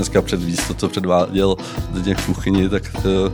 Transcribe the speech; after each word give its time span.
dneska 0.00 0.22
předvíc 0.22 0.68
to, 0.68 0.74
co 0.74 0.88
předváděl 0.88 1.56
Zdeněk 1.94 2.18
v 2.18 2.26
kuchyni, 2.26 2.68
tak 2.68 2.82
to, 3.02 3.32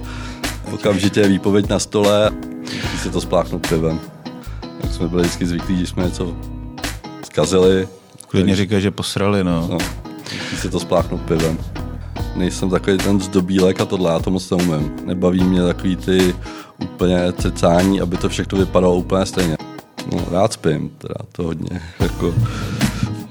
okamžitě 0.72 1.20
je 1.20 1.28
výpověď 1.28 1.68
na 1.68 1.78
stole, 1.78 2.30
musí 2.60 2.98
se 2.98 3.10
to 3.10 3.20
spláchnout 3.20 3.68
pivem. 3.68 4.00
Tak 4.80 4.92
jsme 4.92 5.08
byli 5.08 5.22
vždycky 5.22 5.46
zvyklí, 5.46 5.76
když 5.76 5.88
jsme 5.88 6.04
něco 6.04 6.36
zkazili. 7.24 7.88
Klidně 8.28 8.56
říkají, 8.56 8.82
že 8.82 8.90
posrali, 8.90 9.44
no. 9.44 9.68
No, 9.70 9.78
se 10.56 10.68
to 10.68 10.80
spláchnout 10.80 11.20
pivem. 11.20 11.58
Nejsem 12.36 12.70
takový 12.70 12.98
ten 12.98 13.20
zdobílek 13.20 13.80
a 13.80 13.84
tohle, 13.84 14.12
já 14.12 14.18
to 14.18 14.30
moc 14.30 14.50
neumím. 14.50 14.92
Nebaví 15.04 15.44
mě 15.44 15.62
takový 15.62 15.96
ty 15.96 16.34
úplně 16.78 17.32
cecání, 17.32 18.00
aby 18.00 18.16
to 18.16 18.28
všechno 18.28 18.58
vypadalo 18.58 18.96
úplně 18.96 19.26
stejně. 19.26 19.56
No, 20.12 20.24
rád 20.30 20.52
spím, 20.52 20.90
teda 20.98 21.14
to 21.32 21.42
hodně, 21.42 21.82
jako, 22.00 22.34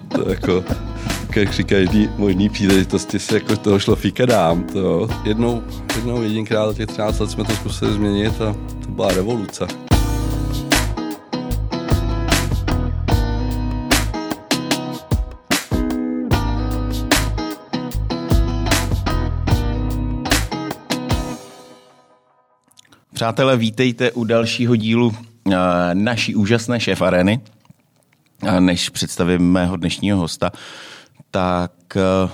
to 0.08 0.30
jako, 0.30 0.64
jak 1.36 1.54
říkají 1.54 1.82
jedný 1.84 2.10
možný 2.18 2.50
příležitosti 2.50 3.20
si 3.20 3.34
jako 3.34 3.58
toho 3.58 3.80
šlofíka 3.80 4.26
dám, 4.26 4.64
to 4.64 5.08
jednou, 5.24 5.64
jednou 5.96 6.22
jedinkrát 6.22 6.68
za 6.68 6.74
těch 6.74 6.88
13 6.88 7.20
let 7.20 7.32
jsme 7.32 7.44
to 7.44 7.52
zkusili 7.52 7.94
změnit 7.94 8.42
a 8.42 8.56
to 8.84 8.90
byla 8.90 9.08
revoluce. 9.08 9.68
Přátelé, 23.14 23.58
vítejte 23.58 24.12
u 24.12 24.24
dalšího 24.24 24.76
dílu 24.76 25.16
eh, 25.52 25.56
naší 25.94 26.36
úžasné 26.36 26.80
šéf 26.80 27.02
arény. 27.02 27.40
A 28.48 28.60
než 28.60 28.90
představím 28.90 29.52
mého 29.52 29.78
dnešního 29.78 30.18
hosta, 30.18 30.52
tak 31.36 31.98
eh, 31.98 32.30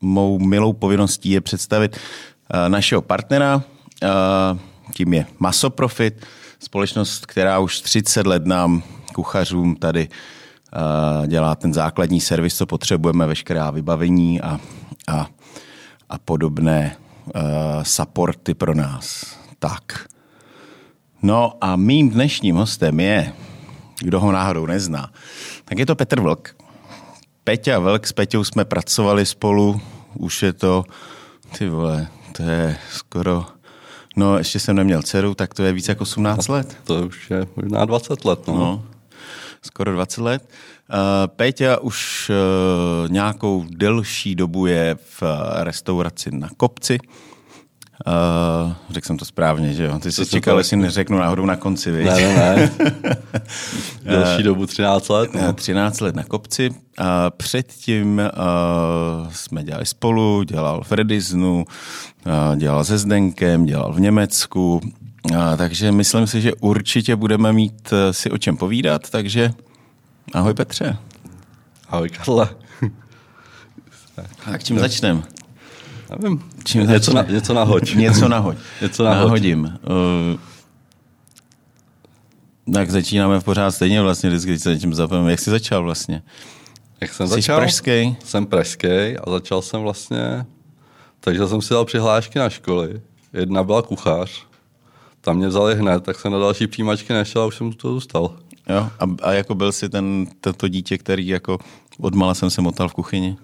mou 0.00 0.38
milou 0.38 0.72
povinností 0.72 1.30
je 1.30 1.40
představit 1.40 1.96
eh, 1.96 2.68
našeho 2.68 3.02
partnera, 3.02 3.62
tím 4.94 5.14
je 5.14 5.26
Masoprofit, 5.38 6.26
společnost, 6.58 7.26
která 7.26 7.58
už 7.58 7.80
30 7.80 8.26
let 8.26 8.46
nám 8.46 8.82
kuchařům 9.14 9.76
tady 9.76 10.08
dělá 11.26 11.54
ten 11.54 11.74
základní 11.74 12.20
servis, 12.20 12.56
co 12.56 12.66
potřebujeme, 12.66 13.26
veškerá 13.26 13.70
vybavení 13.70 14.40
a, 14.40 14.60
a, 15.08 15.26
a 16.08 16.18
podobné 16.18 16.96
supporty 17.82 18.54
pro 18.54 18.74
nás. 18.74 19.36
Tak. 19.58 20.08
No 21.22 21.52
a 21.60 21.76
mým 21.76 22.10
dnešním 22.10 22.56
hostem 22.56 23.00
je, 23.00 23.32
kdo 24.00 24.20
ho 24.20 24.32
náhodou 24.32 24.66
nezná, 24.66 25.10
tak 25.64 25.78
je 25.78 25.86
to 25.86 25.94
Petr 25.94 26.20
Vlk. 26.20 26.59
Peťa 27.44 27.78
Vlk, 27.78 28.06
s 28.06 28.12
Peťou 28.12 28.44
jsme 28.44 28.64
pracovali 28.64 29.26
spolu, 29.26 29.80
už 30.14 30.42
je 30.42 30.52
to, 30.52 30.84
ty 31.58 31.68
vole, 31.68 32.08
to 32.36 32.42
je 32.42 32.76
skoro, 32.90 33.46
no 34.16 34.38
ještě 34.38 34.58
jsem 34.58 34.76
neměl 34.76 35.02
dceru, 35.02 35.34
tak 35.34 35.54
to 35.54 35.62
je 35.62 35.72
více 35.72 35.92
jak 35.92 36.00
18 36.00 36.48
let. 36.48 36.76
To 36.84 37.06
už 37.06 37.30
je 37.30 37.46
možná 37.56 37.84
20 37.84 38.24
let, 38.24 38.46
no. 38.46 38.54
no 38.54 38.84
skoro 39.62 39.92
20 39.92 40.20
let. 40.20 40.42
Uh, 40.90 40.96
Péťa 41.26 41.78
už 41.78 42.30
uh, 42.30 43.12
nějakou 43.12 43.64
delší 43.70 44.34
dobu 44.34 44.66
je 44.66 44.96
v 45.20 45.22
restauraci 45.62 46.30
na 46.30 46.48
Kopci. 46.56 46.98
Uh, 48.06 48.72
řekl 48.90 49.06
jsem 49.06 49.16
to 49.16 49.24
správně, 49.24 49.74
že 49.74 49.84
jo? 49.84 49.98
Ty 49.98 50.12
jsi 50.12 50.26
čekal, 50.26 50.58
jestli 50.58 50.76
neřeknu 50.76 51.18
náhodou 51.18 51.46
na 51.46 51.56
konci, 51.56 51.92
víš? 51.92 52.06
Ne, 52.06 52.14
ne, 52.16 52.56
ne. 52.56 53.16
Další 54.20 54.42
dobu 54.42 54.66
13 54.66 55.08
let. 55.08 55.34
No. 55.34 55.52
13 55.52 56.00
let 56.00 56.14
na 56.14 56.24
kopci. 56.24 56.70
A 56.98 57.30
předtím 57.30 58.18
uh, 58.18 59.32
jsme 59.32 59.64
dělali 59.64 59.86
spolu, 59.86 60.42
dělal 60.42 60.82
v 60.84 60.92
Rediznu, 60.92 61.64
uh, 62.26 62.56
dělal 62.56 62.84
se 62.84 62.98
Zdenkem, 62.98 63.64
dělal 63.64 63.92
v 63.92 64.00
Německu. 64.00 64.80
Uh, 65.30 65.36
takže 65.56 65.92
myslím 65.92 66.26
si, 66.26 66.40
že 66.40 66.54
určitě 66.54 67.16
budeme 67.16 67.52
mít 67.52 67.92
uh, 67.92 67.98
si 68.10 68.30
o 68.30 68.38
čem 68.38 68.56
povídat, 68.56 69.10
takže 69.10 69.52
ahoj 70.34 70.54
Petře. 70.54 70.96
Ahoj 71.88 72.08
Karla. 72.08 72.50
tak 74.44 74.64
čím 74.64 74.78
začneme? 74.78 75.22
Nevím. 76.18 76.42
Čím 76.64 76.86
něco, 76.86 77.12
na, 77.12 77.22
něco 77.22 77.54
nahoď. 77.54 77.94
něco 77.94 78.28
nahoď. 78.28 78.56
něco 78.82 79.04
nahoď. 79.04 79.24
Nahodím. 79.24 79.64
Uh, 79.64 80.40
tak 82.74 82.90
začínáme 82.90 83.40
v 83.40 83.44
pořád 83.44 83.70
stejně 83.70 84.02
vlastně, 84.02 84.30
vždycky 84.30 84.58
se 84.58 84.74
něčím 84.74 84.94
zapomenu. 84.94 85.28
Jak 85.28 85.40
jsi 85.40 85.50
začal 85.50 85.82
vlastně? 85.82 86.22
Jak 87.00 87.12
jsem 87.12 87.26
jsi 87.26 87.34
začal? 87.34 87.58
pražský? 87.58 88.16
Jsem 88.24 88.46
pražský 88.46 88.88
a 89.18 89.30
začal 89.30 89.62
jsem 89.62 89.80
vlastně, 89.80 90.46
takže 91.20 91.46
jsem 91.46 91.62
si 91.62 91.74
dal 91.74 91.84
přihlášky 91.84 92.38
na 92.38 92.50
školy. 92.50 93.00
Jedna 93.32 93.64
byla 93.64 93.82
kuchař, 93.82 94.46
tam 95.20 95.36
mě 95.36 95.48
vzali 95.48 95.74
hned, 95.74 96.04
tak 96.04 96.20
jsem 96.20 96.32
na 96.32 96.38
další 96.38 96.66
přijímačky 96.66 97.12
nešel 97.12 97.42
a 97.42 97.46
už 97.46 97.56
jsem 97.56 97.72
to 97.72 97.92
zůstal. 97.92 98.36
Jo, 98.68 98.88
a, 99.00 99.06
a 99.22 99.32
jako 99.32 99.54
byl 99.54 99.72
jsi 99.72 99.88
ten, 99.88 100.26
to 100.56 100.68
dítě, 100.68 100.98
který 100.98 101.26
jako 101.26 101.58
odmala 102.00 102.34
jsem 102.34 102.50
se 102.50 102.60
motal 102.62 102.88
v 102.88 102.94
kuchyni? 102.94 103.36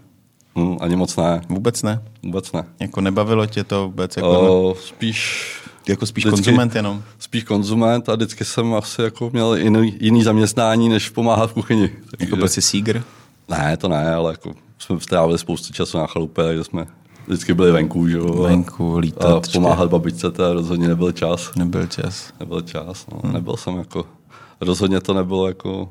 Hmm, 0.56 0.76
ani 0.80 0.96
moc 0.96 1.16
ne. 1.16 1.40
Vůbec 1.48 1.82
ne? 1.82 2.02
Vůbec 2.22 2.52
ne. 2.52 2.64
Jako 2.80 3.00
nebavilo 3.00 3.46
tě 3.46 3.64
to 3.64 3.84
vůbec? 3.84 4.16
Jako 4.16 4.70
o, 4.70 4.74
spíš... 4.74 5.52
Jako 5.88 6.06
spíš 6.06 6.26
vždycky, 6.26 6.44
konzument 6.44 6.74
jenom? 6.74 7.02
Spíš 7.18 7.44
konzument 7.44 8.08
a 8.08 8.14
vždycky 8.14 8.44
jsem 8.44 8.74
asi 8.74 9.02
jako 9.02 9.30
měl 9.32 9.54
jiný, 9.54 9.96
jiný 10.00 10.22
zaměstnání, 10.22 10.88
než 10.88 11.08
pomáhat 11.08 11.50
v 11.50 11.52
kuchyni. 11.52 11.88
Takže, 11.88 12.16
jako 12.20 12.36
byl 12.36 12.48
jsi 12.48 12.62
sígr? 12.62 13.02
Ne, 13.48 13.76
to 13.76 13.88
ne, 13.88 14.14
ale 14.14 14.32
jako 14.32 14.54
jsme 14.78 15.00
strávili 15.00 15.38
spoustu 15.38 15.72
času 15.72 15.98
na 15.98 16.06
chalupě, 16.06 16.44
takže 16.44 16.64
jsme 16.64 16.86
vždycky 17.26 17.54
byli 17.54 17.72
venku, 17.72 18.08
že 18.08 18.16
jo. 18.16 18.42
Venku, 18.42 18.98
lítat. 18.98 19.46
A 19.46 19.52
pomáhat 19.52 19.90
babičce, 19.90 20.30
to 20.30 20.52
rozhodně 20.52 20.88
nebyl 20.88 21.12
čas. 21.12 21.54
Nebyl 21.56 21.86
čas. 21.86 22.32
Nebyl 22.40 22.60
čas, 22.60 23.06
no. 23.12 23.20
Hmm. 23.24 23.32
Nebyl 23.32 23.56
jsem 23.56 23.76
jako, 23.76 24.06
rozhodně 24.60 25.00
to 25.00 25.14
nebylo 25.14 25.48
jako 25.48 25.88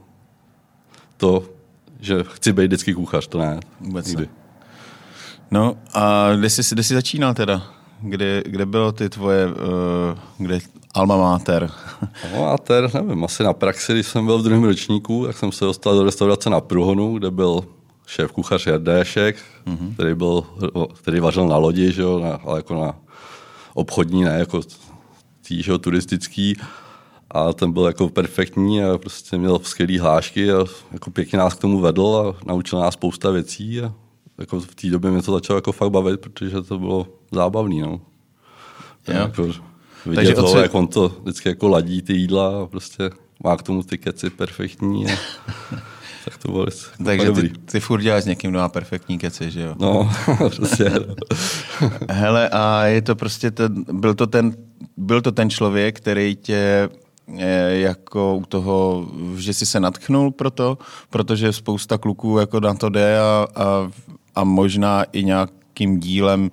to, 1.18 1.44
že 2.00 2.24
chci 2.24 2.54
být 2.54 2.68
vždycky 2.68 2.94
kuchař, 2.94 3.28
to 3.28 3.40
ne. 3.40 3.60
Vůbec 3.82 4.08
nikdy. 4.08 4.24
Ne. 4.24 4.45
No 5.52 5.78
a 5.94 6.34
kde 6.36 6.50
jsi, 6.50 6.62
kde 6.76 6.84
jsi 6.84 6.94
začínal 6.94 7.34
teda? 7.34 7.62
Kde, 8.02 8.44
kde 8.46 8.66
bylo 8.66 8.92
ty 8.92 9.10
tvoje, 9.10 9.48
uh, 9.48 9.54
kde 10.38 10.60
alma 10.94 11.18
mater? 11.18 11.72
alma 12.34 12.46
mater, 12.52 12.90
nevím, 12.94 13.24
asi 13.24 13.44
na 13.44 13.54
praxi, 13.54 13.94
když 13.94 14.08
jsem 14.08 14.26
byl 14.26 14.38
v 14.38 14.44
druhém 14.44 14.64
ročníku, 14.64 15.26
tak 15.26 15.38
jsem 15.38 15.52
se 15.52 15.66
dostal 15.66 15.96
do 15.96 16.04
restaurace 16.04 16.50
na 16.50 16.62
Pruhonu, 16.62 17.18
kde 17.18 17.32
byl 17.32 17.66
šéf 18.08 18.32
kuchař 18.32 18.68
Jardéšek, 18.68 19.36
mm-hmm. 19.68 19.94
který, 19.94 20.16
byl, 20.16 20.44
který 20.94 21.20
vařil 21.20 21.48
na 21.48 21.58
lodi, 21.58 21.92
že 21.92 22.02
jo, 22.02 22.20
na, 22.20 22.40
ale 22.46 22.60
jako 22.60 22.86
na 22.86 22.96
obchodní, 23.74 24.24
ne 24.24 24.40
jako 24.40 24.62
tý, 25.48 25.64
že 25.64 25.72
jo, 25.72 25.78
turistický. 25.78 26.58
A 27.32 27.54
ten 27.54 27.72
byl 27.72 27.86
jako 27.86 28.10
perfektní 28.10 28.84
a 28.84 28.98
prostě 28.98 29.38
měl 29.38 29.60
skvělé 29.60 30.00
hlášky 30.00 30.52
a 30.52 30.66
jako 30.92 31.12
pěkně 31.12 31.40
nás 31.40 31.54
k 31.54 31.60
tomu 31.60 31.80
vedl 31.80 32.36
a 32.38 32.46
naučil 32.46 32.80
nás 32.80 32.94
spousta 32.94 33.32
věcí 33.32 33.82
a 33.82 33.94
jako 34.38 34.60
v 34.60 34.76
té 34.76 34.90
době 34.90 35.12
mě 35.12 35.22
to 35.22 35.34
začalo 35.34 35.58
jako 35.58 35.72
fakt 35.72 35.92
bavit, 35.92 36.20
protože 36.20 36.62
to 36.62 36.80
bylo 36.80 37.08
zábavný, 37.32 37.82
no. 37.82 38.02
Jako 39.08 39.44
vidět 40.06 40.16
Takže 40.16 40.34
to, 40.34 40.44
co... 40.44 40.60
jak 40.60 40.76
on 40.76 40.88
to 40.88 41.10
vždycky 41.22 41.50
jako 41.50 41.68
ladí 41.68 42.02
ty 42.02 42.14
jídla 42.14 42.64
a 42.64 42.66
prostě 42.66 43.10
má 43.44 43.58
k 43.58 43.64
tomu 43.64 43.84
ty 43.84 43.98
keci 43.98 44.30
perfektní. 44.30 45.06
A... 45.06 45.10
tak 46.26 46.38
to 46.38 46.52
bylo 46.52 46.66
Takže 47.06 47.32
ty, 47.32 47.50
ty 47.50 47.80
furt 47.80 48.02
děláš 48.02 48.24
s 48.24 48.26
někým, 48.26 48.52
kdo 48.52 48.60
má 48.60 48.70
perfektní 48.70 49.18
keci, 49.18 49.52
že 49.52 49.62
jo? 49.62 49.76
No, 49.80 50.12
prostě. 50.56 50.92
Hele, 52.10 52.50
a 52.50 52.86
je 52.86 53.02
to 53.02 53.16
prostě 53.16 53.52
ten, 53.52 53.86
byl 53.92 54.14
to 54.14 54.28
ten, 54.28 54.56
byl 54.98 55.22
to 55.22 55.32
ten 55.32 55.50
člověk, 55.50 55.98
který 55.98 56.36
tě 56.36 56.90
eh, 57.38 57.78
jako 57.78 58.36
u 58.36 58.46
toho, 58.46 59.08
že 59.38 59.54
jsi 59.54 59.66
se 59.66 59.80
natchnul 59.80 60.32
pro 60.32 60.52
to, 60.52 60.78
protože 61.10 61.54
spousta 61.54 61.98
kluků 61.98 62.38
jako 62.38 62.60
na 62.60 62.74
to 62.74 62.90
jde 62.90 63.20
a, 63.20 63.48
a 63.56 63.92
a 64.36 64.44
možná 64.44 65.04
i 65.04 65.24
nějakým 65.24 66.00
dílem 66.00 66.52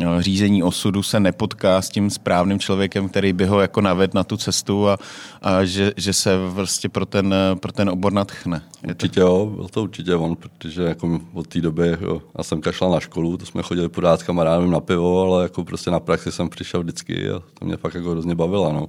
eh, 0.00 0.22
řízení 0.22 0.62
osudu 0.62 1.02
se 1.02 1.20
nepotká 1.20 1.82
s 1.82 1.88
tím 1.88 2.10
správným 2.10 2.58
člověkem, 2.58 3.08
který 3.08 3.32
by 3.32 3.46
ho 3.46 3.60
jako 3.60 3.80
naved 3.80 4.14
na 4.14 4.24
tu 4.24 4.36
cestu 4.36 4.88
a, 4.88 4.98
a 5.42 5.64
že, 5.64 5.92
že 5.96 6.12
se 6.12 6.38
vlastně 6.48 6.90
pro 6.90 7.06
ten, 7.06 7.34
pro 7.60 7.72
ten 7.72 7.88
obor 7.88 8.12
natchne. 8.12 8.62
Určitě 8.88 9.20
jo, 9.20 9.52
byl 9.54 9.68
to 9.68 9.82
určitě 9.82 10.14
on, 10.14 10.36
protože 10.36 10.82
jako 10.82 11.20
od 11.32 11.46
té 11.46 11.60
doby, 11.60 11.96
jo, 12.00 12.22
já 12.38 12.44
jsem 12.44 12.60
kašlal 12.60 12.90
na 12.90 13.00
školu, 13.00 13.36
to 13.36 13.46
jsme 13.46 13.62
chodili 13.62 13.88
pořád 13.88 14.20
s 14.20 14.22
kamarádem 14.22 14.70
na 14.70 14.80
pivo, 14.80 15.20
ale 15.20 15.42
jako 15.42 15.64
prostě 15.64 15.90
na 15.90 16.00
praxi 16.00 16.32
jsem 16.32 16.48
přišel 16.48 16.82
vždycky 16.82 17.30
a 17.30 17.42
to 17.58 17.64
mě 17.64 17.76
fakt 17.76 17.94
jako 17.94 18.10
hrozně 18.10 18.34
bavilo, 18.34 18.72
no. 18.72 18.88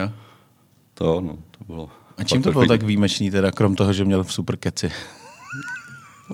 Jo. 0.00 0.10
To, 0.94 1.20
no, 1.20 1.38
to 1.50 1.64
bylo. 1.64 1.88
A 2.18 2.24
čím 2.24 2.42
to 2.42 2.52
bylo 2.52 2.66
tak 2.66 2.82
výjimečný 2.82 3.30
teda, 3.30 3.50
krom 3.50 3.74
toho, 3.74 3.92
že 3.92 4.04
měl 4.04 4.24
super 4.24 4.56
keci? 4.56 4.92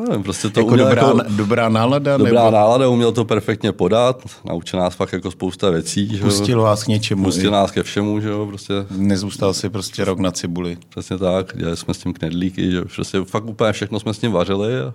Nevím, 0.00 0.22
prostě 0.22 0.48
to 0.48 0.60
jako 0.60 0.70
uměl 0.70 0.86
dobrá, 0.86 1.02
jako, 1.02 1.20
dobrá 1.28 1.68
nálada? 1.68 2.16
Dobrá 2.16 2.44
nebo? 2.44 2.50
nálada, 2.50 2.88
uměl 2.88 3.12
to 3.12 3.24
perfektně 3.24 3.72
podat, 3.72 4.22
naučil 4.44 4.78
nás 4.80 4.94
fakt 4.94 5.12
jako 5.12 5.30
spousta 5.30 5.70
věcí. 5.70 6.18
Pustil 6.22 6.62
vás 6.62 6.84
k 6.84 6.88
něčemu. 6.88 7.24
Pustil 7.24 7.50
nás 7.50 7.70
ke 7.70 7.82
všemu, 7.82 8.20
že 8.20 8.28
jo, 8.28 8.46
prostě. 8.46 8.74
Nezůstal 8.90 9.54
si 9.54 9.70
prostě 9.70 10.04
rok 10.04 10.18
na 10.18 10.30
cibuli. 10.30 10.78
Přesně 10.88 11.18
tak, 11.18 11.56
dělali 11.56 11.76
jsme 11.76 11.94
s 11.94 11.98
tím 11.98 12.12
knedlíky, 12.12 12.70
že 12.70 12.82
prostě 12.82 13.24
fakt 13.24 13.44
úplně 13.44 13.72
všechno 13.72 14.00
jsme 14.00 14.14
s 14.14 14.20
ním 14.20 14.32
vařili 14.32 14.80
a 14.80 14.94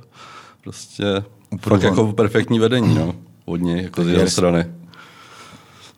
prostě 0.64 1.24
fakt 1.60 1.84
jako 1.84 2.14
perfektní 2.14 2.60
vedení, 2.60 2.96
no, 2.96 3.16
od 3.46 3.58
něj, 3.58 3.84
jako 3.84 4.04
z 4.04 4.08
jeho 4.08 4.30
strany. 4.30 4.66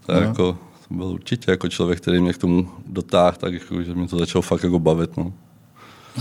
To, 0.05 0.13
no. 0.13 0.19
jako, 0.19 0.57
to 0.87 0.93
byl 0.93 1.07
určitě 1.07 1.51
jako 1.51 1.69
člověk, 1.69 2.01
který 2.01 2.21
mě 2.21 2.33
k 2.33 2.37
tomu 2.37 2.67
dotáhl, 2.85 3.37
tak 3.39 3.53
jako, 3.53 3.83
že 3.83 3.93
mě 3.93 4.07
to 4.07 4.19
začalo 4.19 4.41
fakt 4.41 4.63
jako 4.63 4.79
bavit, 4.79 5.17
no. 5.17 5.33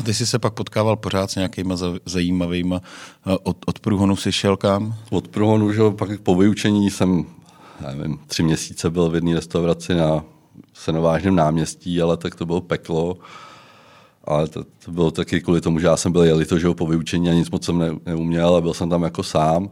A 0.01 0.03
ty 0.03 0.15
jsi 0.15 0.27
se 0.27 0.39
pak 0.39 0.55
potkával 0.55 0.97
pořád 0.97 1.31
s 1.31 1.35
nějakýma 1.35 1.77
zajímavýma, 2.07 2.81
od, 3.43 3.57
od 3.67 3.81
průhonu 3.81 4.17
si 4.17 4.33
šel 4.33 4.57
kam? 4.57 4.95
Od 5.11 5.29
průhonu, 5.29 5.73
že 5.73 5.81
pak 5.99 6.21
po 6.21 6.35
vyučení 6.35 6.91
jsem, 6.91 7.25
nevím, 7.81 8.19
tři 8.27 8.43
měsíce 8.43 8.91
byl 8.91 9.11
v 9.11 9.15
jedné 9.15 9.35
restauraci 9.35 9.95
na 9.95 10.25
Senovážném 10.73 11.37
náměstí, 11.37 12.03
ale 12.03 12.17
tak 12.17 12.35
to 12.35 12.47
bylo 12.47 12.61
peklo. 12.61 13.17
Ale 14.25 14.49
to, 14.49 14.65
to 14.85 14.91
bylo 14.91 15.11
taky 15.11 15.41
kvůli 15.41 15.61
tomu, 15.61 15.79
že 15.79 15.87
já 15.87 15.97
jsem 15.97 16.13
byl 16.13 16.23
jeli 16.23 16.47
to, 16.47 16.59
že 16.59 16.69
po 16.71 16.87
vyučení 16.87 17.31
a 17.31 17.33
nic 17.33 17.51
moc 17.51 17.65
jsem 17.65 17.79
ne, 17.79 17.91
neuměl 18.07 18.57
a 18.57 18.61
byl 18.61 18.75
jsem 18.75 18.91
tam 18.91 19.03
jako 19.03 19.23
sám. 19.23 19.71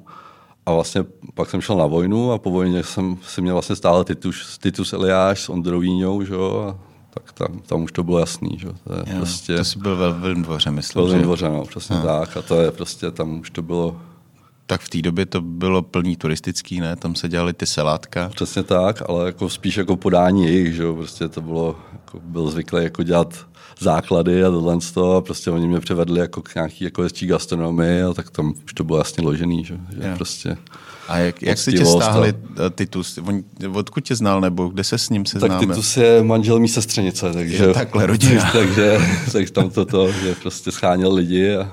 A 0.67 0.73
vlastně 0.73 1.05
pak 1.35 1.51
jsem 1.51 1.61
šel 1.61 1.77
na 1.77 1.87
vojnu 1.87 2.33
a 2.33 2.39
po 2.39 2.51
vojně 2.51 2.83
jsem 2.83 3.17
si 3.23 3.43
měl 3.43 3.55
vlastně 3.55 3.77
stále 3.77 4.05
Titus, 4.05 4.59
Titus 4.59 4.93
Eliáš 4.93 5.41
s 5.41 5.49
Ondrou 5.49 5.81
Víňou, 5.81 6.25
že 6.25 6.35
jo, 6.35 6.65
a 6.69 6.90
tak 7.15 7.33
tam, 7.33 7.61
tam 7.67 7.83
už 7.83 7.93
to 7.93 8.05
bylo 8.05 8.19
jasný, 8.19 8.59
že 8.59 8.69
to 8.85 8.95
je 8.95 9.03
jo, 9.07 9.17
prostě... 9.17 9.57
To 9.57 9.65
jsi 9.65 9.79
byl 9.79 9.97
ve 9.97 10.13
Velvým 10.13 10.43
dvoře, 10.43 10.71
myslím, 10.71 11.05
Velvým 11.05 11.23
dvoře, 11.23 11.49
no, 11.49 11.65
přesně 11.65 11.97
jo. 11.97 12.03
tak. 12.03 12.37
A 12.37 12.43
to 12.43 12.61
je 12.61 12.71
prostě, 12.71 13.11
tam 13.11 13.41
už 13.41 13.51
to 13.51 13.63
bylo 13.63 13.97
tak 14.71 14.81
v 14.81 14.89
té 14.89 15.03
době 15.03 15.27
to 15.27 15.41
bylo 15.41 15.83
plný 15.83 16.17
turistický, 16.17 16.81
ne? 16.81 16.97
Tam 16.97 17.15
se 17.15 17.29
dělali 17.29 17.53
ty 17.53 17.67
salátka. 17.67 18.29
Přesně 18.29 18.63
tak, 18.63 19.03
ale 19.09 19.27
jako 19.27 19.49
spíš 19.49 19.77
jako 19.77 19.97
podání 19.97 20.45
jejich, 20.45 20.75
že? 20.75 20.93
Prostě 20.93 21.29
to 21.29 21.41
bylo, 21.41 21.77
jako 21.93 22.21
byl 22.25 22.51
zvyklý 22.51 22.83
jako 22.83 23.03
dělat 23.03 23.47
základy 23.81 24.45
a 24.45 24.51
tohle 24.51 24.79
a 25.17 25.21
prostě 25.21 25.51
oni 25.51 25.69
mě 25.69 25.81
převedli 25.81 26.21
jako 26.21 26.43
k 26.43 26.55
nějaký 26.55 26.85
jako 26.85 27.03
gastronomii 27.27 28.03
a 28.03 28.15
tak 28.15 28.31
tam 28.31 28.55
už 28.65 28.75
to 28.75 28.85
bylo 28.85 28.99
jasně 28.99 29.25
ložený, 29.25 29.65
že, 29.65 29.81
že 30.03 30.15
prostě 30.17 30.57
a 31.11 31.19
jak, 31.19 31.43
jak 31.43 31.59
si 31.59 31.73
tě 31.73 31.87
stáhli 31.87 32.35
a... 32.67 32.71
Titus? 32.71 33.19
On, 33.19 33.43
odkud 33.73 34.05
tě 34.05 34.17
znal, 34.17 34.41
nebo 34.41 34.69
kde 34.69 34.85
se 34.85 34.99
s 34.99 35.11
ním 35.11 35.27
seznámil? 35.27 35.59
Tak 35.59 35.69
Titus 35.69 35.97
je 35.97 36.23
manžel 36.23 36.59
mý 36.59 36.69
sestřenice, 36.69 37.33
takže... 37.33 37.65
Je 37.65 37.75
takhle 37.75 38.07
rodina. 38.07 38.51
takže, 38.53 38.99
takže 39.33 39.53
tam 39.53 39.71
toto, 39.71 40.13
že 40.13 40.35
prostě 40.35 40.71
scháněl 40.71 41.15
lidi 41.15 41.57
a 41.57 41.73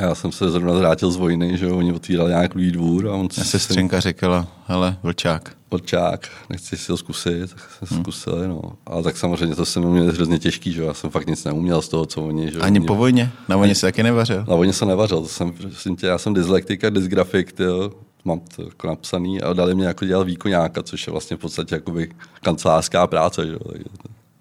já 0.00 0.14
jsem 0.14 0.32
se 0.32 0.50
zrovna 0.50 0.72
vrátil 0.72 1.10
z 1.10 1.16
vojny, 1.16 1.58
že 1.58 1.66
oni 1.66 1.92
otvírali 1.92 2.30
nějaký 2.30 2.70
dvůr 2.70 3.08
a 3.08 3.14
on 3.14 3.28
a 3.40 3.44
sestřenka 3.44 3.96
si... 3.96 4.02
řekla, 4.02 4.46
hele, 4.66 4.96
vlčák. 5.02 5.56
Vlčák, 5.70 6.28
nechci 6.50 6.76
si 6.76 6.92
ho 6.92 6.98
zkusit, 6.98 7.50
tak 7.50 7.70
jsem 7.78 7.88
hmm. 7.90 8.00
zkusili, 8.00 8.48
no. 8.48 8.62
Ale 8.86 9.02
tak 9.02 9.16
samozřejmě 9.16 9.56
to 9.56 9.64
se 9.64 9.80
mě 9.80 10.00
hrozně 10.00 10.38
těžký, 10.38 10.72
že 10.72 10.82
já 10.82 10.94
jsem 10.94 11.10
fakt 11.10 11.26
nic 11.26 11.44
neuměl 11.44 11.82
z 11.82 11.88
toho, 11.88 12.06
co 12.06 12.22
oni. 12.22 12.52
Že 12.52 12.58
Ani 12.58 12.78
oni... 12.78 12.86
po 12.86 12.94
vojně? 12.94 13.32
Na 13.48 13.56
vojně 13.56 13.74
se 13.74 13.86
taky 13.86 14.02
nevařil? 14.02 14.44
Na 14.48 14.56
vojně 14.56 14.72
se 14.72 14.86
nevařil, 14.86 15.20
to 15.20 15.28
jsem, 15.28 15.52
prosím 15.52 15.96
tě, 15.96 16.06
já 16.06 16.18
jsem 16.18 16.34
dyslektika, 16.34 16.90
dysgrafik, 16.90 17.52
tyjo, 17.52 17.90
mám 18.24 18.40
to 18.56 18.62
jako 18.62 18.86
napsaný 18.86 19.42
a 19.42 19.52
dali 19.52 19.74
mě 19.74 19.86
jako 19.86 20.04
dělat 20.04 20.24
výkonáka, 20.26 20.82
což 20.82 21.06
je 21.06 21.10
vlastně 21.10 21.36
v 21.36 21.40
podstatě 21.40 21.74
jakoby 21.74 22.10
kancelářská 22.42 23.06
práce, 23.06 23.46
že 23.46 23.56
Takže 23.72 23.84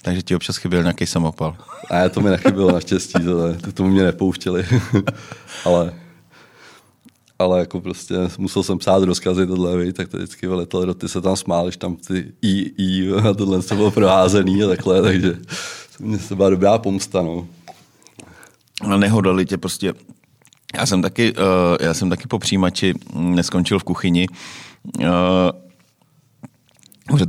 takže 0.02 0.22
ti 0.22 0.36
občas 0.36 0.58
chyběl 0.58 0.82
nějaký 0.82 1.06
samopal. 1.06 1.56
Ne, 1.92 2.10
to 2.10 2.22
mi 2.22 2.30
nechybělo 2.30 2.72
naštěstí, 2.72 3.24
to, 3.24 3.54
to 3.54 3.72
tomu 3.72 3.90
mě 3.90 4.04
nepouštěli. 4.04 4.66
ale, 5.66 5.94
ale 7.40 7.60
jako 7.60 7.82
prostě 7.82 8.16
musel 8.38 8.64
jsem 8.64 8.78
psát 8.78 9.04
rozkazy 9.04 9.48
tohle, 9.48 9.78
vej, 9.78 9.94
tak 9.94 10.08
to 10.08 10.18
vždycky 10.18 10.48
vyletoval, 10.48 10.94
ty 10.94 11.08
se 11.08 11.22
tam 11.22 11.36
smál, 11.36 11.66
když 11.66 11.78
tam 11.78 11.96
ty 11.96 12.32
i, 12.42 12.72
i 12.78 13.12
a 13.30 13.34
tohle 13.34 13.62
se 13.62 13.76
bylo 13.76 13.92
proházený 13.92 14.64
a 14.64 14.68
takhle, 14.68 15.02
takže 15.02 15.38
mě 16.00 16.20
se 16.20 16.36
byla 16.36 16.50
dobrá 16.50 16.78
pomsta, 16.78 17.22
no. 17.22 17.48
Ale 18.82 18.98
nehodali 18.98 19.46
tě 19.46 19.58
prostě 19.58 19.94
já 20.78 20.86
jsem 20.86 21.02
taky, 21.02 21.34
uh, 21.34 21.42
já 21.80 21.94
jsem 21.94 22.10
taky 22.10 22.28
po 22.28 22.40
přijímači 22.40 22.94
neskončil 23.14 23.80
v 23.80 23.84
kuchyni. 23.84 24.28
Uh, 25.00 25.06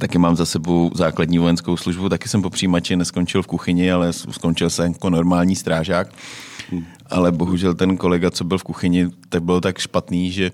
taky 0.01 0.19
mám 0.19 0.37
za 0.37 0.47
sebou 0.47 0.91
základní 0.95 1.39
vojenskou 1.39 1.77
službu, 1.77 2.09
taky 2.09 2.29
jsem 2.29 2.43
po 2.43 2.51
přijímači 2.51 2.97
neskončil 2.97 3.43
v 3.43 3.47
kuchyni, 3.47 3.93
ale 3.93 4.13
skončil 4.13 4.71
jsem 4.71 4.93
jako 4.93 5.11
normální 5.11 5.57
strážák. 5.57 6.09
Ale 7.11 7.33
bohužel 7.33 7.75
ten 7.75 7.97
kolega, 7.97 8.31
co 8.31 8.45
byl 8.45 8.59
v 8.59 8.63
kuchyni, 8.63 9.09
tak 9.29 9.43
byl 9.43 9.61
tak 9.61 9.79
špatný, 9.79 10.33
že 10.33 10.51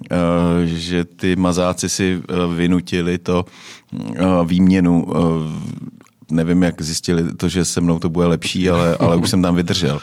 Uh, 0.00 0.64
že 0.64 1.04
ty 1.04 1.36
mazáci 1.36 1.88
si 1.88 2.16
uh, 2.16 2.54
vynutili 2.54 3.18
to 3.18 3.44
uh, 3.92 4.46
výměnu. 4.48 5.06
Nevím, 6.30 6.62
jak 6.62 6.82
zjistili 6.82 7.34
to, 7.36 7.48
že 7.48 7.64
se 7.64 7.80
mnou 7.80 7.98
to 7.98 8.08
bude 8.08 8.26
lepší, 8.26 8.70
ale, 8.70 8.96
ale 8.96 9.16
už 9.16 9.30
jsem 9.30 9.42
tam 9.42 9.54
vydržel. 9.56 10.00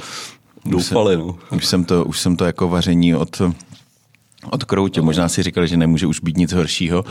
Doufali, 0.66 1.18
no. 1.18 1.36
Už 1.56 1.66
jsem 1.66 1.84
to, 1.86 2.06
už 2.06 2.20
jsem 2.20 2.36
to 2.36 2.46
jako 2.46 2.68
vaření 2.68 3.16
od, 3.16 3.42
od 4.50 4.64
kroutě. 4.64 5.02
Možná 5.02 5.30
si 5.30 5.44
říkali, 5.44 5.68
že 5.68 5.78
nemůže 5.78 6.08
už 6.08 6.20
být 6.20 6.38
nic 6.38 6.54
horšího. 6.54 7.06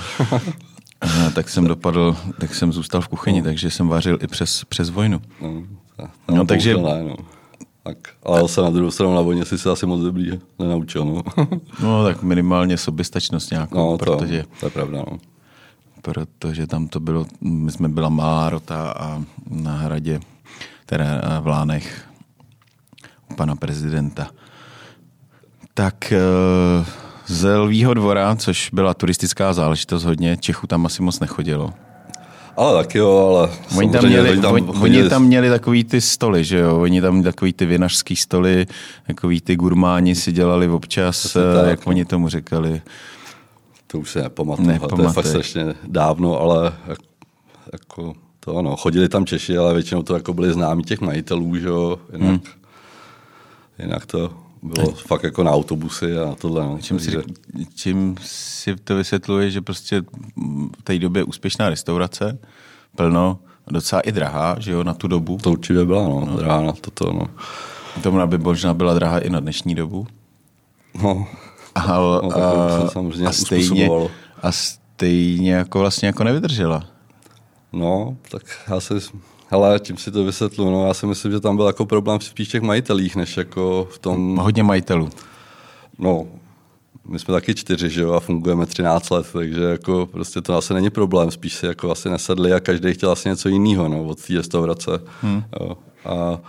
A 1.01 1.31
tak 1.31 1.49
jsem 1.49 1.67
dopadl, 1.67 2.17
tak 2.41 2.55
jsem 2.55 2.73
zůstal 2.73 3.01
v 3.01 3.09
kuchyni, 3.09 3.39
no. 3.39 3.45
takže 3.45 3.71
jsem 3.71 3.89
vařil 3.89 4.19
i 4.23 4.27
přes, 4.27 4.65
přes 4.65 4.91
vojnu. 4.91 5.21
No, 5.41 6.09
no 6.35 6.47
takže... 6.47 6.77
Ne, 6.77 7.05
no. 7.05 7.17
Tak, 7.83 7.99
ale 8.23 8.49
se 8.49 8.63
na 8.63 8.71
druhou 8.71 8.91
stranu 8.91 9.15
na 9.15 9.21
vojně 9.21 9.45
si 9.45 9.59
se 9.59 9.71
asi 9.71 9.87
moc 9.87 10.01
dobrý 10.01 10.41
nenaučil. 10.59 11.05
No. 11.05 11.23
no 11.83 12.05
tak 12.05 12.23
minimálně 12.23 12.79
soběstačnost 12.79 13.51
nějakou, 13.51 13.77
no, 13.77 13.99
to, 13.99 14.05
protože... 14.05 14.45
To 14.61 14.67
je 14.67 14.71
pravda, 14.71 14.99
no. 14.99 15.19
Protože 16.03 16.67
tam 16.67 16.89
to 16.89 17.01
bylo, 17.01 17.27
my 17.41 17.73
jsme 17.73 17.89
byla 17.89 18.09
malá 18.09 18.51
rota 18.51 18.95
a 18.99 19.23
na 19.51 19.77
hradě, 19.77 20.21
teda 20.87 21.05
v 21.41 21.47
Lánech, 21.47 22.05
u 23.31 23.35
pana 23.35 23.57
prezidenta. 23.57 24.31
Tak 25.75 26.13
uh, 26.81 26.87
z 27.27 27.59
Lvího 27.59 27.95
dvora, 27.95 28.37
což 28.37 28.71
byla 28.73 28.95
turistická 28.95 29.53
záležitost 29.53 30.05
hodně, 30.05 30.37
Čechů 30.37 30.67
tam 30.67 30.87
asi 30.87 31.03
moc 31.03 31.21
nechodilo. 31.21 31.73
Ale 32.57 32.83
taky 32.83 32.99
jo, 32.99 33.17
ale 33.17 33.51
oni 33.77 33.91
tam, 33.91 34.05
měli, 34.05 34.31
oni, 34.31 34.41
tam, 34.41 34.55
oni, 34.55 34.67
oni 34.81 35.09
tam 35.09 35.25
měli 35.25 35.49
takový 35.49 35.85
ty 35.85 36.01
stoly, 36.01 36.45
že 36.45 36.59
jo? 36.59 36.81
Oni 36.81 37.01
tam 37.01 37.23
takový 37.23 37.53
ty 37.53 37.67
vinařský 37.67 38.17
stoly, 38.17 38.67
takový 39.07 39.41
ty 39.41 39.57
gurmáni 39.57 40.15
si 40.15 40.33
dělali 40.33 40.69
občas, 40.69 41.33
to 41.33 41.41
tak, 41.55 41.67
jak 41.67 41.87
no. 41.87 41.91
oni 41.91 42.05
tomu 42.05 42.29
říkali. 42.29 42.83
To 43.87 43.99
už 43.99 44.11
se 44.11 44.23
nepamatuju, 44.23 44.69
ne, 44.69 44.79
to 44.79 45.03
je 45.03 45.09
fakt 45.09 45.27
strašně 45.27 45.75
dávno, 45.87 46.41
ale 46.41 46.73
jako 47.73 48.15
to 48.41 48.57
ano, 48.57 48.77
chodili 48.77 49.09
tam 49.09 49.27
Češi, 49.27 49.59
ale 49.59 49.75
většinou 49.75 50.03
to 50.03 50.15
jako 50.15 50.35
byli 50.35 50.53
známí 50.53 50.83
těch 50.83 51.01
majitelů, 51.01 51.57
že 51.57 51.69
jo? 51.69 51.99
Jinak, 52.13 52.29
hmm. 52.29 52.41
jinak 53.79 54.07
to 54.07 54.46
bylo 54.67 54.93
fakt 54.93 55.23
jako 55.23 55.43
na 55.43 55.51
autobusy 55.51 56.19
a 56.19 56.35
tohle. 56.35 56.65
No. 56.65 56.79
Čím, 56.83 57.01
si, 57.01 57.11
čím 57.75 58.17
si 58.21 58.77
to 58.77 58.97
vysvětluje, 58.97 59.51
že 59.51 59.61
prostě 59.61 60.03
v 60.79 60.83
té 60.83 60.99
době 60.99 61.25
úspěšná 61.25 61.69
restaurace, 61.69 62.39
plno, 62.97 63.39
docela 63.71 64.01
i 64.01 64.13
drahá, 64.13 64.57
že 64.59 64.73
jo, 64.73 64.85
na 64.85 64.95
tu 64.95 65.09
dobu. 65.09 65.39
To 65.43 65.53
určitě 65.53 65.85
byla, 65.85 66.03
no, 66.03 66.25
no. 66.25 66.37
drahá 66.37 66.61
na 66.61 66.73
toto, 66.73 67.13
no. 67.13 67.27
To 68.03 68.27
by 68.27 68.39
možná 68.39 68.75
byla 68.75 68.95
drahá 68.95 69.19
i 69.19 69.31
na 69.31 69.41
dnešní 69.41 69.75
dobu. 69.75 70.07
No, 71.03 71.27
a, 71.75 71.99
no 71.99 72.37
a, 72.37 73.29
a, 73.29 73.33
stejně, 73.33 73.91
a 74.43 74.53
stejně 74.53 75.53
jako 75.53 75.79
vlastně 75.79 76.07
jako 76.07 76.25
nevydržela. 76.25 76.87
No, 77.73 78.17
tak 78.31 78.43
já 78.69 78.81
si 78.81 78.95
ale 79.51 79.81
tím 79.81 79.97
si 79.97 80.11
to 80.11 80.25
vysvětlu, 80.25 80.71
no 80.71 80.87
já 80.87 80.95
si 80.95 81.07
myslím, 81.07 81.33
že 81.33 81.41
tam 81.41 81.57
byl 81.57 81.67
jako 81.67 81.87
problém 81.87 82.21
spíš 82.21 82.49
těch 82.49 82.63
majitelích, 82.63 83.17
než 83.17 83.37
jako 83.37 83.89
v 83.91 83.99
tom... 83.99 84.37
Hodně 84.37 84.63
majitelů. 84.63 85.11
No, 85.99 86.27
my 87.09 87.19
jsme 87.19 87.35
taky 87.35 87.55
čtyři, 87.55 87.91
že 87.91 88.03
jo, 88.03 88.13
a 88.13 88.21
fungujeme 88.21 88.67
13 88.67 89.11
let, 89.11 89.27
takže 89.33 89.63
jako 89.63 90.07
prostě 90.07 90.41
to 90.41 90.57
asi 90.57 90.75
není 90.75 90.91
problém, 90.91 91.31
spíš 91.31 91.55
si 91.55 91.67
jako 91.67 91.91
asi 91.91 92.11
nesedli 92.11 92.53
a 92.53 92.61
každý 92.61 92.95
chtěl 92.95 93.11
asi 93.11 93.29
něco 93.29 93.49
jiného, 93.49 93.89
no, 93.89 94.05
od 94.05 94.23
té 94.23 94.35
restaurace. 94.35 94.91
Hmm. 95.23 95.43
Jo. 95.61 95.77
A 96.05 96.41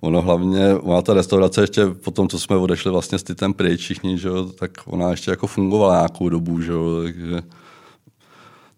ono 0.00 0.22
hlavně, 0.22 0.74
ona 0.74 1.02
ta 1.02 1.14
restaurace 1.14 1.60
ještě 1.60 1.86
po 1.86 2.10
tom, 2.10 2.28
co 2.28 2.38
jsme 2.38 2.56
odešli 2.56 2.90
vlastně 2.90 3.18
s 3.18 3.22
Titem 3.22 3.54
pryč 3.54 3.80
všichni, 3.80 4.18
že 4.18 4.28
jo, 4.28 4.44
tak 4.44 4.70
ona 4.86 5.10
ještě 5.10 5.30
jako 5.30 5.46
fungovala 5.46 5.94
nějakou 5.94 6.28
dobu, 6.28 6.60
že 6.60 6.72
jo, 6.72 7.02
takže, 7.02 7.42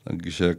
takže 0.04 0.57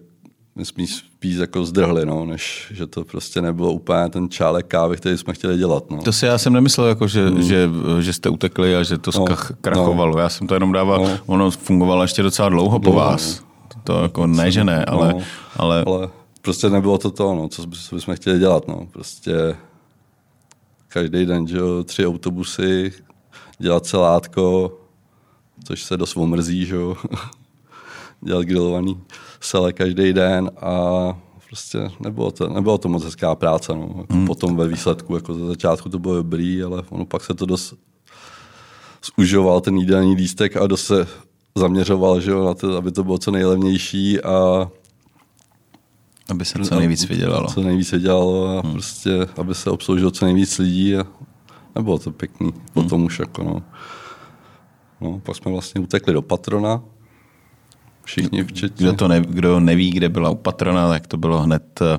my 0.57 0.65
jsme 0.65 0.87
spíš 0.87 1.35
jako 1.35 1.65
zdrhli, 1.65 2.05
no, 2.05 2.25
než 2.25 2.71
že 2.75 2.87
to 2.87 3.03
prostě 3.03 3.41
nebylo 3.41 3.71
úplně 3.71 4.09
ten 4.09 4.29
čálek 4.29 4.67
kávy, 4.67 4.97
který 4.97 5.17
jsme 5.17 5.33
chtěli 5.33 5.57
dělat. 5.57 5.91
No. 5.91 6.01
To 6.01 6.13
si 6.13 6.25
já 6.25 6.37
jsem 6.37 6.53
nemyslel, 6.53 6.87
jako, 6.87 7.07
že, 7.07 7.29
mm. 7.29 7.41
že, 7.41 7.69
že, 7.99 8.13
jste 8.13 8.29
utekli 8.29 8.75
a 8.75 8.83
že 8.83 8.97
to 8.97 9.11
no, 9.19 9.25
krachovalo. 9.61 10.15
No. 10.15 10.21
Já 10.21 10.29
jsem 10.29 10.47
to 10.47 10.53
jenom 10.53 10.71
dával, 10.71 11.03
no. 11.03 11.19
ono 11.25 11.51
fungovalo 11.51 12.01
ještě 12.01 12.23
docela 12.23 12.49
dlouho 12.49 12.79
po 12.79 12.91
dlouho, 12.91 12.99
vás. 12.99 13.39
No. 13.39 13.45
To 13.83 14.01
jako 14.03 14.27
ne, 14.27 14.51
že 14.51 14.63
ne, 14.63 14.85
ale, 14.85 15.13
no, 15.13 15.21
ale... 15.55 15.83
ale 15.87 16.09
prostě 16.41 16.69
nebylo 16.69 16.97
to 16.97 17.11
to, 17.11 17.35
no, 17.35 17.47
co 17.47 17.67
bychom 17.95 18.15
chtěli 18.15 18.39
dělat. 18.39 18.67
No. 18.67 18.87
Prostě 18.91 19.55
každý 20.87 21.25
den, 21.25 21.47
že 21.47 21.57
jo, 21.57 21.83
tři 21.83 22.07
autobusy, 22.07 22.93
dělat 23.59 23.85
celátko, 23.85 24.77
což 25.63 25.83
se 25.83 25.97
dost 25.97 26.17
omrzí, 26.17 26.65
že 26.65 26.75
jo, 26.75 26.97
dělat 28.21 28.45
grilovaný 28.45 29.01
sele 29.39 29.73
každý 29.73 30.13
den 30.13 30.51
a 30.61 30.71
prostě 31.47 31.91
nebylo 31.99 32.31
to, 32.31 32.49
nebylo 32.49 32.77
to 32.77 32.89
moc 32.89 33.03
hezká 33.03 33.35
práce. 33.35 33.73
No. 33.75 33.93
Jako 33.97 34.13
hmm. 34.13 34.27
Potom 34.27 34.55
ve 34.55 34.67
výsledku, 34.67 35.15
jako 35.15 35.33
ze 35.33 35.45
začátku 35.47 35.89
to 35.89 35.99
bylo 35.99 36.15
dobrý, 36.15 36.63
ale 36.63 36.83
ono 36.89 37.05
pak 37.05 37.23
se 37.23 37.33
to 37.33 37.45
dost 37.45 37.73
zužoval 39.19 39.61
ten 39.61 39.77
jídelní 39.77 40.15
lístek 40.15 40.57
a 40.57 40.67
dost 40.67 40.85
se 40.85 41.07
zaměřoval, 41.55 42.21
že 42.21 42.31
jo, 42.31 42.45
na 42.45 42.53
to, 42.53 42.77
aby 42.77 42.91
to 42.91 43.03
bylo 43.03 43.17
co 43.17 43.31
nejlevnější 43.31 44.21
a 44.21 44.67
aby 46.29 46.45
se 46.45 46.59
co 46.59 46.75
nejvíc 46.75 47.09
vydělalo. 47.09 47.47
Co 47.47 47.61
nejvíc 47.61 47.91
vydělalo 47.91 48.47
a 48.47 48.61
hmm. 48.61 48.71
prostě, 48.71 49.27
aby 49.37 49.55
se 49.55 49.69
obsloužilo 49.69 50.11
co 50.11 50.25
nejvíc 50.25 50.57
lidí 50.57 50.95
a 50.95 51.07
nebylo 51.75 51.99
to 51.99 52.11
pěkný. 52.11 52.51
Hmm. 52.51 52.61
Potom 52.73 53.03
už 53.03 53.19
jako 53.19 53.43
no. 53.43 53.61
No, 55.01 55.19
pak 55.19 55.35
jsme 55.35 55.51
vlastně 55.51 55.81
utekli 55.81 56.13
do 56.13 56.21
Patrona. 56.21 56.81
Všichni 58.05 58.43
včetně. 58.43 58.83
Kdo, 58.87 58.93
to 58.93 59.07
ne, 59.07 59.21
kdo 59.21 59.59
neví, 59.59 59.91
kde 59.91 60.09
byla 60.09 60.29
u 60.29 60.35
Patrona, 60.35 60.89
tak 60.89 61.07
to 61.07 61.17
bylo 61.17 61.41
hned 61.41 61.81
eh, 61.81 61.97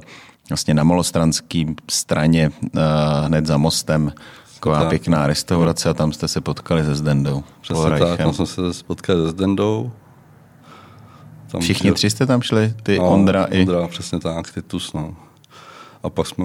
vlastně 0.48 0.74
na 0.74 0.84
malostranském 0.84 1.74
straně, 1.90 2.50
uh, 2.62 2.80
hned 3.26 3.46
za 3.46 3.56
mostem. 3.56 4.12
Taková 4.54 4.80
tak. 4.80 4.88
pěkná 4.88 5.26
restaurace 5.26 5.90
a 5.90 5.94
tam 5.94 6.12
jste 6.12 6.28
se 6.28 6.40
potkali 6.40 6.84
se 6.84 6.94
Zdendou. 6.94 7.44
Přesně 7.60 7.90
tak, 7.98 8.18
tam 8.18 8.32
jsme 8.32 8.46
se 8.46 8.84
potkali 8.86 9.22
se 9.22 9.30
Zdendou. 9.30 9.92
Tam 11.52 11.60
Všichni 11.60 11.92
tři 11.92 12.10
jste 12.10 12.26
tam 12.26 12.42
šli? 12.42 12.74
Ty, 12.82 12.98
no, 12.98 13.10
Ondra 13.10 13.44
i... 13.44 13.60
Ondra, 13.60 13.88
přesně 13.88 14.20
tak, 14.20 14.52
Titus, 14.52 14.92
no. 14.92 15.16
A 16.02 16.10
pak 16.10 16.26
jsme, 16.26 16.44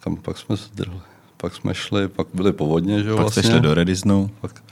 kam 0.00 0.16
pak 0.16 0.38
jsme 0.38 0.56
zdrhli? 0.56 1.00
Pak 1.36 1.54
jsme 1.54 1.74
šli, 1.74 2.08
pak 2.08 2.26
byly 2.34 2.52
povodně, 2.52 3.02
že 3.02 3.08
jo, 3.08 3.16
Pak 3.16 3.22
vlastně. 3.22 3.42
jste 3.42 3.52
šli 3.52 3.60
do 3.60 3.74
Redisnu. 3.74 4.30
Pak, 4.40 4.62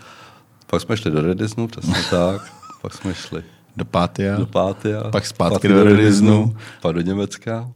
pak 0.67 0.83
jsme 0.83 0.97
šli 0.97 1.11
do 1.11 1.23
Redisnu, 1.23 1.69
přesně 1.69 1.95
tak. 2.11 2.53
Pak 2.83 2.95
jsme 2.95 3.15
šli 3.15 3.45
do 3.79 3.85
Pátia. 3.85 4.37
Do 4.37 4.47
Pátia. 4.47 5.11
Pak 5.11 5.27
zpátky 5.27 5.69
do 5.69 5.85
Redisnu. 5.85 6.57
Pak 6.83 6.95
do 6.95 7.01
Německa 7.01 7.71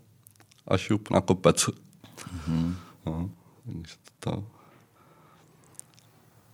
a 0.69 0.77
šup 0.77 1.11
na 1.11 1.21
kopec. 1.21 1.67
Mm-hmm. 1.67 2.75
No, 3.07 3.31
to, 4.21 4.45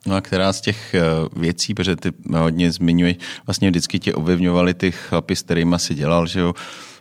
No 0.06 0.16
a 0.16 0.20
která 0.20 0.52
z 0.52 0.60
těch 0.60 0.94
eh, 0.94 1.00
věcí, 1.36 1.74
protože 1.74 1.96
ty 1.96 2.12
hodně 2.36 2.72
zmiňuješ, 2.72 3.16
vlastně 3.46 3.70
vždycky 3.70 3.98
tě 3.98 4.14
ovlivňovali 4.14 4.74
ty 4.74 4.92
chlapy, 4.92 5.36
s 5.36 5.42
kterými 5.42 5.76
si 5.78 5.94
dělal, 5.94 6.26
že 6.26 6.40
jo? 6.40 6.54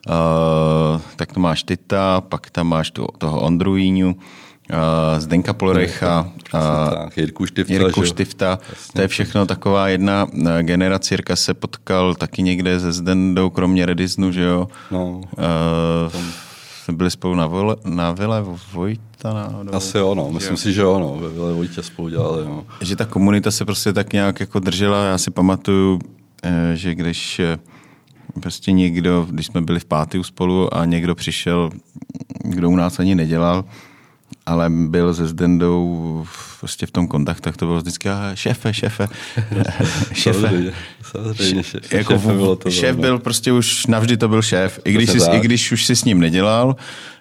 Uh, 0.09 1.01
tak 1.15 1.33
to 1.33 1.39
máš 1.39 1.63
Tita, 1.63 2.21
pak 2.21 2.49
tam 2.49 2.67
máš 2.67 2.91
tu, 2.91 3.07
toho 3.17 3.41
Ondrujíňu, 3.41 4.15
uh, 4.15 4.21
Zdenka 5.17 5.53
Polrecha, 5.53 6.31
Jirku 7.15 7.45
Štifta. 7.45 7.73
Jirku 7.73 8.05
Štifta. 8.05 8.59
To 8.93 9.01
je 9.01 9.07
všechno 9.07 9.45
taková 9.45 9.87
jedna 9.87 10.27
generace. 10.61 11.13
Jirka 11.13 11.35
se 11.35 11.53
potkal 11.53 12.15
taky 12.15 12.43
někde 12.43 12.79
se 12.79 12.91
Zdendou, 12.91 13.49
kromě 13.49 13.85
Redisnu, 13.85 14.31
že 14.31 14.41
jo? 14.41 14.67
No, 14.91 15.21
uh, 15.37 16.21
byli 16.91 17.11
spolu 17.11 17.35
na, 17.35 17.47
vole, 17.47 17.75
na 17.85 18.11
Vile 18.11 18.43
Vojta 18.73 19.33
náhodou. 19.33 19.73
Asi 19.73 19.97
jo, 19.97 20.15
no. 20.15 20.31
Myslím 20.31 20.53
jo. 20.53 20.57
si, 20.57 20.73
že 20.73 20.81
jo, 20.81 20.99
no. 20.99 21.15
Ve 21.21 21.29
Vile 21.29 21.53
Vojtě 21.53 21.83
spolu 21.83 22.09
dělali, 22.09 22.45
no. 22.45 22.65
Že 22.81 22.95
ta 22.95 23.05
komunita 23.05 23.51
se 23.51 23.65
prostě 23.65 23.93
tak 23.93 24.13
nějak 24.13 24.39
jako 24.39 24.59
držela. 24.59 25.05
Já 25.05 25.17
si 25.17 25.31
pamatuju, 25.31 25.99
eh, 26.43 26.71
že 26.73 26.95
když 26.95 27.39
eh, 27.39 27.57
prostě 28.39 28.71
někdo, 28.71 29.27
když 29.29 29.45
jsme 29.45 29.61
byli 29.61 29.79
v 29.79 29.85
páty 29.85 30.23
spolu 30.23 30.73
a 30.73 30.85
někdo 30.85 31.15
přišel, 31.15 31.69
kdo 32.43 32.69
u 32.69 32.75
nás 32.75 32.99
ani 32.99 33.15
nedělal, 33.15 33.65
ale 34.47 34.69
byl 34.69 35.13
se 35.13 35.27
Zdendou 35.27 36.25
prostě 36.59 36.85
v 36.85 36.91
tom 36.91 37.07
kontaktu, 37.07 37.41
tak 37.41 37.57
to 37.57 37.65
bylo 37.65 37.77
vždycky 37.77 38.09
šéfe, 38.33 38.73
šéfe, 38.73 39.07
šéfe. 40.13 40.73
Samozřejmě, 41.11 41.63
šéf, 41.63 41.93
jako 41.93 42.13
šéfe 42.13 42.33
bylo 42.33 42.55
to 42.55 42.71
šéf 42.71 42.95
byl 42.95 43.19
prostě 43.19 43.51
už, 43.51 43.85
navždy 43.85 44.17
to 44.17 44.27
byl 44.27 44.41
šéf, 44.41 44.79
i 44.85 44.93
když, 44.93 45.09
jsi, 45.09 45.17
i 45.31 45.39
když 45.39 45.71
už 45.71 45.85
si 45.85 45.95
s 45.95 46.03
ním 46.03 46.19
nedělal, 46.19 46.75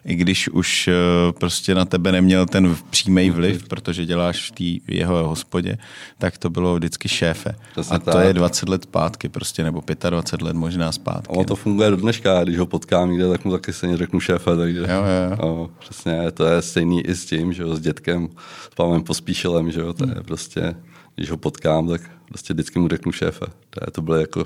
i 0.07 0.15
když 0.15 0.49
už 0.49 0.89
eh, 0.89 0.93
prostě 1.33 1.75
na 1.75 1.85
tebe 1.85 2.13
neměl 2.13 2.47
ten 2.47 2.77
přímý 2.91 3.31
vliv, 3.31 3.69
protože 3.69 4.07
děláš 4.07 4.51
v 4.51 4.55
té 4.55 4.95
jeho 4.95 5.29
hospodě, 5.29 5.79
tak 6.19 6.39
to 6.39 6.51
bylo 6.51 6.77
vždycky 6.77 7.09
šéfe. 7.09 7.55
Přesně 7.73 7.97
a 7.97 7.99
to 7.99 8.11
tak. 8.11 8.27
je 8.27 8.33
20 8.33 8.69
let 8.69 8.83
zpátky 8.83 9.29
prostě, 9.29 9.65
nebo 9.65 9.83
25 10.11 10.47
let 10.47 10.57
možná 10.57 10.93
zpátky. 10.93 11.29
Ono 11.29 11.45
to 11.45 11.57
funguje 11.57 11.91
do 11.91 11.97
dneška, 11.97 12.45
když 12.45 12.59
ho 12.59 12.67
potkám 12.67 13.11
někde, 13.11 13.29
tak 13.29 13.45
mu 13.45 13.53
taky 13.53 13.73
se 13.73 13.97
řeknu 13.97 14.21
šéfe, 14.21 14.57
takže 14.57 14.79
jo, 14.79 14.87
jo. 14.87 15.37
Jo, 15.43 15.71
přesně, 15.79 16.31
to 16.31 16.47
je 16.47 16.63
stejný 16.63 17.07
i 17.07 17.15
s 17.17 17.27
tím, 17.27 17.53
že 17.53 17.63
jo, 17.63 17.77
s 17.77 17.81
dětkem, 17.81 18.29
s 18.73 18.75
Pavlem 18.75 19.03
Pospíšilem, 19.03 19.71
že 19.71 19.81
jo, 19.81 19.93
to 19.93 20.05
je 20.05 20.15
hmm. 20.15 20.25
prostě, 20.25 20.77
když 21.15 21.31
ho 21.31 21.37
potkám, 21.37 21.89
tak 21.89 22.01
prostě 22.29 22.55
vždycky 22.55 22.79
mu 22.79 22.89
řeknu 22.89 23.13
šéfe. 23.13 23.47
To, 23.71 23.81
je, 23.87 23.91
to 23.91 24.03
byly 24.03 24.21
jako 24.21 24.45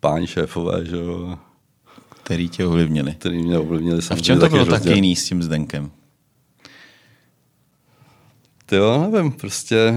páni 0.00 0.26
šéfové, 0.26 0.84
že 0.84 0.96
jo, 0.96 1.38
který 2.22 2.48
tě 2.48 2.66
ovlivnili. 2.66 3.14
Který 3.14 3.42
mě 3.42 3.58
ovlivnili. 3.58 4.00
A 4.10 4.14
v 4.14 4.22
čem 4.22 4.40
to 4.40 4.48
bylo 4.48 4.66
tak 4.66 4.84
jiný 4.84 5.16
s 5.16 5.28
tím 5.28 5.42
Zdenkem? 5.42 5.90
Ty 8.66 8.76
jo, 8.76 9.10
nevím, 9.12 9.32
prostě 9.32 9.94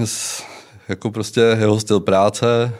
jako 0.88 1.10
prostě 1.10 1.40
jeho 1.40 1.80
styl 1.80 2.00
práce, 2.00 2.74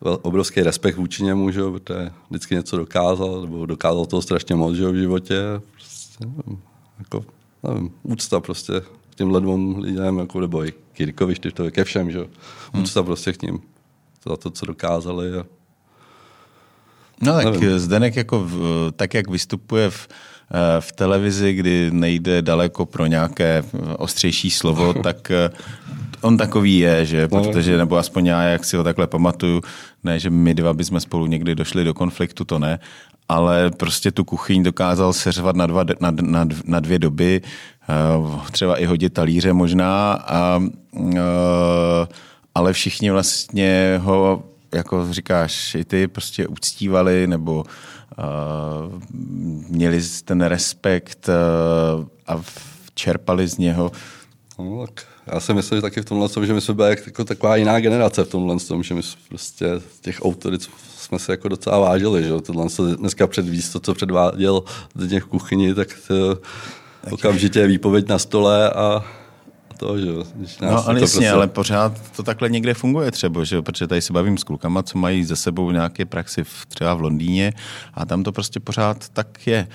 obrovský 0.00 0.62
respekt 0.62 0.96
vůči 0.96 1.24
němu, 1.24 1.50
že 1.50 1.60
jo, 1.60 1.72
protože 1.72 2.10
vždycky 2.30 2.54
něco 2.54 2.76
dokázal, 2.76 3.40
nebo 3.40 3.66
dokázal 3.66 4.06
toho 4.06 4.22
strašně 4.22 4.54
moc, 4.54 4.74
že 4.74 4.82
jo, 4.82 4.92
v 4.92 4.96
životě. 4.96 5.42
Prostě, 5.72 6.26
nevím, 6.26 6.62
jako, 6.98 7.24
nevím, 7.62 7.90
úcta 8.02 8.40
prostě 8.40 8.72
k 9.10 9.14
těmhle 9.14 9.40
dvou 9.40 9.78
lidem, 9.78 10.18
jako, 10.18 10.40
nebo 10.40 10.64
i 10.64 10.72
Kirkovi, 10.92 11.34
to 11.34 11.70
ke 11.70 11.84
všem, 11.84 12.10
že. 12.10 12.18
Hmm. 12.72 12.82
Úcta 12.82 13.02
prostě 13.02 13.32
k 13.32 13.42
ním 13.42 13.60
za 14.28 14.36
to, 14.36 14.50
co 14.50 14.66
dokázali 14.66 15.38
a 15.38 15.44
No 17.22 17.32
tak 17.32 17.44
Nevím. 17.44 17.78
Zdenek 17.78 18.16
jako 18.16 18.44
v, 18.44 18.92
tak, 18.96 19.14
jak 19.14 19.30
vystupuje 19.30 19.90
v, 19.90 20.08
eh, 20.08 20.80
v 20.80 20.92
televizi, 20.92 21.52
kdy 21.52 21.90
nejde 21.92 22.42
daleko 22.42 22.86
pro 22.86 23.06
nějaké 23.06 23.64
ostřejší 23.98 24.50
slovo, 24.50 24.92
tak 25.02 25.30
eh, 25.30 25.50
on 26.20 26.36
takový 26.36 26.78
je, 26.78 27.06
že 27.06 27.28
no. 27.32 27.42
protože, 27.42 27.76
nebo 27.76 27.96
aspoň 27.96 28.26
já, 28.26 28.42
jak 28.42 28.64
si 28.64 28.76
ho 28.76 28.84
takhle 28.84 29.06
pamatuju, 29.06 29.60
ne, 30.04 30.18
že 30.18 30.30
my 30.30 30.54
dva 30.54 30.72
bychom 30.72 31.00
spolu 31.00 31.26
někdy 31.26 31.54
došli 31.54 31.84
do 31.84 31.94
konfliktu, 31.94 32.44
to 32.44 32.58
ne, 32.58 32.78
ale 33.30 33.70
prostě 33.70 34.10
tu 34.10 34.24
kuchyň 34.24 34.62
dokázal 34.62 35.12
seřvat 35.12 35.56
na, 35.56 35.66
dva, 35.66 35.84
na, 36.00 36.10
na, 36.10 36.46
na 36.64 36.80
dvě 36.80 36.98
doby, 36.98 37.40
eh, 37.88 38.50
třeba 38.52 38.76
i 38.76 38.84
hodit 38.84 39.12
talíře 39.12 39.52
možná, 39.52 40.12
a, 40.12 40.62
ale 42.54 42.72
všichni 42.72 43.10
vlastně 43.10 44.00
ho 44.02 44.42
jako 44.74 45.12
říkáš, 45.12 45.74
i 45.74 45.84
ty 45.84 46.08
prostě 46.08 46.46
uctívali 46.46 47.26
nebo 47.26 47.64
uh, 47.64 49.02
měli 49.68 50.00
ten 50.24 50.40
respekt 50.42 51.28
a 52.26 52.42
čerpali 52.94 53.48
z 53.48 53.58
něho. 53.58 53.92
No, 54.58 54.86
tak 54.86 55.06
já 55.32 55.40
si 55.40 55.54
myslím, 55.54 55.78
že 55.78 55.82
taky 55.82 56.00
v 56.00 56.04
tomhle 56.04 56.28
tom, 56.28 56.46
že 56.46 56.54
my 56.54 56.60
jsme 56.60 56.74
byli 56.74 56.96
jako 57.06 57.24
taková 57.24 57.56
jiná 57.56 57.80
generace 57.80 58.24
v 58.24 58.28
tomhle 58.28 58.60
tom, 58.60 58.82
že 58.82 58.94
my 58.94 59.02
prostě 59.28 59.66
těch 60.00 60.18
autorit 60.22 60.70
jsme 61.10 61.18
se 61.18 61.32
jako 61.32 61.48
docela 61.48 61.78
vážili, 61.78 62.22
že 62.22 62.40
tohle 62.40 62.70
se 62.70 62.82
dneska 62.82 63.26
předvíz 63.26 63.70
to, 63.70 63.80
co 63.80 63.94
předváděl 63.94 64.62
z 64.94 65.08
těch 65.08 65.24
kuchyni, 65.24 65.74
tak 65.74 65.88
to 66.08 66.38
okamžitě 67.10 67.58
je 67.60 67.66
výpověď 67.66 68.08
na 68.08 68.18
stole 68.18 68.70
a 68.70 69.04
to, 69.76 69.98
že 69.98 70.06
No 70.62 70.88
ale 70.88 71.00
jasně, 71.00 71.00
prostě... 71.00 71.30
ale 71.30 71.46
pořád 71.48 72.12
to 72.16 72.22
takhle 72.22 72.48
někde 72.48 72.74
funguje 72.74 73.10
třeba, 73.10 73.44
že 73.44 73.62
protože 73.62 73.86
tady 73.86 74.02
se 74.02 74.12
bavím 74.12 74.38
s 74.38 74.44
klukama, 74.44 74.82
co 74.82 74.98
mají 74.98 75.24
ze 75.24 75.36
sebou 75.36 75.70
nějaké 75.70 76.04
praxi 76.04 76.44
v, 76.44 76.66
třeba 76.66 76.94
v 76.94 77.00
Londýně 77.00 77.52
a 77.94 78.06
tam 78.06 78.22
to 78.22 78.32
prostě 78.32 78.60
pořád 78.60 79.08
tak 79.08 79.46
je. 79.46 79.68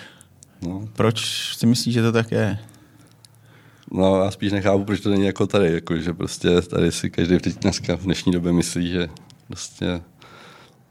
No. 0.62 0.88
Proč 0.96 1.20
si 1.58 1.66
myslíš, 1.66 1.94
že 1.94 2.02
to 2.02 2.12
tak 2.12 2.32
je? 2.32 2.60
No, 3.92 4.24
já 4.24 4.32
spíš 4.32 4.52
nechápu, 4.52 4.84
proč 4.84 5.00
to 5.00 5.10
není 5.10 5.26
jako 5.26 5.48
tady, 5.48 5.74
jako, 5.74 5.98
že 5.98 6.14
prostě 6.14 6.62
tady 6.62 6.92
si 6.92 7.10
každý 7.10 7.38
teď 7.38 7.60
dneska 7.60 7.96
v 7.96 8.04
dnešní 8.04 8.32
době 8.32 8.52
myslí, 8.52 8.92
že 8.92 9.10
prostě 9.48 10.02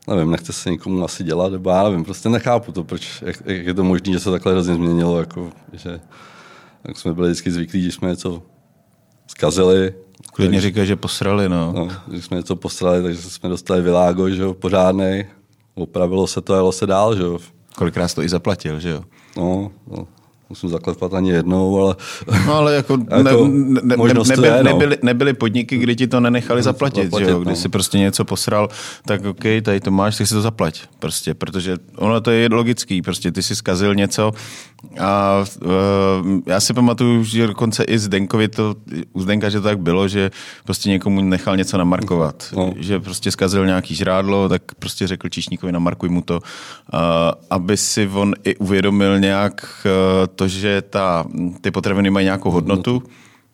nevím, 0.09 0.31
nechce 0.31 0.53
se 0.53 0.71
nikomu 0.71 1.05
asi 1.05 1.25
dělat, 1.25 1.53
nebo 1.53 1.71
já 1.71 1.83
nevím, 1.83 2.05
prostě 2.05 2.29
nechápu 2.29 2.73
to, 2.73 2.85
proč, 2.85 3.23
jak, 3.27 3.37
jak 3.45 3.67
je 3.67 3.75
to 3.75 3.85
možné, 3.85 4.13
že 4.13 4.21
se 4.21 4.31
takhle 4.31 4.53
hrozně 4.53 4.75
změnilo, 4.75 5.19
jako, 5.21 5.51
že 5.73 6.01
jak 6.85 6.99
jsme 6.99 7.15
byli 7.15 7.29
vždycky 7.29 7.51
zvyklí, 7.51 7.83
když 7.83 7.95
jsme 7.95 8.09
něco 8.09 8.43
zkazili. 9.27 9.95
Klidně 10.33 10.61
říká, 10.61 10.85
že 10.85 10.97
posrali, 10.97 11.49
no. 11.49 11.73
no. 11.73 11.89
Když 12.07 12.25
jsme 12.25 12.37
něco 12.37 12.57
posrali, 12.57 13.03
takže 13.03 13.23
jsme 13.23 13.49
dostali 13.49 13.83
világo, 13.83 14.31
že 14.31 14.43
jo, 14.43 14.55
pořádnej. 14.55 15.27
Opravilo 15.75 16.27
se 16.27 16.41
to 16.41 16.53
a 16.53 16.57
jelo 16.57 16.73
se 16.73 16.87
dál, 16.87 17.17
že 17.17 17.23
jo. 17.23 17.39
Kolikrát 17.77 18.15
to 18.15 18.23
i 18.23 18.29
zaplatil, 18.29 18.81
že 18.81 18.91
jo? 18.91 19.05
No, 19.37 19.71
no 19.87 20.07
musím 20.55 20.69
zaklepat 20.69 21.15
ani 21.15 21.31
jednou, 21.31 21.81
ale... 21.81 21.97
No 22.47 22.55
ale 22.55 22.75
jako, 22.75 22.93
jako 23.29 23.49
ne, 23.49 23.61
ne, 23.83 23.97
ne, 23.97 24.15
nebyly, 24.15 24.49
je, 24.49 24.57
no. 24.57 24.63
nebyly, 24.63 24.99
nebyly 25.03 25.33
podniky, 25.33 25.79
kdy 25.79 25.97
ti 25.97 26.07
to 26.07 26.21
nenechali 26.21 26.63
zaplatit, 26.63 27.05
zaplatit 27.05 27.27
že 27.27 27.31
jo? 27.31 27.41
Kdy 27.41 27.51
no. 27.51 27.57
si 27.57 27.69
prostě 27.69 27.99
něco 27.99 28.25
posral, 28.25 28.69
tak 29.07 29.25
OK, 29.25 29.43
tady 29.63 29.81
to 29.81 29.91
máš, 29.91 30.17
tak 30.17 30.27
si 30.27 30.35
to 30.35 30.43
zaplať. 30.43 30.81
Prostě, 30.99 31.35
protože 31.35 31.77
ono 31.97 32.21
to 32.21 32.31
je 32.31 32.49
logický, 32.53 33.03
prostě 33.03 33.33
ty 33.33 33.43
si 33.43 33.57
zkazil 33.57 33.95
něco 33.95 34.33
a 35.01 35.45
uh, 35.65 36.41
já 36.47 36.61
si 36.61 36.75
pamatuju, 36.75 37.25
že 37.25 37.47
dokonce 37.47 37.85
i 37.85 37.99
Zdenkovi 37.99 38.49
to, 38.49 38.75
u 39.13 39.21
Zdenka, 39.21 39.49
že 39.49 39.61
to 39.61 39.65
tak 39.65 39.79
bylo, 39.79 40.09
že 40.09 40.31
prostě 40.65 40.89
někomu 40.89 41.21
nechal 41.21 41.57
něco 41.57 41.79
namarkovat. 41.79 42.45
No. 42.57 42.73
Že 42.77 43.01
prostě 43.01 43.31
zkazil 43.31 43.67
nějaký 43.67 43.95
žrádlo, 43.95 44.49
tak 44.49 44.63
prostě 44.79 45.07
řekl 45.07 45.29
Čišníkovi 45.29 45.73
namarkuj 45.73 46.09
mu 46.09 46.23
to, 46.23 46.35
uh, 46.35 47.01
aby 47.51 47.77
si 47.77 48.09
on 48.09 48.35
i 48.45 48.57
uvědomil 48.57 49.21
nějak 49.21 49.85
uh, 49.85 50.27
to, 50.35 50.44
že 50.49 50.83
ta, 50.83 51.27
ty 51.61 51.71
potraviny 51.71 52.11
mají 52.11 52.25
nějakou 52.25 52.51
hodnotu, 52.51 53.03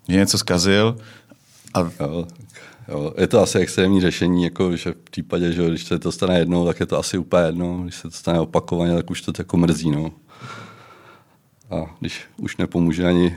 že 0.09 0.17
něco 0.17 0.39
zkazil. 0.39 0.97
A... 1.75 1.91
Jo, 2.89 3.13
je 3.19 3.27
to 3.27 3.43
asi 3.43 3.59
extrémní 3.59 4.01
řešení, 4.01 4.45
jako, 4.45 4.77
že 4.77 4.93
v 4.93 5.11
případě, 5.11 5.53
že 5.53 5.69
když 5.69 5.85
se 5.85 5.99
to 5.99 6.13
stane 6.13 6.39
jednou, 6.39 6.67
tak 6.67 6.81
je 6.81 6.87
to 6.87 6.99
asi 6.99 7.19
úplně 7.19 7.43
jedno, 7.43 7.83
když 7.83 7.95
se 7.95 8.03
to 8.03 8.11
stane 8.11 8.41
opakovaně, 8.41 8.95
tak 8.95 9.11
už 9.11 9.23
to 9.23 9.33
jako 9.39 9.57
mrzí. 9.57 9.91
No. 9.91 10.13
A 11.71 11.97
když 12.01 12.23
už 12.37 12.57
nepomůže 12.57 13.07
ani, 13.07 13.37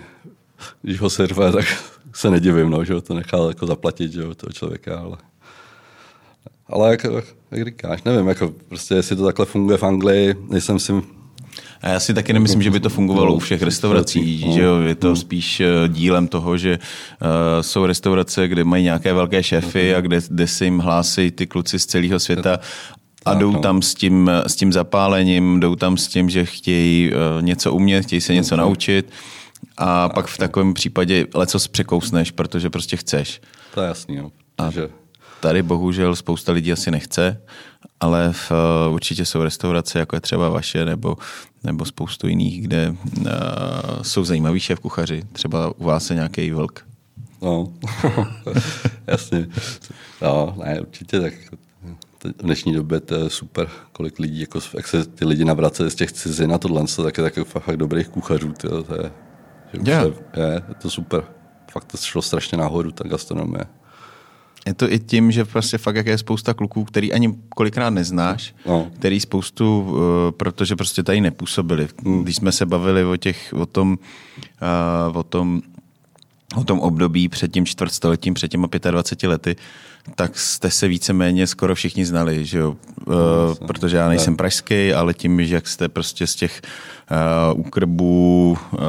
když 0.82 1.00
ho 1.00 1.10
serve, 1.10 1.52
tak 1.52 1.66
se 2.14 2.30
nedivím, 2.30 2.70
no, 2.70 2.86
že 2.86 3.02
to 3.02 3.14
nechal 3.14 3.48
jako 3.48 3.68
zaplatit 3.68 4.12
že 4.12 4.22
toho 4.22 4.52
člověka, 4.54 5.00
ale 5.00 5.18
ale 6.68 6.92
jak, 6.92 7.06
jak 7.52 7.66
říkáš, 7.66 8.04
nevím, 8.04 8.28
jako 8.28 8.54
prostě 8.68 8.96
jestli 8.96 9.16
to 9.16 9.26
takhle 9.26 9.46
funguje 9.46 9.78
v 9.78 9.84
Anglii, 9.84 10.36
nejsem 10.50 10.80
si 10.80 10.94
a 11.84 11.90
já 11.90 12.00
si 12.00 12.14
taky 12.14 12.34
nemyslím, 12.34 12.62
že 12.62 12.72
by 12.72 12.80
to 12.80 12.90
fungovalo 12.90 13.34
u 13.34 13.40
všech 13.40 13.62
restaurací, 13.62 14.38
že 14.54 14.62
jo? 14.62 14.80
je 14.82 14.96
to 14.96 15.08
hmm. 15.08 15.16
spíš 15.16 15.60
eh, 15.60 15.68
dílem 15.88 16.28
toho, 16.28 16.58
že 16.58 16.80
uh, 16.80 17.28
jsou 17.62 17.86
restaurace, 17.86 18.48
kde 18.48 18.64
mají 18.64 18.84
nějaké 18.84 19.14
velké 19.14 19.44
šéfy 19.44 19.96
a 19.96 20.02
kde, 20.02 20.20
kde 20.30 20.48
se 20.48 20.66
jim 20.66 20.80
hlásí 20.80 21.32
ty 21.32 21.48
kluci 21.48 21.80
z 21.80 21.86
celého 21.86 22.20
světa 22.20 22.60
a 23.26 23.34
jdou 23.34 23.52
no. 23.52 23.60
tam 23.60 23.82
s 23.82 23.96
tím, 23.96 24.32
s 24.48 24.56
tím 24.56 24.74
zapálením, 24.74 25.60
jdou 25.60 25.76
tam 25.76 25.98
s 25.98 26.08
tím, 26.08 26.30
že 26.30 26.46
chtějí 26.46 27.12
něco 27.42 27.74
umět, 27.74 28.06
chtějí 28.06 28.22
se 28.22 28.34
něco 28.34 28.56
naučit 28.56 29.12
a 29.78 30.10
pak 30.10 30.28
v 30.28 30.38
takovém 30.38 30.74
případě 30.74 31.26
leco 31.34 31.60
překousneš, 31.72 32.32
protože 32.32 32.70
prostě 32.70 32.98
chceš. 32.98 33.42
To 33.74 33.82
je 33.82 33.88
jasný, 33.88 34.16
jo. 34.16 34.32
Protože... 34.56 34.90
Tady 35.40 35.64
bohužel 35.64 36.16
spousta 36.16 36.52
lidí 36.52 36.72
asi 36.72 36.92
nechce, 36.92 37.42
ale 38.04 38.34
v, 38.34 38.52
uh, 38.52 38.94
určitě 38.94 39.26
jsou 39.26 39.44
restaurace, 39.44 40.00
jako 40.00 40.16
je 40.16 40.22
třeba 40.22 40.50
vaše, 40.50 40.86
nebo, 40.86 41.18
nebo 41.64 41.86
spoustu 41.86 42.28
jiných, 42.28 42.62
kde 42.62 42.90
uh, 42.90 43.26
jsou 44.02 44.24
zajímaví 44.24 44.60
šéf 44.60 44.80
kuchaři. 44.80 45.24
Třeba 45.32 45.74
u 45.78 45.84
vás 45.84 46.10
je 46.10 46.16
nějaký 46.16 46.52
vlk. 46.52 46.86
No, 47.42 47.74
jasně. 49.08 49.48
No, 50.22 50.56
ne, 50.66 50.82
určitě 50.82 51.20
tak 51.20 51.34
v 52.24 52.44
dnešní 52.44 52.74
době 52.74 53.00
to 53.00 53.16
je 53.16 53.30
super, 53.30 53.68
kolik 53.92 54.20
lidí, 54.20 54.40
jako, 54.40 54.60
jak 54.76 54.88
se 54.88 55.06
ty 55.06 55.26
lidi 55.26 55.46
navracejí 55.46 55.92
z 55.92 55.96
těch 55.96 56.12
cizin 56.12 56.50
na 56.50 56.58
tohle, 56.58 56.86
tak 57.04 57.18
je 57.18 57.24
tak 57.24 57.48
fakt 57.48 57.78
dobrých 57.78 58.08
kuchařů, 58.08 58.54
tyjo, 58.54 58.84
to 58.84 58.96
je, 58.96 59.12
že 59.74 59.92
yeah. 59.92 60.06
je, 60.06 60.44
je, 60.44 60.54
je, 60.54 60.76
to 60.82 60.90
super. 60.90 61.24
Fakt 61.72 61.86
to 61.86 61.98
šlo 61.98 62.22
strašně 62.22 62.58
nahoru, 62.58 62.92
ta 62.92 63.08
gastronomie. 63.08 63.66
Je 64.68 64.74
to 64.74 64.92
i 64.92 65.00
tím, 65.00 65.32
že 65.32 65.46
prostě 65.46 65.78
fakt 65.78 65.96
jak 65.96 66.06
je 66.06 66.18
spousta 66.18 66.54
kluků, 66.54 66.84
který 66.84 67.14
ani 67.14 67.36
kolikrát 67.50 67.90
neznáš, 67.90 68.56
no. 68.66 68.88
který 68.96 69.20
spoustu, 69.20 69.82
uh, 69.82 69.98
protože 70.32 70.76
prostě 70.76 71.04
tady 71.04 71.22
nepůsobili. 71.22 71.88
Hmm. 72.06 72.24
Když 72.24 72.36
jsme 72.36 72.52
se 72.52 72.66
bavili 72.66 73.06
o 73.06 73.18
těch, 73.18 73.54
o 73.58 73.66
tom, 73.66 73.98
uh, 75.12 75.18
o 75.18 75.24
tom, 75.24 75.62
o 76.56 76.64
tom 76.64 76.80
období 76.80 77.30
před 77.30 77.52
tím 77.52 77.66
čtvrtstoletím, 77.66 78.34
před 78.34 78.48
těma 78.48 78.68
25 78.92 79.30
lety, 79.30 79.56
tak 80.16 80.40
jste 80.40 80.72
se 80.72 80.88
víceméně 80.88 81.48
skoro 81.48 81.76
všichni 81.76 82.06
znali, 82.06 82.46
že 82.46 82.58
jo? 82.58 82.76
Uh, 83.08 83.68
protože 83.68 83.98
já 83.98 84.10
nejsem 84.10 84.38
pražský, 84.38 84.94
ale 84.94 85.14
tím, 85.14 85.46
že 85.46 85.56
jak 85.56 85.68
jste 85.68 85.90
prostě 85.90 86.28
z 86.28 86.36
těch 86.36 86.62
uh, 87.54 87.60
úkrbů 87.60 88.58
uh, 88.72 88.80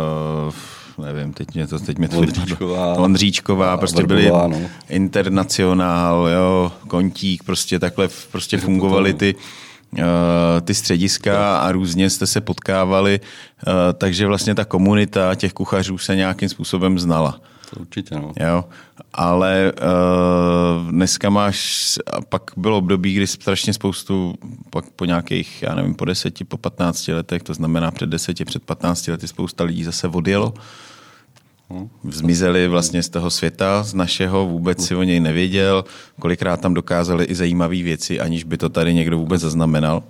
nevím, 0.99 1.33
teď 1.33 1.55
mě 1.55 1.67
to 1.67 1.79
teď 1.79 1.99
mě 1.99 2.09
Ondříčková, 2.09 2.95
Ondříčková 2.95 3.77
prostě 3.77 4.03
byli 4.03 4.31
no. 4.31 4.61
internacionál, 4.89 6.29
jo, 6.29 6.73
kontík, 6.89 7.43
prostě 7.43 7.79
takhle 7.79 8.09
prostě 8.33 8.59
fungovaly 8.59 9.15
ty, 9.15 9.35
uh, 9.35 10.01
ty 10.65 10.75
střediska 10.75 11.59
a 11.59 11.73
různě 11.73 12.11
jste 12.11 12.27
se 12.27 12.41
potkávali, 12.41 13.21
uh, 13.21 13.73
takže 13.95 14.27
vlastně 14.27 14.55
ta 14.55 14.65
komunita 14.65 15.35
těch 15.35 15.53
kuchařů 15.53 15.99
se 15.99 16.17
nějakým 16.17 16.49
způsobem 16.49 16.99
znala. 16.99 17.41
To 17.71 17.81
určitě, 17.81 18.15
no. 18.15 18.33
Jo, 18.41 18.65
ale 19.13 19.73
uh, 19.73 20.91
dneska 20.91 21.31
máš, 21.31 21.85
a 22.13 22.21
pak 22.21 22.43
bylo 22.57 22.79
období, 22.79 23.15
kdy 23.15 23.27
strašně 23.27 23.73
spoustu, 23.73 24.35
pak 24.71 24.91
po 24.91 25.05
nějakých, 25.05 25.63
já 25.63 25.75
nevím, 25.75 25.95
po 25.95 26.05
deseti, 26.05 26.45
po 26.45 26.57
patnácti 26.57 27.13
letech, 27.13 27.43
to 27.43 27.55
znamená 27.55 27.91
před 27.91 28.09
deseti, 28.09 28.45
před 28.45 28.63
patnácti 28.63 29.11
lety 29.11 29.29
spousta 29.29 29.65
lidí 29.65 29.85
zase 29.85 30.09
odjelo. 30.09 30.55
Zmizeli 32.09 32.69
vlastně 32.69 33.03
z 33.03 33.09
toho 33.09 33.31
světa, 33.31 33.83
z 33.83 33.95
našeho, 33.95 34.47
vůbec 34.47 34.87
si 34.87 34.95
o 34.95 35.03
něj 35.03 35.21
nevěděl, 35.21 35.85
kolikrát 36.21 36.61
tam 36.61 36.75
dokázali 36.75 37.25
i 37.25 37.35
zajímavé 37.35 37.83
věci, 37.83 38.21
aniž 38.21 38.45
by 38.45 38.59
to 38.59 38.69
tady 38.69 38.95
někdo 38.95 39.19
vůbec 39.19 39.41
zaznamenal. 39.41 40.03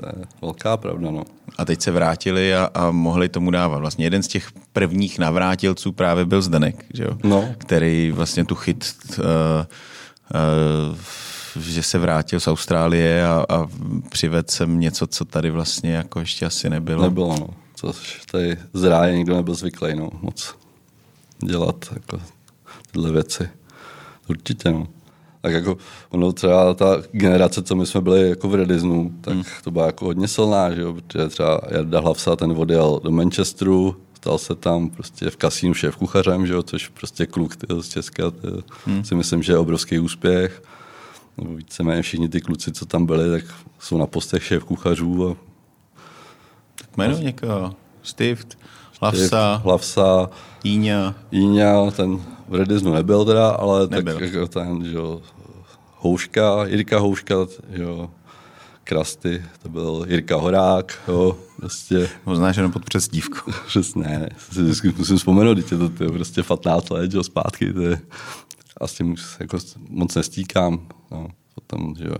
To 0.00 0.06
je 0.06 0.24
velká 0.42 0.76
pravda, 0.76 1.10
no. 1.10 1.24
A 1.58 1.64
teď 1.64 1.80
se 1.80 1.90
vrátili 1.90 2.54
a, 2.54 2.70
a 2.74 2.90
mohli 2.90 3.28
tomu 3.28 3.50
dávat. 3.50 3.78
Vlastně 3.78 4.06
jeden 4.06 4.22
z 4.22 4.28
těch 4.28 4.52
prvních 4.72 5.18
navrátilců 5.18 5.92
právě 5.92 6.24
byl 6.24 6.42
Zdenek, 6.42 6.84
že 6.94 7.04
jo? 7.04 7.18
No. 7.24 7.54
který 7.58 8.10
vlastně 8.10 8.44
tu 8.44 8.54
chyt, 8.54 8.94
uh, 9.18 9.24
uh, 10.90 10.96
že 11.62 11.82
se 11.82 11.98
vrátil 11.98 12.40
z 12.40 12.48
Austrálie 12.48 13.26
a, 13.26 13.44
a 13.48 13.66
přivedl 14.08 14.48
sem 14.50 14.80
něco, 14.80 15.06
co 15.06 15.24
tady 15.24 15.50
vlastně 15.50 15.92
jako 15.92 16.20
ještě 16.20 16.46
asi 16.46 16.70
nebylo. 16.70 17.02
Nebylo, 17.02 17.36
no. 17.40 17.48
Což 17.74 18.22
tady 18.30 18.56
z 18.72 18.84
ráje 18.84 19.16
nikdo 19.16 19.36
nebyl 19.36 19.54
zvyklý, 19.54 19.94
no, 19.94 20.10
moc 20.22 20.54
dělat 21.44 21.76
jako 21.92 22.20
tyhle 22.90 23.12
věci. 23.12 23.48
Určitě, 24.28 24.70
no. 24.70 24.86
Tak 25.44 25.52
jako 25.52 25.76
ono 26.10 26.32
třeba 26.32 26.74
ta 26.74 27.02
generace, 27.12 27.62
co 27.62 27.76
my 27.76 27.86
jsme 27.86 28.00
byli 28.00 28.28
jako 28.28 28.48
v 28.48 28.54
Redisnu, 28.54 29.12
tak 29.20 29.34
hmm. 29.34 29.42
to 29.64 29.70
byla 29.70 29.86
jako 29.86 30.04
hodně 30.04 30.28
silná, 30.28 30.74
že 30.74 30.80
jo, 30.80 30.94
protože 30.94 31.28
třeba 31.28 31.60
Jarda 31.70 32.00
Hlavsa, 32.00 32.36
ten 32.36 32.54
odjel 32.56 33.00
do 33.04 33.10
Manchesteru, 33.10 33.96
stal 34.16 34.38
se 34.38 34.54
tam 34.54 34.90
prostě 34.90 35.30
v 35.30 35.36
kasínu 35.36 35.74
šéf 35.74 35.96
kuchařem, 35.96 36.46
že 36.46 36.52
jo, 36.52 36.62
což 36.62 36.88
prostě 36.88 37.26
kluk 37.26 37.56
tyjo, 37.56 37.82
z 37.82 37.88
Česka, 37.88 38.30
tyjo, 38.30 38.58
hmm. 38.86 39.04
si 39.04 39.14
myslím, 39.14 39.42
že 39.42 39.52
je 39.52 39.58
obrovský 39.58 39.98
úspěch. 39.98 40.62
Nebo 41.38 41.54
víceméně 41.54 42.02
všichni 42.02 42.28
ty 42.28 42.40
kluci, 42.40 42.72
co 42.72 42.86
tam 42.86 43.06
byli, 43.06 43.30
tak 43.30 43.54
jsou 43.78 43.98
na 43.98 44.06
postech 44.06 44.44
šéf 44.44 44.64
kuchařů. 44.64 45.30
A... 45.30 45.36
Tak 46.74 46.96
jmenuji 46.96 47.24
někoho. 47.24 47.74
Stift, 48.02 48.58
Hlavsa. 49.00 49.60
Hlavsa. 49.64 50.30
Jíňa. 50.64 51.14
Jíňa, 51.30 51.90
ten 51.90 52.20
v 52.48 52.54
Redisnu 52.54 52.92
nebyl 52.92 53.24
teda, 53.24 53.48
ale 53.48 53.86
nebyl. 53.86 54.14
tak 54.14 54.32
jako 54.32 54.46
ten, 54.46 54.84
že 54.84 54.96
jo, 54.96 55.22
Houška, 56.04 56.64
Jirka 56.64 56.98
Houška, 56.98 57.34
jo, 57.70 58.10
Krasty, 58.84 59.42
to 59.62 59.68
byl 59.68 60.06
Jirka 60.08 60.36
Horák, 60.36 61.02
jo, 61.08 61.38
prostě. 61.56 62.10
Ho 62.24 62.36
znáš 62.36 62.56
jenom 62.56 62.72
pod 62.72 62.84
přesdívku. 62.84 63.52
Přesně, 63.66 64.02
ne, 64.02 64.28
si 64.74 64.94
musím 64.98 65.16
vzpomenout, 65.16 65.58
že 65.58 65.78
to, 65.78 65.88
to 65.88 66.04
je 66.04 66.10
prostě 66.10 66.42
15 66.42 66.90
let, 66.90 67.14
jo, 67.14 67.22
zpátky, 67.22 67.72
to 67.72 67.80
je, 67.80 68.00
a 68.80 68.86
s 68.86 68.94
tím 68.94 69.16
jako 69.40 69.58
moc 69.88 70.14
nestíkám, 70.14 70.86
no, 71.10 71.28
potom, 71.54 71.94
že 71.98 72.04
jo. 72.04 72.16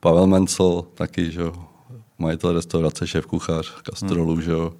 Pavel 0.00 0.26
Mencel, 0.26 0.84
taky, 0.94 1.30
že 1.30 1.40
jo, 1.40 1.52
majitel 2.18 2.52
restaurace, 2.52 3.06
šéf 3.06 3.26
kuchař, 3.26 3.82
kastrolu, 3.82 4.32
hmm. 4.32 4.42
že 4.42 4.50
jo. 4.50 4.72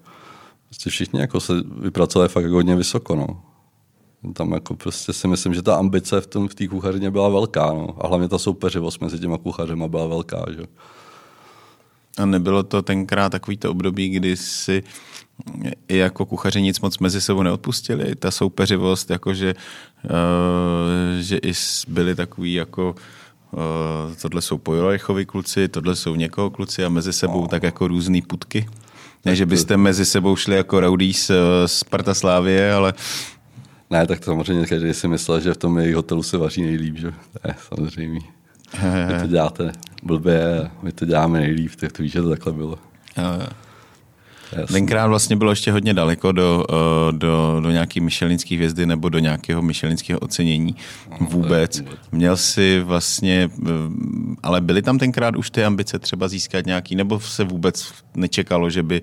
Prostě 0.64 0.90
všichni 0.90 1.20
jako 1.20 1.40
se 1.40 1.52
vypracovali 1.80 2.28
fakt 2.28 2.46
hodně 2.46 2.76
vysoko, 2.76 3.16
no. 3.16 3.42
Tam 4.32 4.52
jako 4.52 4.76
prostě 4.76 5.12
si 5.12 5.28
myslím, 5.28 5.54
že 5.54 5.62
ta 5.62 5.76
ambice 5.76 6.20
v 6.20 6.26
tom 6.26 6.48
v 6.48 6.54
té 6.54 6.68
kuchařině 6.68 7.10
byla 7.10 7.28
velká, 7.28 7.66
no. 7.66 7.96
A 8.00 8.08
hlavně 8.08 8.28
ta 8.28 8.38
soupeřivost 8.38 9.00
mezi 9.00 9.18
těma 9.18 9.38
kuchařema 9.38 9.88
byla 9.88 10.06
velká, 10.06 10.44
že 10.56 10.62
a 12.18 12.26
nebylo 12.26 12.62
to 12.62 12.82
tenkrát 12.82 13.28
takovýto 13.32 13.70
období, 13.70 14.08
kdy 14.08 14.36
si 14.36 14.82
i 15.88 15.96
jako 15.96 16.26
kuchaři 16.26 16.62
nic 16.62 16.80
moc 16.80 16.98
mezi 16.98 17.20
sebou 17.20 17.42
neodpustili. 17.42 18.16
Ta 18.16 18.30
soupeřivost, 18.30 19.10
jakože 19.10 19.54
uh, 20.04 20.10
že 21.20 21.36
i 21.38 21.52
byli 21.88 22.14
takový 22.14 22.54
jako 22.54 22.94
uh, 23.50 23.60
tohle 24.22 24.42
jsou 24.42 24.58
Pojolajchovi 24.58 25.26
kluci, 25.26 25.68
tohle 25.68 25.96
jsou 25.96 26.14
někoho 26.14 26.50
kluci 26.50 26.84
a 26.84 26.88
mezi 26.88 27.12
sebou 27.12 27.40
no. 27.40 27.48
tak 27.48 27.62
jako 27.62 27.88
různý 27.88 28.22
putky. 28.22 28.68
Ne, 29.24 29.36
že 29.36 29.46
byste 29.46 29.76
mezi 29.76 30.04
sebou 30.04 30.36
šli 30.36 30.56
jako 30.56 30.80
Rowdies 30.80 31.26
z 31.66 31.72
Sparta 31.78 32.14
Slávie, 32.14 32.72
ale... 32.72 32.94
Ne, 33.90 34.06
tak 34.06 34.24
samozřejmě 34.24 34.66
každý 34.66 34.94
si 34.94 35.08
myslel, 35.08 35.40
že 35.40 35.54
v 35.54 35.56
tom 35.56 35.78
jejich 35.78 35.94
hotelu 35.94 36.22
se 36.22 36.38
vaří 36.38 36.62
nejlíp, 36.62 36.96
že? 36.96 37.12
Ne, 37.46 37.54
samozřejmě. 37.68 38.20
Vy 39.08 39.20
to 39.20 39.26
děláte 39.26 39.72
blbě, 40.02 40.70
my 40.82 40.92
to 40.92 41.04
děláme 41.04 41.40
nejlíp, 41.40 41.70
tak 41.80 41.92
to 41.92 42.02
víš, 42.02 42.12
že 42.12 42.22
to 42.22 42.28
takhle 42.30 42.52
bylo. 42.52 42.78
Jasný. 44.52 44.74
Tenkrát 44.74 45.06
vlastně 45.06 45.36
bylo 45.36 45.50
ještě 45.50 45.72
hodně 45.72 45.94
daleko 45.94 46.32
do, 46.32 46.64
eh, 46.70 47.12
do, 47.12 47.60
do 47.62 47.70
nějaké 47.70 48.00
myšelinské 48.00 48.54
hvězdy 48.54 48.86
nebo 48.86 49.08
do 49.08 49.18
nějakého 49.18 49.62
myšelinského 49.62 50.20
ocenění 50.20 50.76
no, 51.20 51.26
vůbec. 51.30 51.82
Měl 52.12 52.36
si 52.36 52.80
vlastně, 52.80 53.50
eh, 53.66 53.70
ale 54.42 54.60
byly 54.60 54.82
tam 54.82 54.98
tenkrát 54.98 55.36
už 55.36 55.50
ty 55.50 55.64
ambice 55.64 55.98
třeba 55.98 56.28
získat 56.28 56.66
nějaký, 56.66 56.96
nebo 56.96 57.20
se 57.20 57.44
vůbec 57.44 57.92
nečekalo, 58.14 58.70
že 58.70 58.82
by, 58.82 59.00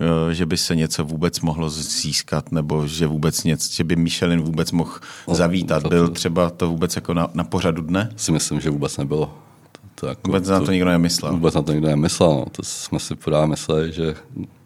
eh, 0.00 0.34
že 0.34 0.46
by 0.46 0.56
se 0.56 0.76
něco 0.76 1.04
vůbec 1.04 1.40
mohlo 1.40 1.70
získat, 1.70 2.52
nebo 2.52 2.86
že 2.86 3.06
vůbec 3.06 3.44
něco, 3.44 3.72
že 3.72 3.84
by 3.84 3.96
Michelin 3.96 4.40
vůbec 4.40 4.72
mohl 4.72 4.92
no, 5.28 5.34
zavítat. 5.34 5.86
Byl 5.86 6.08
třeba 6.08 6.50
to 6.50 6.70
vůbec 6.70 6.96
jako 6.96 7.14
na, 7.14 7.28
na 7.34 7.44
pořadu 7.44 7.82
dne? 7.82 8.10
Si 8.16 8.32
myslím, 8.32 8.60
že 8.60 8.70
vůbec 8.70 8.96
nebylo. 8.96 9.45
To 10.00 10.06
jako, 10.06 10.20
vůbec 10.24 10.48
na 10.48 10.60
to 10.60 10.72
nikdo 10.72 10.90
nemyslel. 10.90 11.32
Vůbec 11.32 11.54
na 11.54 11.62
to 11.62 11.72
nikdo 11.72 11.88
nemyslel. 11.88 12.30
No. 12.30 12.44
To 12.52 12.62
jsme 12.62 12.98
si 12.98 13.14
podáme 13.14 13.46
mysleli, 13.46 13.92
že 13.92 14.14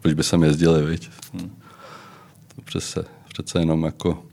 proč 0.01 0.13
by 0.13 0.23
sem 0.23 0.43
jezdili, 0.43 0.85
viď? 0.85 1.09
Hmm. 1.33 1.51
To 2.55 2.61
přece, 2.61 3.05
přece 3.27 3.59
jenom 3.59 3.83
jako 3.83 4.23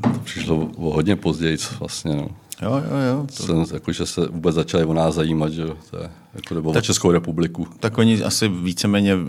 to 0.00 0.18
přišlo 0.24 0.56
o 0.76 0.94
hodně 0.94 1.16
později 1.16 1.56
vlastně. 1.78 2.16
No. 2.16 2.28
Jo, 2.62 2.82
jo, 2.90 2.96
jo. 3.08 3.26
To... 3.36 3.42
Jsem, 3.42 3.64
jako, 3.74 3.92
že 3.92 4.06
se 4.06 4.26
vůbec 4.26 4.54
začali 4.54 4.84
o 4.84 4.94
nás 4.94 5.14
zajímat, 5.14 5.52
že 5.52 5.64
to 5.90 5.96
je, 5.96 6.10
jako, 6.34 6.54
nebo 6.54 6.72
tak, 6.72 6.82
o 6.82 6.86
Českou 6.86 7.10
republiku. 7.10 7.68
Tak 7.80 7.98
oni 7.98 8.22
asi 8.22 8.48
víceméně 8.48 9.14
uh, 9.14 9.20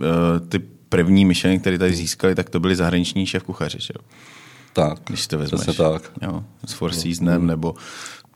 ty 0.50 0.60
první 0.90 1.26
myšleny, 1.26 1.60
které 1.60 1.78
tady 1.78 1.96
získali, 1.96 2.36
tak 2.36 2.50
to 2.50 2.60
byli 2.60 2.76
zahraniční 2.76 3.26
šéf 3.26 3.44
kuchaři, 3.44 3.78
že 3.82 3.94
jo? 3.96 4.06
Tak, 4.74 5.00
Když 5.08 5.28
to 5.28 5.38
vezmeš. 5.38 5.62
přesně 5.62 5.84
tak. 5.84 6.12
Jo, 6.22 6.44
s 6.66 6.74
Four 6.74 6.94
Seasonem, 6.94 7.48
nebo, 7.48 7.76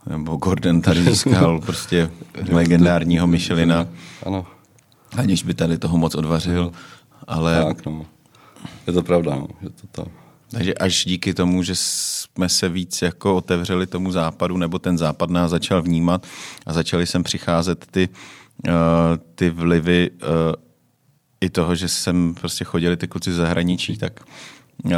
nebo 0.09 0.35
Gordon 0.35 0.81
tady 0.81 1.03
získal 1.03 1.61
prostě 1.65 2.11
legendárního 2.49 3.27
Michelina, 3.27 3.87
Ano, 4.25 4.45
aniž 5.17 5.43
by 5.43 5.53
tady 5.53 5.77
toho 5.77 5.97
moc 5.97 6.15
odvařil. 6.15 6.71
Ale 7.27 7.63
tak, 7.63 7.85
no. 7.85 8.05
Je 8.87 8.93
to 8.93 9.03
pravda, 9.03 9.35
no. 9.35 9.47
Je 9.61 9.69
to 9.69 9.87
to. 9.91 10.07
Takže 10.51 10.73
až 10.73 11.05
díky 11.05 11.33
tomu, 11.33 11.63
že 11.63 11.73
jsme 11.75 12.49
se 12.49 12.69
víc 12.69 13.01
jako 13.01 13.35
otevřeli 13.35 13.87
tomu 13.87 14.11
západu, 14.11 14.57
nebo 14.57 14.79
ten 14.79 14.97
západ 14.97 15.29
nás 15.29 15.51
začal 15.51 15.81
vnímat 15.81 16.27
a 16.65 16.73
začaly 16.73 17.07
sem 17.07 17.23
přicházet 17.23 17.85
ty, 17.91 18.09
uh, 18.67 18.73
ty 19.35 19.49
vlivy 19.49 20.11
uh, 20.11 20.27
i 21.41 21.49
toho, 21.49 21.75
že 21.75 21.87
sem 21.87 22.35
prostě 22.35 22.65
chodili 22.65 22.97
ty 22.97 23.07
kluci 23.07 23.33
z 23.33 23.35
zahraničí, 23.35 23.97
tak, 23.97 24.19
uh, 24.83 24.91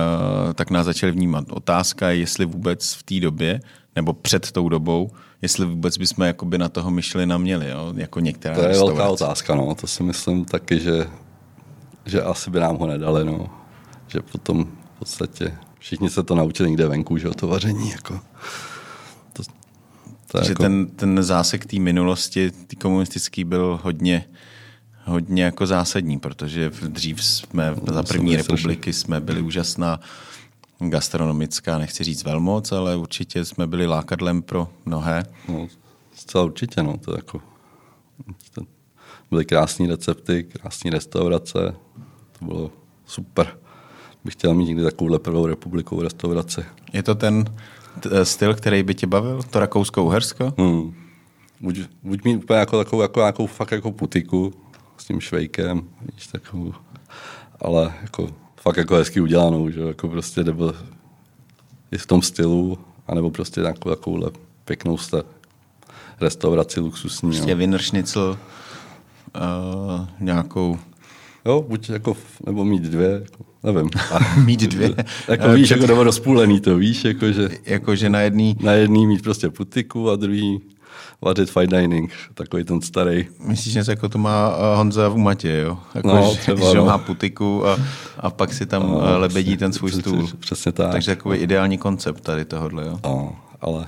tak 0.56 0.70
nás 0.70 0.86
začali 0.86 1.12
vnímat. 1.12 1.46
Otázka 1.50 2.10
je, 2.10 2.18
jestli 2.18 2.46
vůbec 2.46 2.94
v 2.94 3.04
té 3.04 3.20
době, 3.20 3.60
nebo 3.98 4.14
před 4.14 4.52
tou 4.52 4.70
dobou, 4.70 5.12
jestli 5.42 5.66
vůbec 5.66 5.98
bychom 5.98 6.26
jakoby 6.26 6.58
na 6.58 6.70
toho 6.70 6.92
myšlina 6.92 7.38
měli, 7.38 7.70
jo? 7.70 7.94
jako 7.96 8.20
některá 8.20 8.56
To 8.56 8.62
je 8.62 8.68
restaurace. 8.68 8.98
velká 8.98 9.10
otázka, 9.12 9.56
no. 9.56 9.76
To 9.76 9.88
si 9.88 10.04
myslím 10.04 10.46
taky, 10.46 10.80
že, 10.80 11.08
že 12.06 12.22
asi 12.22 12.50
by 12.52 12.60
nám 12.60 12.78
ho 12.78 12.88
nedali, 12.88 13.26
no. 13.26 13.50
Že 14.08 14.20
potom 14.22 14.66
v 14.96 15.00
podstatě 15.00 15.56
všichni 15.80 16.10
se 16.10 16.24
to 16.24 16.36
naučili 16.36 16.70
někde 16.70 16.88
venku, 16.88 17.18
že 17.18 17.30
o 17.30 17.34
to 17.34 17.48
vaření, 17.48 17.90
jako. 17.92 18.20
To, 19.34 19.44
to 20.32 20.44
že 20.44 20.52
jako, 20.52 20.64
ten, 20.64 20.88
ten 20.88 21.24
zásek 21.24 21.66
té 21.66 21.80
minulosti, 21.80 22.52
ty 22.52 22.76
komunistický 22.76 23.44
byl 23.44 23.80
hodně, 23.84 24.26
hodně 25.06 25.44
jako 25.44 25.66
zásadní, 25.66 26.20
protože 26.20 26.70
v- 26.70 26.82
dřív 26.84 27.24
jsme 27.24 27.76
No, 27.88 27.94
za 27.94 28.04
to 28.04 28.08
první 28.08 28.36
republiky 28.36 28.94
jsme 28.94 29.20
byli 29.22 29.42
úžasná 29.42 30.00
gastronomická, 30.80 31.78
nechci 31.78 32.04
říct 32.04 32.24
velmoc, 32.24 32.72
ale 32.72 32.96
určitě 32.96 33.46
jsme 33.46 33.68
byli 33.68 33.88
lákadlem 33.88 34.42
pro 34.42 34.68
mnohé. 34.86 35.26
No, 35.48 35.68
zcela 36.14 36.44
určitě, 36.44 36.84
no. 36.84 36.98
To 36.98 37.16
jako, 37.16 37.42
to 38.54 38.62
byly 39.30 39.46
krásné 39.46 39.88
recepty, 39.88 40.44
krásné 40.44 40.92
restaurace. 40.92 41.76
To 42.40 42.46
bylo 42.46 42.72
super. 43.06 43.58
Bych 44.26 44.34
chtěl 44.34 44.54
mít 44.54 44.66
někdy 44.66 44.84
takovouhle 44.84 45.20
prvou 45.20 45.46
republikovou 45.46 46.02
restauraci. 46.02 46.66
Je 46.94 47.04
to 47.04 47.16
ten 47.16 47.46
t- 48.00 48.26
styl, 48.26 48.54
který 48.54 48.84
by 48.84 48.96
tě 48.96 49.08
bavil? 49.08 49.44
To 49.44 49.60
Rakousko-Uhersko? 49.60 50.54
Hmm. 50.58 50.94
Buď, 51.62 51.80
buď 52.04 52.24
mít 52.24 52.36
úplně 52.36 52.60
jako 52.60 52.78
takovou, 52.78 53.02
jako, 53.02 53.20
jako, 53.22 53.48
fakt 53.48 53.72
jako 53.72 53.92
putiku 53.92 54.54
s 54.98 55.06
tím 55.06 55.22
švejkem, 55.22 55.90
víš, 56.14 56.28
takovou, 56.28 56.74
ale 57.62 57.94
jako 58.02 58.30
fakt 58.68 58.78
jako 58.78 58.96
hezky 58.96 59.22
udělanou, 59.22 59.70
že 59.70 59.82
jako 59.82 60.08
prostě 60.08 60.44
nebo 60.44 60.74
i 61.92 61.98
v 61.98 62.06
tom 62.06 62.22
stylu, 62.22 62.78
anebo 63.08 63.32
prostě 63.32 63.62
nějakou 63.62 63.90
takovouhle 63.90 64.32
pěknou 64.66 64.98
sta- 64.98 65.24
restauraci 66.22 66.80
luxusní. 66.80 67.30
Prostě. 67.32 67.56
Wiener 67.56 67.82
Schnitzel, 67.82 68.38
uh, 69.36 70.06
nějakou 70.20 70.78
jo, 71.46 71.66
buď 71.68 71.90
jako, 71.90 72.18
nebo 72.46 72.66
mít 72.66 72.82
dvě, 72.84 73.10
jako, 73.10 73.46
nevím. 73.64 73.90
mít 74.46 74.62
dvě. 74.62 74.96
jako 75.28 75.44
Eh, 75.46 75.56
víš, 75.56 75.66
před- 75.66 75.76
jako 75.76 75.88
nebo 75.88 76.04
rozpůlený 76.04 76.60
to, 76.62 76.78
víš, 76.78 77.06
jako 77.06 77.32
že 77.32 77.50
Jakože 77.66 78.10
na 78.10 78.20
jedný, 78.22 78.56
na 78.64 78.72
jedný 78.72 79.08
mít 79.08 79.22
prostě 79.24 79.50
putiku 79.50 80.10
a 80.10 80.16
druhý 80.16 80.60
vařit 81.22 81.50
fine 81.52 81.82
dining, 81.82 82.12
takový 82.34 82.64
ten 82.64 82.82
starý. 82.82 83.28
myslíš 83.40 83.76
něco 83.76 83.92
jako 83.92 84.10
to 84.10 84.18
má 84.18 84.52
eh, 84.74 84.78
Honza 84.78 85.10
v 85.10 85.16
Umatě, 85.16 85.58
jo? 85.58 85.78
Jako, 85.96 86.08
No, 86.08 86.30
že, 86.34 86.40
třeba, 86.40 86.72
že 86.72 86.78
no. 86.78 86.86
má 86.86 86.98
putiku 86.98 87.68
a, 87.68 87.78
a 88.18 88.30
pak 88.30 88.54
si 88.54 88.66
tam 88.66 88.84
No, 88.84 89.02
no, 89.02 89.20
lebedí 89.20 89.44
přesně, 89.44 89.58
ten 89.58 89.74
svůj 89.74 89.92
přesně, 89.92 90.02
stůl. 90.12 90.30
přesně 90.40 90.72
tak. 90.72 90.92
Takže 90.92 91.16
takový 91.16 91.38
ideální 91.38 91.78
koncept 91.78 92.22
tady 92.22 92.46
tohohle, 92.46 92.86
jo? 92.88 93.00
No, 93.04 93.36
ale 93.62 93.86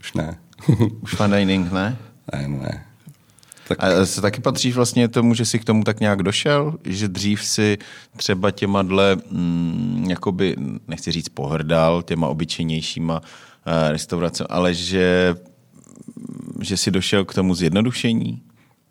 už 0.00 0.12
ne. 0.12 0.38
Už 1.02 1.14
fine 1.14 1.38
dining, 1.38 1.72
ne? 1.72 1.96
ne, 2.32 2.48
ne. 2.48 2.84
Tak 3.68 3.84
A 3.84 4.06
se 4.06 4.20
taky 4.20 4.40
patří 4.40 4.72
vlastně 4.72 5.08
tomu, 5.08 5.34
že 5.34 5.44
si 5.44 5.58
k 5.58 5.64
tomu 5.64 5.84
tak 5.84 6.00
nějak 6.00 6.22
došel, 6.22 6.74
že 6.84 7.08
dřív 7.08 7.44
si 7.44 7.78
třeba 8.16 8.50
těma 8.50 8.82
dle, 8.82 9.16
mm, 9.30 10.06
jakoby, 10.10 10.56
nechci 10.88 11.12
říct 11.12 11.28
pohrdal, 11.28 12.02
těma 12.02 12.26
obyčejnějšíma 12.28 13.20
uh, 13.20 13.90
restauracemi, 13.90 14.46
ale 14.50 14.74
že, 14.74 15.34
že 16.60 16.76
si 16.76 16.90
došel 16.90 17.24
k 17.24 17.34
tomu 17.34 17.54
zjednodušení, 17.54 18.42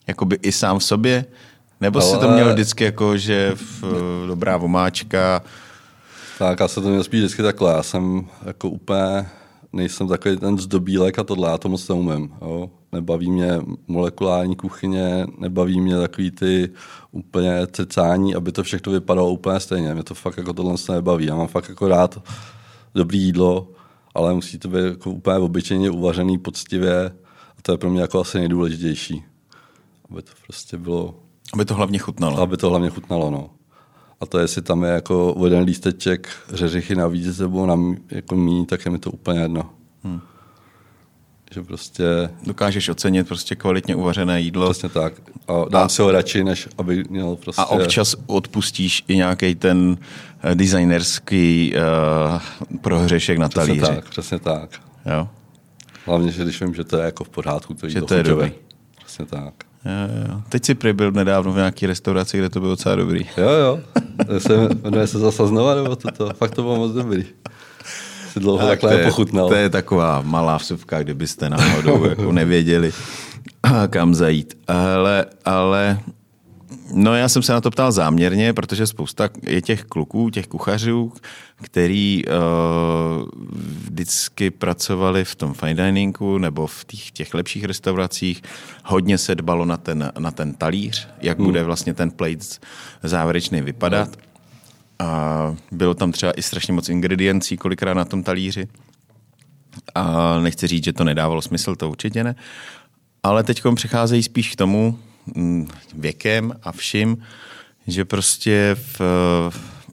jakoby 0.08 0.40
i 0.42 0.52
sám 0.52 0.80
v 0.80 0.84
sobě, 0.84 1.26
nebo 1.82 2.02
si 2.02 2.18
to 2.18 2.32
měl 2.32 2.54
vždycky 2.54 2.84
jako, 2.84 3.18
že 3.18 3.52
v, 3.56 3.84
dobrá 4.28 4.58
vomáčka, 4.58 5.42
Tak 6.40 6.60
já 6.60 6.68
se 6.68 6.82
to 6.82 6.90
měl 6.90 7.04
spíš 7.04 7.20
vždycky 7.20 7.42
takhle. 7.42 7.72
Já 7.72 7.84
jsem 7.84 8.28
jako 8.46 8.70
úplně, 8.70 9.28
nejsem 9.74 10.08
takový 10.08 10.38
ten 10.38 10.58
zdobílek 10.58 11.20
a 11.20 11.24
tohle, 11.24 11.50
já 11.50 11.58
to 11.58 11.70
moc 11.70 11.88
neumím. 11.88 12.34
Jo? 12.42 12.70
Nebaví 12.92 13.32
mě 13.32 13.62
molekulární 13.88 14.56
kuchyně, 14.56 15.26
nebaví 15.38 15.82
mě 15.82 15.98
takový 15.98 16.32
ty 16.32 16.70
úplně 17.12 17.68
cecání, 17.72 18.36
aby 18.36 18.52
to 18.52 18.64
všechno 18.64 18.94
vypadalo 18.94 19.32
úplně 19.32 19.60
stejně. 19.60 19.94
Mě 19.94 20.04
to 20.04 20.16
fakt 20.16 20.38
jako 20.38 20.54
tohle 20.54 20.78
se 20.78 20.92
nebaví. 20.92 21.26
Já 21.26 21.36
mám 21.36 21.48
fakt 21.48 21.70
jako 21.70 21.88
rád 21.88 22.24
dobrý 22.96 23.20
jídlo, 23.20 23.68
ale 24.16 24.34
musí 24.34 24.60
to 24.60 24.68
být 24.68 24.86
jako 24.86 25.12
úplně 25.12 25.38
obyčejně 25.38 25.90
uvařený 25.90 26.38
poctivě 26.38 27.06
a 27.58 27.62
to 27.62 27.72
je 27.72 27.78
pro 27.78 27.90
mě 27.90 28.02
jako 28.02 28.20
asi 28.20 28.38
nejdůležitější. 28.38 29.24
Aby 30.12 30.22
to 30.22 30.32
prostě 30.48 30.78
bylo 30.78 31.16
aby 31.54 31.66
to 31.66 31.76
hlavně 31.76 32.00
chutnalo. 32.00 32.40
aby 32.40 32.58
to 32.58 32.70
hlavně 32.70 32.90
chutnalo, 32.90 33.32
no. 33.32 33.50
A 34.22 34.26
to 34.26 34.40
jestli 34.40 34.62
tam 34.62 34.84
je 34.84 34.90
jako 34.90 35.36
jeden 35.44 35.64
lísteček 35.64 36.30
řeřichy 36.50 36.96
navíc 36.96 37.40
nebo 37.40 37.66
na, 37.66 37.80
jako 38.12 38.36
mí, 38.36 38.66
tak 38.66 38.86
je 38.86 38.92
mi 38.92 39.00
to 39.00 39.12
úplně 39.12 39.40
jedno. 39.40 39.70
Hmm. 40.04 40.22
Že 41.52 41.64
prostě 41.64 42.04
Dokážeš 42.46 42.90
ocenit 42.90 43.28
prostě 43.28 43.56
kvalitně 43.56 43.96
uvařené 43.96 44.42
jídlo 44.42 44.70
přesně 44.72 44.90
tak. 44.90 45.14
A 45.48 45.54
dám 45.70 45.86
A- 45.86 45.90
si 45.90 46.02
ho 46.02 46.12
radši, 46.12 46.44
než 46.44 46.68
aby 46.78 47.04
měl 47.10 47.36
prostě... 47.36 47.62
a 47.62 47.66
občas 47.66 48.16
odpustíš 48.26 49.04
i 49.08 49.16
nějaký 49.16 49.56
ten 49.56 49.98
eh, 50.44 50.56
designerský 50.56 51.74
uh, 52.34 52.42
prohřešek 52.82 53.38
na 53.38 53.50
Přesně 53.50 53.68
talíři. 53.68 53.96
tak, 53.96 54.10
přesně 54.10 54.40
tak. 54.40 54.70
Jo? 55.06 55.28
Hlavně, 56.06 56.32
že 56.32 56.44
když 56.44 56.62
vím, 56.62 56.74
že 56.76 56.84
to 56.84 56.98
je 56.98 57.06
jako 57.06 57.24
v 57.24 57.30
pořádku, 57.30 57.74
to 57.74 57.90
Že 57.90 58.02
to 58.02 58.14
je 58.14 58.24
dobrý. 58.24 58.52
Přesně 59.06 59.26
tak. 59.26 59.54
Jo, 59.86 60.32
jo. 60.34 60.42
Teď 60.50 60.66
si 60.66 60.74
byl 60.94 61.12
nedávno 61.12 61.54
v 61.54 61.56
nějaké 61.56 61.88
restauraci, 61.88 62.38
kde 62.38 62.50
to 62.50 62.60
bylo 62.60 62.72
docela 62.72 62.96
dobrý. 62.96 63.26
Jo, 63.38 63.50
jo. 63.50 63.80
Se, 64.40 64.70
jmenuje 64.84 65.08
se 65.08 65.20
zase 65.20 65.48
znova, 65.48 65.76
nebo 65.76 65.96
to, 65.96 66.12
to, 66.12 66.34
fakt 66.34 66.56
to 66.56 66.62
bylo 66.62 66.76
moc 66.76 66.92
dobrý. 66.92 67.26
Si 68.40 68.44
dlouho 68.44 68.68
tak, 68.68 68.80
to, 68.80 68.88
takhle 68.88 68.94
je, 68.94 68.98
nepochutnal. 68.98 69.48
to 69.48 69.56
je 69.56 69.70
taková 69.70 70.22
malá 70.22 70.58
vsuvka, 70.58 71.04
kdybyste 71.04 71.50
náhodou 71.50 72.06
jako 72.10 72.32
nevěděli, 72.32 72.92
kam 73.90 74.16
zajít. 74.16 74.58
Ale, 74.68 75.26
ale 75.46 76.00
no 76.94 77.16
já 77.16 77.30
jsem 77.30 77.42
se 77.42 77.54
na 77.54 77.62
to 77.62 77.72
ptal 77.72 77.92
záměrně, 77.92 78.54
protože 78.54 78.88
spousta 78.88 79.30
je 79.44 79.62
těch 79.62 79.84
kluků, 79.84 80.30
těch 80.30 80.48
kuchařů, 80.48 81.14
který 81.62 82.24
uh, 82.26 82.32
vždycky 83.86 84.52
pracovali 84.52 85.26
v 85.26 85.36
tom 85.36 85.54
fine 85.54 85.86
diningu 85.86 86.38
nebo 86.38 86.68
v 86.68 86.86
těch, 86.86 87.12
těch 87.12 87.34
lepších 87.34 87.64
restauracích. 87.66 88.42
Hodně 88.86 89.18
se 89.18 89.36
dbalo 89.36 89.66
na 89.66 89.78
ten, 89.78 90.12
na 90.20 90.32
ten 90.32 90.54
talíř, 90.54 91.08
jak 91.22 91.38
bude 91.38 91.64
vlastně 91.64 91.94
ten 91.94 92.12
plate 92.12 92.46
závěrečný 93.04 93.62
vypadat. 93.62 94.29
A 95.00 95.56
bylo 95.72 95.94
tam 95.94 96.12
třeba 96.12 96.32
i 96.32 96.42
strašně 96.42 96.74
moc 96.74 96.90
ingrediencí 96.90 97.58
kolikrát 97.58 97.94
na 97.94 98.06
tom 98.06 98.24
talíři. 98.24 98.68
A 99.96 100.40
nechci 100.40 100.68
říct, 100.68 100.84
že 100.84 100.94
to 100.94 101.04
nedávalo 101.04 101.42
smysl, 101.42 101.76
to 101.76 101.90
určitě 101.90 102.24
ne. 102.24 102.36
Ale 103.24 103.44
teď 103.44 103.62
přicházejí 103.76 104.24
spíš 104.24 104.52
k 104.52 104.56
tomu 104.56 105.00
mm, 105.36 105.68
věkem 105.94 106.54
a 106.64 106.72
vším, 106.72 107.18
že 107.88 108.06
prostě 108.06 108.76
v, 108.98 109.02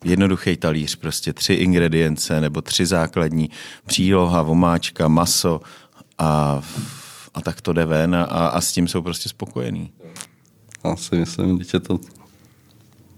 jednoduchý 0.04 0.56
talíř, 0.56 0.96
prostě 0.96 1.32
tři 1.32 1.54
ingredience 1.54 2.40
nebo 2.40 2.62
tři 2.62 2.86
základní, 2.86 3.50
příloha, 3.86 4.42
vomáčka, 4.42 5.08
maso 5.08 5.60
a, 6.18 6.60
a 7.34 7.40
tak 7.40 7.60
to 7.60 7.72
jde 7.72 7.86
ven 7.86 8.14
a, 8.14 8.24
a 8.24 8.60
s 8.60 8.72
tím 8.72 8.88
jsou 8.88 9.02
prostě 9.02 9.28
spokojení. 9.28 9.92
Já 10.84 10.96
si 10.96 11.16
myslím, 11.16 11.62
že 11.62 11.80
to 11.80 12.00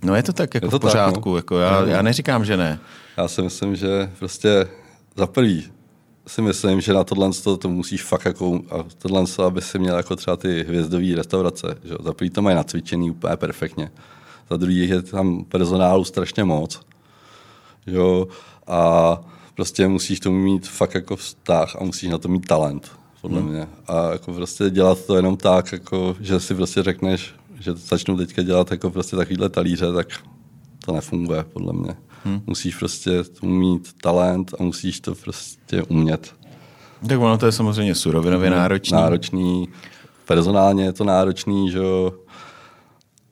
No 0.02 0.14
je 0.14 0.22
to 0.22 0.32
tak 0.32 0.54
jako 0.54 0.66
Je 0.66 0.70
to 0.70 0.78
v 0.78 0.80
pořádku, 0.80 1.20
tak, 1.20 1.26
no. 1.26 1.36
jako 1.36 1.58
já, 1.58 1.86
já 1.86 2.02
neříkám, 2.02 2.44
že 2.44 2.56
ne. 2.56 2.78
Já 3.16 3.28
si 3.28 3.42
myslím, 3.42 3.76
že 3.76 4.10
prostě 4.18 4.68
za 5.16 5.26
prvý 5.26 5.64
si 6.28 6.42
myslím, 6.42 6.80
že 6.80 6.92
na 6.92 7.04
tohle 7.04 7.30
to, 7.44 7.56
to 7.56 7.68
musíš 7.68 8.02
fakt 8.02 8.24
jako, 8.24 8.60
a 8.70 8.84
tohle 8.98 9.26
to, 9.26 9.44
aby 9.44 9.60
si 9.60 9.78
měl 9.78 9.96
jako 9.96 10.16
třeba 10.16 10.36
ty 10.36 10.64
hvězdové 10.68 11.14
restaurace, 11.14 11.78
že 11.84 11.94
za 12.04 12.12
prvý 12.12 12.30
to 12.30 12.42
mají 12.42 12.56
nacvičený 12.56 13.10
úplně 13.10 13.36
perfektně, 13.36 13.90
za 14.50 14.56
druhý 14.56 14.88
je 14.88 15.02
tam 15.02 15.44
personálu 15.44 16.04
strašně 16.04 16.44
moc, 16.44 16.80
jo, 17.86 18.28
a 18.66 19.20
prostě 19.54 19.88
musíš 19.88 20.20
tomu 20.20 20.38
mít 20.38 20.68
fakt 20.68 20.94
jako 20.94 21.16
vztah 21.16 21.76
a 21.76 21.84
musíš 21.84 22.10
na 22.10 22.18
to 22.18 22.28
mít 22.28 22.46
talent, 22.46 22.90
podle 23.20 23.40
hmm. 23.40 23.48
mě. 23.48 23.68
A 23.86 24.12
jako 24.12 24.32
prostě 24.32 24.70
dělat 24.70 25.04
to 25.04 25.16
jenom 25.16 25.36
tak, 25.36 25.72
jako, 25.72 26.16
že 26.20 26.40
si 26.40 26.54
prostě 26.54 26.82
řekneš, 26.82 27.34
že 27.60 27.72
začnu 27.74 28.16
teďka 28.16 28.42
dělat 28.42 28.70
jako 28.70 28.90
prostě 28.90 29.16
takovýhle 29.16 29.48
talíře, 29.48 29.92
tak 29.92 30.08
to 30.84 30.92
nefunguje, 30.92 31.44
podle 31.44 31.72
mě. 31.72 31.94
Hmm. 32.24 32.40
Musíš 32.46 32.76
prostě 32.76 33.24
mít 33.42 33.92
talent 34.02 34.54
a 34.58 34.62
musíš 34.62 35.00
to 35.00 35.14
prostě 35.14 35.82
umět. 35.82 36.34
Tak 37.08 37.20
ono 37.20 37.38
to 37.38 37.46
je 37.46 37.52
samozřejmě 37.52 37.94
surovinově 37.94 38.50
náročný. 38.50 38.96
Náročný, 38.96 39.68
personálně 40.24 40.84
je 40.84 40.92
to 40.92 41.04
náročný, 41.04 41.70
že 41.70 41.78
jo. 41.78 42.12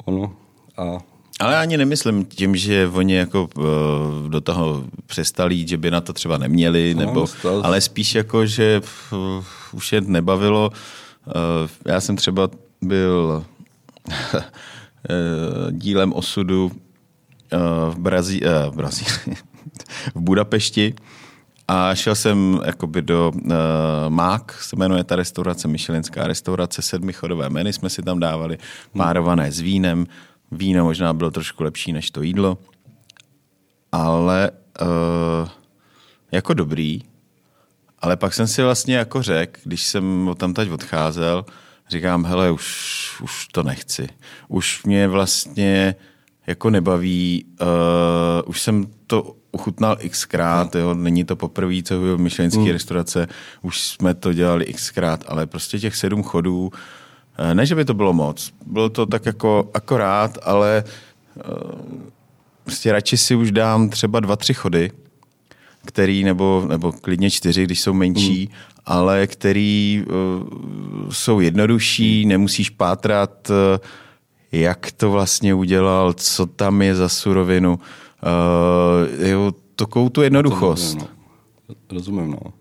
Ono 0.04 0.36
a 0.76 0.98
ale 1.40 1.56
ani 1.56 1.76
nemyslím 1.76 2.24
tím, 2.24 2.56
že 2.56 2.90
oni 2.94 3.14
jako 3.14 3.48
uh, 3.56 4.30
do 4.30 4.40
toho 4.40 4.84
přestali 5.06 5.54
jít, 5.54 5.68
že 5.68 5.76
by 5.76 5.90
na 5.90 6.00
to 6.00 6.12
třeba 6.12 6.38
neměli, 6.38 6.94
no, 6.94 7.00
nebo, 7.00 7.26
ale 7.62 7.80
spíš 7.80 8.14
jako, 8.14 8.46
že 8.46 8.80
uh, 9.12 9.44
už 9.72 9.92
je 9.92 10.00
nebavilo. 10.00 10.70
Uh, 11.26 11.32
já 11.84 12.00
jsem 12.00 12.16
třeba 12.16 12.50
byl 12.82 13.44
dílem 15.70 16.12
osudu 16.12 16.66
uh, 16.66 17.94
v, 17.94 17.98
Brazí, 17.98 18.42
uh, 18.42 18.72
v, 18.72 18.76
Brazí, 18.76 19.04
v 20.14 20.20
Budapešti. 20.20 20.94
A 21.68 21.94
šel 21.94 22.14
jsem 22.14 22.60
jakoby 22.64 23.02
do 23.02 23.32
uh, 23.34 23.50
Mák, 24.08 24.62
se 24.62 24.76
jmenuje 24.76 25.04
ta 25.04 25.16
restaurace, 25.16 25.68
Michelinská 25.68 26.26
restaurace, 26.26 26.82
sedmichodové 26.82 27.50
menu 27.50 27.72
jsme 27.72 27.90
si 27.90 28.02
tam 28.02 28.20
dávali, 28.20 28.58
párované 28.96 29.52
s 29.52 29.60
vínem, 29.60 30.06
Víno 30.52 30.84
možná 30.84 31.12
bylo 31.12 31.30
trošku 31.30 31.62
lepší 31.62 31.92
než 31.92 32.10
to 32.10 32.22
jídlo, 32.22 32.58
ale 33.92 34.50
uh, 34.80 35.48
jako 36.32 36.54
dobrý. 36.54 37.02
Ale 37.98 38.16
pak 38.16 38.34
jsem 38.34 38.46
si 38.46 38.62
vlastně 38.62 38.96
jako 38.96 39.22
řekl, 39.22 39.60
když 39.64 39.82
jsem 39.82 40.30
tam 40.36 40.54
teď 40.54 40.70
odcházel, 40.70 41.44
říkám, 41.88 42.24
hele, 42.24 42.50
už, 42.50 43.20
už 43.22 43.48
to 43.48 43.62
nechci. 43.62 44.08
Už 44.48 44.84
mě 44.84 45.08
vlastně 45.08 45.94
jako 46.46 46.70
nebaví, 46.70 47.44
uh, 47.60 47.66
už 48.46 48.60
jsem 48.60 48.86
to 49.06 49.36
uchutnal 49.52 49.96
xkrát, 50.08 50.74
jo, 50.74 50.94
není 50.94 51.24
to 51.24 51.36
poprvé, 51.36 51.82
co 51.82 52.00
v 52.00 52.18
myšlenské 52.18 52.60
mm. 52.60 52.70
restaurace, 52.70 53.28
už 53.62 53.80
jsme 53.80 54.14
to 54.14 54.32
dělali 54.32 54.64
xkrát, 54.64 55.24
ale 55.28 55.46
prostě 55.46 55.78
těch 55.78 55.96
sedm 55.96 56.22
chodů, 56.22 56.72
Eh, 57.38 57.54
ne, 57.54 57.66
že 57.66 57.74
by 57.74 57.84
to 57.84 57.94
bylo 57.94 58.12
moc. 58.12 58.52
Bylo 58.66 58.88
to 58.88 59.06
tak 59.06 59.26
jako 59.26 59.70
akorát, 59.74 60.38
ale 60.42 60.84
eh, 60.86 61.42
prostě 62.64 62.92
radši 62.92 63.16
si 63.16 63.34
už 63.34 63.52
dám 63.52 63.88
třeba 63.88 64.20
dva, 64.20 64.36
tři 64.36 64.54
chody, 64.54 64.90
který, 65.86 66.24
nebo, 66.24 66.64
nebo 66.68 66.92
klidně 66.92 67.30
čtyři, 67.30 67.64
když 67.64 67.80
jsou 67.80 67.94
menší, 67.94 68.48
mm. 68.50 68.56
ale 68.84 69.26
který 69.26 70.04
uh, 70.06 71.10
jsou 71.10 71.40
jednodušší, 71.40 72.26
nemusíš 72.26 72.70
pátrat, 72.70 73.50
uh, 73.50 73.56
jak 74.52 74.92
to 74.92 75.10
vlastně 75.10 75.54
udělal, 75.54 76.12
co 76.12 76.46
tam 76.46 76.82
je 76.82 76.94
za 76.94 77.08
surovinu. 77.08 77.74
Uh, 77.74 79.26
jo, 79.28 79.52
takovou 79.76 80.08
tu 80.08 80.22
jednoduchost. 80.22 80.94
Rozumím, 80.94 81.08
no. 81.68 81.74
Rozumím, 81.92 82.30
no. 82.30 82.52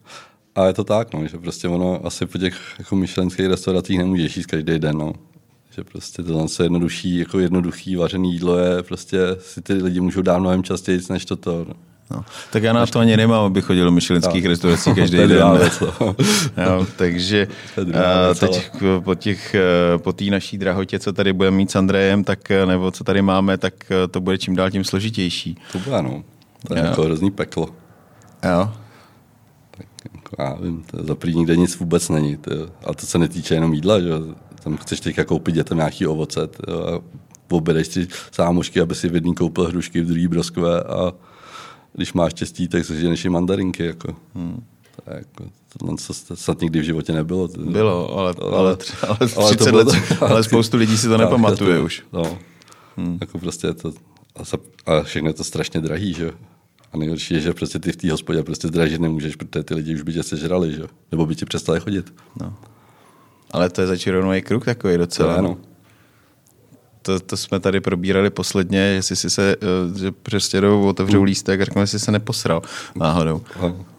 A 0.55 0.65
je 0.65 0.73
to 0.73 0.83
tak, 0.83 1.13
no, 1.13 1.27
že 1.27 1.37
prostě 1.37 1.67
ono 1.67 2.05
asi 2.05 2.25
po 2.25 2.37
těch 2.37 2.75
jako 2.79 2.95
myšlenských 2.95 3.45
restauracích 3.45 3.97
nemůžeš 3.97 4.37
jíst 4.37 4.45
každý 4.45 4.79
den, 4.79 4.97
no. 4.97 5.13
Že 5.75 5.83
prostě 5.83 6.23
to 6.23 6.47
se 6.47 6.63
jednodušší, 6.63 7.17
jako 7.17 7.39
jednoduchý 7.39 7.95
vařený 7.95 8.33
jídlo 8.33 8.57
je, 8.57 8.83
prostě 8.83 9.19
si 9.39 9.61
ty 9.61 9.73
lidi 9.73 9.99
můžou 9.99 10.21
dát 10.21 10.37
mnohem 10.37 10.63
častěji, 10.63 10.99
než 11.09 11.25
toto. 11.25 11.65
No. 11.67 11.73
No, 12.11 12.25
tak 12.51 12.63
já 12.63 12.73
na 12.73 12.85
to 12.85 12.99
ani 12.99 13.17
nemám, 13.17 13.45
abych 13.45 13.65
chodil 13.65 13.85
do 13.85 13.91
myšlenských 13.91 14.45
restaurací 14.45 14.93
každý 14.95 15.17
den. 15.17 15.31
jo, 16.65 16.87
takže 16.95 17.47
a 17.93 18.33
teď 18.33 18.71
po, 19.03 19.15
těch, 19.15 19.55
po 19.97 20.13
té 20.13 20.25
naší 20.25 20.57
drahotě, 20.57 20.99
co 20.99 21.13
tady 21.13 21.33
budeme 21.33 21.57
mít 21.57 21.71
s 21.71 21.75
Andrejem, 21.75 22.23
tak, 22.23 22.49
nebo 22.65 22.91
co 22.91 23.03
tady 23.03 23.21
máme, 23.21 23.57
tak 23.57 23.73
to 24.11 24.21
bude 24.21 24.37
čím 24.37 24.55
dál 24.55 24.71
tím 24.71 24.83
složitější. 24.83 25.57
To 25.71 25.79
bude, 25.79 26.01
no. 26.01 26.23
To 26.67 26.75
je 26.75 26.83
jako 26.83 27.03
hrozný 27.03 27.31
peklo. 27.31 27.69
Jo 28.43 28.69
já 30.39 30.53
vím, 30.53 30.83
to 30.91 31.03
za 31.03 31.15
první 31.15 31.37
nikde 31.37 31.55
nic 31.55 31.79
vůbec 31.79 32.09
není. 32.09 32.37
To, 32.37 32.51
a 32.85 32.93
to 32.93 33.05
se 33.05 33.19
netýče 33.19 33.53
jenom 33.53 33.73
jídla, 33.73 33.99
že 33.99 34.09
tam 34.63 34.77
chceš 34.77 34.99
teďka 34.99 35.23
koupit 35.23 35.55
dětem 35.55 35.77
nějaký 35.77 36.07
ovoce 36.07 36.47
to, 36.47 36.87
a 36.87 37.01
objedeš 37.51 37.87
si 37.87 38.07
sámošky, 38.31 38.81
aby 38.81 38.95
si 38.95 39.09
v 39.09 39.15
jedný 39.15 39.35
koupil 39.35 39.67
hrušky, 39.67 40.01
v 40.01 40.05
druhý 40.05 40.27
broskové 40.27 40.83
a 40.83 41.11
když 41.95 42.13
máš 42.13 42.31
štěstí, 42.31 42.67
tak 42.67 42.85
seženeš 42.85 43.25
i 43.25 43.29
mandarinky. 43.29 43.85
Jako. 43.85 44.15
Hmm. 44.35 44.63
To 44.95 45.11
je 45.11 45.17
jako, 45.17 45.51
tohle 45.77 45.97
co 45.97 46.35
snad 46.35 46.61
nikdy 46.61 46.79
v 46.79 46.83
životě 46.83 47.13
nebylo. 47.13 47.47
Bylo, 47.47 48.17
ale, 48.17 48.33
ale, 48.41 48.57
ale, 48.57 48.77
ale, 49.07 49.29
ale, 49.37 49.55
to 49.55 49.65
bylo, 49.65 49.77
let, 49.77 49.87
ale 50.21 50.43
spoustu 50.43 50.77
lidí 50.77 50.97
si 50.97 51.07
to 51.07 51.17
nepamatuje 51.17 51.79
už. 51.79 52.03
No, 52.13 52.37
hmm. 52.97 53.17
jako 53.21 53.39
prostě 53.39 53.73
to, 53.73 53.93
a 54.85 55.03
všechno 55.03 55.29
je 55.29 55.33
to 55.33 55.43
strašně 55.43 55.81
drahý, 55.81 56.13
že 56.13 56.31
a 56.93 56.97
nejhorší 56.97 57.33
je, 57.33 57.39
že 57.39 57.53
prostě 57.53 57.79
ty 57.79 57.91
v 57.91 57.95
té 57.95 58.11
hospodě 58.11 58.43
prostě 58.43 58.67
zdražit 58.67 59.01
nemůžeš, 59.01 59.35
protože 59.35 59.63
ty 59.63 59.73
lidi 59.75 59.95
už 59.95 60.01
by 60.01 60.13
tě 60.13 60.23
sežrali, 60.23 60.73
že? 60.73 60.83
nebo 61.11 61.25
by 61.25 61.35
ti 61.35 61.45
přestali 61.45 61.79
chodit. 61.79 62.13
No. 62.41 62.53
Ale 63.51 63.69
to 63.69 63.81
je 63.81 63.87
začarovaný 63.87 64.41
kruh 64.41 64.65
takový 64.65 64.97
docela. 64.97 65.35
To, 65.35 65.41
no. 65.41 65.57
To, 67.05 67.19
to, 67.19 67.37
jsme 67.37 67.59
tady 67.59 67.79
probírali 67.79 68.29
posledně, 68.29 68.79
jestli 68.79 69.15
si 69.15 69.29
se, 69.29 69.55
eh, 69.55 69.99
že 69.99 70.11
přestědou, 70.11 70.87
otevřou 70.87 71.19
mm. 71.19 71.23
lístek 71.23 71.61
a 71.61 71.65
řeknu, 71.65 71.81
jestli 71.81 71.99
se 71.99 72.11
neposral 72.11 72.61
náhodou. 72.95 73.41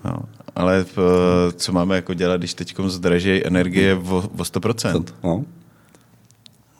No. 0.05 0.23
Ale 0.55 0.85
v, 0.85 0.99
eh, 0.99 1.53
co 1.53 1.73
máme 1.73 1.97
jako 1.97 2.14
dělat, 2.14 2.37
když 2.37 2.55
teď 2.55 2.77
zdraží 2.87 3.47
energie 3.47 3.95
o, 3.95 4.16
o 4.16 4.42
100%? 4.42 5.05
No. 5.25 5.45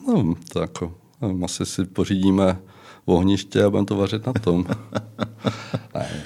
no, 0.07 0.35
to 0.53 0.59
jako, 0.59 0.93
asi 1.43 1.65
si 1.65 1.85
pořídíme 1.85 2.59
ohniště 3.05 3.63
a 3.63 3.69
budeme 3.69 3.85
to 3.85 3.95
vařit 3.95 4.25
na 4.25 4.33
tom. 4.33 4.65
ne, 5.95 6.23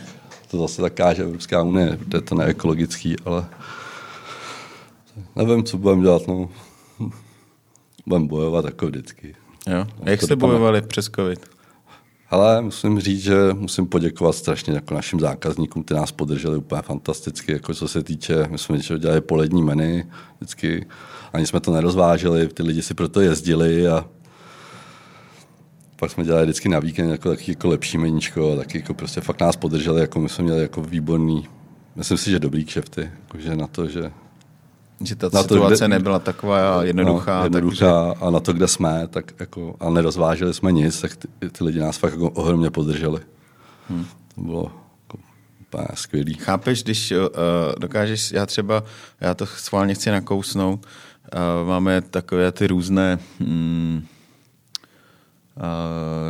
to 0.51 0.57
zase 0.57 0.81
tak 0.81 0.93
káže 0.93 1.23
Evropská 1.23 1.63
unie, 1.63 1.97
protože 1.97 2.21
to 2.21 2.35
neekologický, 2.35 3.15
ale 3.25 3.45
nevím, 5.35 5.63
co 5.63 5.77
budeme 5.77 6.01
dělat. 6.01 6.27
No. 6.27 6.49
Budeme 8.05 8.27
bojovat 8.27 8.65
jako 8.65 8.85
vždycky. 8.85 9.35
Jo. 9.67 9.87
Jak 10.03 10.21
jste 10.21 10.35
bojovali 10.35 10.81
přes 10.81 11.09
covid? 11.15 11.49
Ale 12.29 12.61
musím 12.61 12.99
říct, 12.99 13.21
že 13.21 13.35
musím 13.53 13.85
poděkovat 13.85 14.35
strašně 14.35 14.73
jako 14.73 14.93
našim 14.93 15.19
zákazníkům, 15.19 15.83
ty 15.83 15.93
nás 15.93 16.11
podrželi 16.11 16.57
úplně 16.57 16.81
fantasticky, 16.81 17.51
jako 17.51 17.73
co 17.73 17.87
se 17.87 18.03
týče, 18.03 18.47
my 18.49 18.57
jsme 18.57 18.77
dělali 18.99 19.21
polední 19.21 19.63
menu, 19.63 20.03
vždycky 20.37 20.85
ani 21.33 21.47
jsme 21.47 21.59
to 21.59 21.71
nerozváželi, 21.71 22.47
ty 22.47 22.63
lidi 22.63 22.81
si 22.81 22.93
proto 22.93 23.21
jezdili 23.21 23.87
a 23.87 24.05
pak 25.95 26.11
jsme 26.11 26.23
dělali 26.23 26.45
vždycky 26.45 26.69
na 26.69 26.79
víkend 26.79 27.09
jako 27.09 27.29
taky 27.29 27.51
jako 27.51 27.67
lepší 27.67 27.97
meníčko 27.97 28.53
a 28.53 28.55
taky 28.55 28.77
jako 28.77 28.93
prostě 28.93 29.21
fakt 29.21 29.41
nás 29.41 29.55
podrželi, 29.55 30.01
jako 30.01 30.19
my 30.19 30.29
jsme 30.29 30.43
měli 30.43 30.61
jako 30.61 30.81
výborný, 30.81 31.47
myslím 31.95 32.17
si, 32.17 32.31
že 32.31 32.39
dobrý 32.39 32.65
kšefty, 32.65 33.11
jakože 33.23 33.55
na 33.55 33.67
to, 33.67 33.87
že 33.87 34.11
že 35.03 35.15
ta 35.15 35.29
na 35.33 35.41
situace 35.41 35.79
to, 35.79 35.85
kde, 35.85 35.87
nebyla 35.87 36.19
taková 36.19 36.83
jednoduchá. 36.83 37.37
No, 37.37 37.43
jednoduchá 37.43 38.09
takže... 38.09 38.25
a 38.25 38.29
na 38.29 38.39
to, 38.39 38.53
kde 38.53 38.67
jsme, 38.67 39.07
tak 39.07 39.33
jako, 39.39 39.75
a 39.79 39.89
nerozváželi 39.89 40.53
jsme 40.53 40.71
nic, 40.71 41.01
tak 41.01 41.15
ty, 41.15 41.49
ty 41.49 41.63
lidi 41.63 41.79
nás 41.79 41.97
fakt 41.97 42.13
jako 42.13 42.29
ohromně 42.29 42.69
podrželi. 42.69 43.21
Hmm. 43.89 44.05
To 44.35 44.41
bylo 44.41 44.71
jako, 45.03 45.17
úplně 45.61 45.87
skvělý. 45.93 46.33
Chápeš, 46.33 46.83
když 46.83 47.11
uh, 47.11 47.17
dokážeš, 47.79 48.31
já 48.31 48.45
třeba, 48.45 48.83
já 49.21 49.33
to 49.33 49.45
schválně 49.45 49.93
chci 49.93 50.11
nakousnout, 50.11 50.85
uh, 50.85 51.67
máme 51.67 52.01
takové 52.01 52.51
ty 52.51 52.67
různé 52.67 53.19
hmm, 53.39 54.05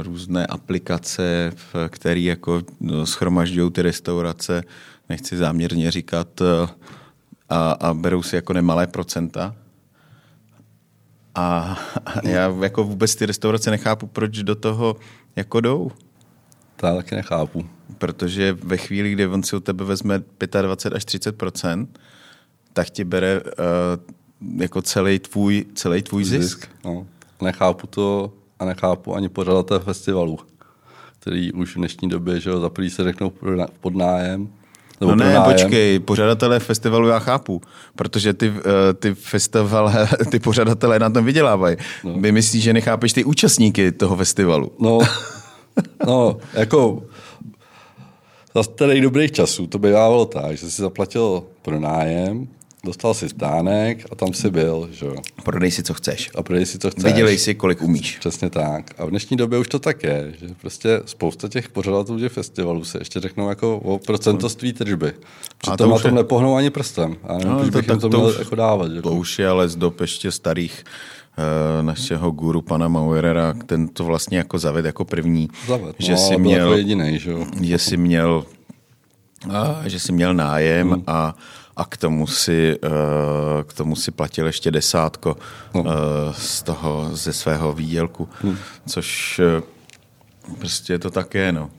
různé 0.02 0.46
aplikace, 0.46 1.54
které 1.90 2.20
jako 2.20 2.62
no, 2.80 3.06
schromažďují 3.06 3.72
ty 3.72 3.82
restaurace, 3.82 4.64
nechci 5.10 5.38
záměrně 5.38 5.92
říkat, 5.92 6.42
a, 7.52 7.72
a 7.72 7.94
berou 7.94 8.24
si 8.24 8.36
jako 8.36 8.54
nemalé 8.54 8.88
procenta. 8.88 9.56
A, 11.36 11.78
a 12.06 12.28
já 12.28 12.56
jako 12.62 12.84
vůbec 12.84 13.16
ty 13.16 13.26
restaurace 13.26 13.72
nechápu, 13.72 14.08
proč 14.08 14.44
do 14.44 14.56
toho 14.56 14.96
jako 15.36 15.62
jdou. 15.62 15.92
To 16.76 16.88
já 16.88 16.96
taky 16.96 17.16
nechápu. 17.16 17.66
Protože 17.98 18.54
ve 18.54 18.78
chvíli, 18.78 19.12
kdy 19.12 19.28
on 19.28 19.44
si 19.44 19.56
u 19.56 19.60
tebe 19.60 19.86
vezme 19.86 20.24
25 20.62 20.96
až 20.96 21.06
30% 21.06 21.88
tak 22.74 22.90
ti 22.90 23.04
bere 23.04 23.42
uh, 23.42 24.62
jako 24.62 24.82
celý 24.82 25.20
tvůj, 25.20 25.66
celý 25.76 26.02
tvůj 26.02 26.24
zisk. 26.24 26.42
zisk. 26.42 26.70
No. 26.86 27.08
Nechápu 27.42 27.88
to 27.88 28.34
a 28.60 28.66
nechápu 28.66 29.16
ani 29.16 29.30
pořadatel 29.30 29.80
festivalu, 29.80 30.40
který 31.20 31.52
už 31.52 31.76
v 31.76 31.78
dnešní 31.80 32.10
době, 32.10 32.40
že 32.40 32.50
jo, 32.50 32.60
za 32.60 32.70
prvý 32.70 32.90
se 32.90 33.04
řeknou 33.04 33.32
pod 33.82 33.96
nájem, 33.96 34.50
no 35.02 35.16
ne, 35.16 35.34
nájem. 35.34 35.44
počkej, 35.44 36.00
pořadatelé 36.00 36.60
festivalu 36.60 37.08
já 37.08 37.20
chápu, 37.20 37.62
protože 37.96 38.34
ty, 38.34 38.54
eh, 38.58 38.94
ty 38.94 39.14
festivaly, 39.14 39.94
ty 40.32 40.40
pořadatelé 40.40 41.00
na 41.00 41.10
tom 41.10 41.26
vydělávají. 41.26 41.78
No. 42.04 42.14
Vy 42.14 42.32
myslíš, 42.32 42.64
že 42.64 42.74
nechápeš 42.74 43.14
ty 43.14 43.24
účastníky 43.24 43.92
toho 43.92 44.16
festivalu? 44.16 44.72
No, 44.80 45.00
no 46.08 46.38
jako 46.54 47.04
za 48.56 48.64
starých 48.64 49.02
dobrých 49.02 49.32
časů 49.32 49.68
to 49.68 49.80
bývalo 49.80 50.26
tak, 50.26 50.58
že 50.58 50.72
si 50.72 50.82
zaplatil 50.82 51.44
pronájem, 51.62 52.48
dostal 52.84 53.14
si 53.14 53.30
stánek 53.30 54.06
a 54.12 54.16
tam 54.16 54.34
si 54.34 54.50
byl, 54.50 54.90
že 54.92 55.06
jo. 55.06 55.16
Prodej 55.44 55.72
si, 55.72 55.84
co 55.84 55.94
chceš. 55.94 56.32
A 56.36 56.44
prodej 56.44 56.66
si, 56.66 56.80
co 56.80 56.92
chceš. 56.92 57.04
Vydělej 57.04 57.38
si, 57.38 57.56
kolik 57.56 57.82
umíš. 57.82 58.18
Přesně 58.20 58.50
tak. 58.50 58.92
A 58.98 59.06
v 59.06 59.10
dnešní 59.10 59.38
době 59.38 59.60
už 59.60 59.68
to 59.68 59.80
tak 59.80 60.04
je, 60.04 60.34
že 60.40 60.48
prostě 60.62 61.02
spousta 61.06 61.48
těch 61.48 61.70
pořadatelů 61.70 62.20
těch 62.20 62.32
festivalů 62.32 62.84
se 62.84 62.98
ještě 62.98 63.20
řeknou 63.20 63.50
jako 63.50 63.78
o 63.78 63.98
procentoství 63.98 64.74
tržby. 64.74 65.14
Přitom 65.58 65.90
na 65.90 66.00
tom 66.00 66.12
je... 66.12 66.16
nepohnou 66.16 66.56
ani 66.56 66.70
prstem. 66.70 67.16
A 67.24 67.38
nevím, 67.38 67.52
no, 67.52 67.60
to, 67.60 67.72
bych 67.72 67.86
to, 67.86 67.98
to, 67.98 68.08
měl 68.08 68.26
už, 68.26 68.40
jako 68.40 68.56
dávat. 68.56 68.92
Jako. 68.92 69.10
To 69.10 69.16
už 69.16 69.40
je 69.40 69.48
ale 69.48 69.70
z 69.70 69.76
dob 69.76 70.02
ještě 70.02 70.32
starých 70.32 70.84
uh, 71.38 71.86
našeho 71.86 72.32
guru 72.32 72.62
pana 72.62 72.88
Mauerera, 72.88 73.54
ten 73.66 73.88
to 73.88 74.04
vlastně 74.04 74.38
jako 74.38 74.60
zaved 74.60 74.86
jako 74.86 75.06
první. 75.06 75.50
Zaved, 75.68 75.96
že 76.00 76.12
no, 76.12 76.18
si 76.18 76.38
měl, 76.38 76.68
jako 76.68 76.78
jedinej, 76.78 77.20
že, 77.20 77.34
že 77.62 77.78
si 77.78 77.98
měl 77.98 78.46
uh, 79.46 79.54
že 79.86 80.00
si 80.00 80.12
měl 80.12 80.34
nájem 80.34 80.90
hmm. 80.90 81.04
a 81.08 81.36
a 81.82 81.86
k 81.86 81.98
tomu 81.98 82.28
si, 82.28 82.78
uh, 82.84 82.92
k 83.64 83.74
tomu 83.74 83.96
si 83.96 84.12
platil 84.12 84.46
ještě 84.46 84.72
desátko 84.72 85.38
uh, 85.74 85.86
z 86.38 86.64
toho, 86.64 87.10
ze 87.14 87.34
svého 87.34 87.74
výdělku, 87.74 88.30
hmm. 88.42 88.58
což 88.88 89.40
uh, 89.40 90.56
prostě 90.60 91.00
to 91.00 91.12
také, 91.12 91.52
no. 91.52 91.72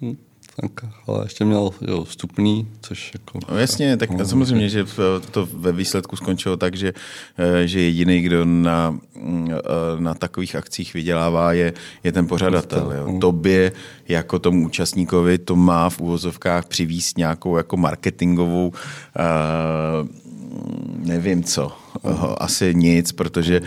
Hmm. 0.00 0.16
Tak, 0.60 0.70
ale 1.06 1.24
ještě 1.24 1.44
měl 1.44 1.70
jo, 1.80 2.04
vstupný, 2.04 2.68
což 2.80 3.10
jako... 3.14 3.38
No 3.50 3.58
jasně, 3.58 3.96
tak 3.96 4.10
no, 4.10 4.26
samozřejmě, 4.26 4.68
že 4.68 4.84
to 5.30 5.48
ve 5.52 5.72
výsledku 5.72 6.16
skončilo 6.16 6.56
tak, 6.56 6.76
že, 6.76 6.92
že 7.64 7.80
jediný, 7.80 8.20
kdo 8.20 8.44
na, 8.44 8.98
na 9.98 10.14
takových 10.14 10.56
akcích 10.56 10.94
vydělává, 10.94 11.52
je, 11.52 11.72
je 12.04 12.12
ten 12.12 12.26
pořadatel. 12.26 12.92
Jo. 12.92 13.12
No. 13.12 13.18
Tobě 13.18 13.72
jako 14.08 14.38
tomu 14.38 14.66
účastníkovi 14.66 15.38
to 15.38 15.56
má 15.56 15.90
v 15.90 16.00
úvozovkách 16.00 16.66
přivíst 16.66 17.18
nějakou 17.18 17.56
jako 17.56 17.76
marketingovou 17.76 18.68
uh, 18.68 20.08
nevím 21.06 21.44
co, 21.44 21.72
asi 22.38 22.74
nic, 22.74 23.12
protože 23.12 23.60
uh, 23.60 23.66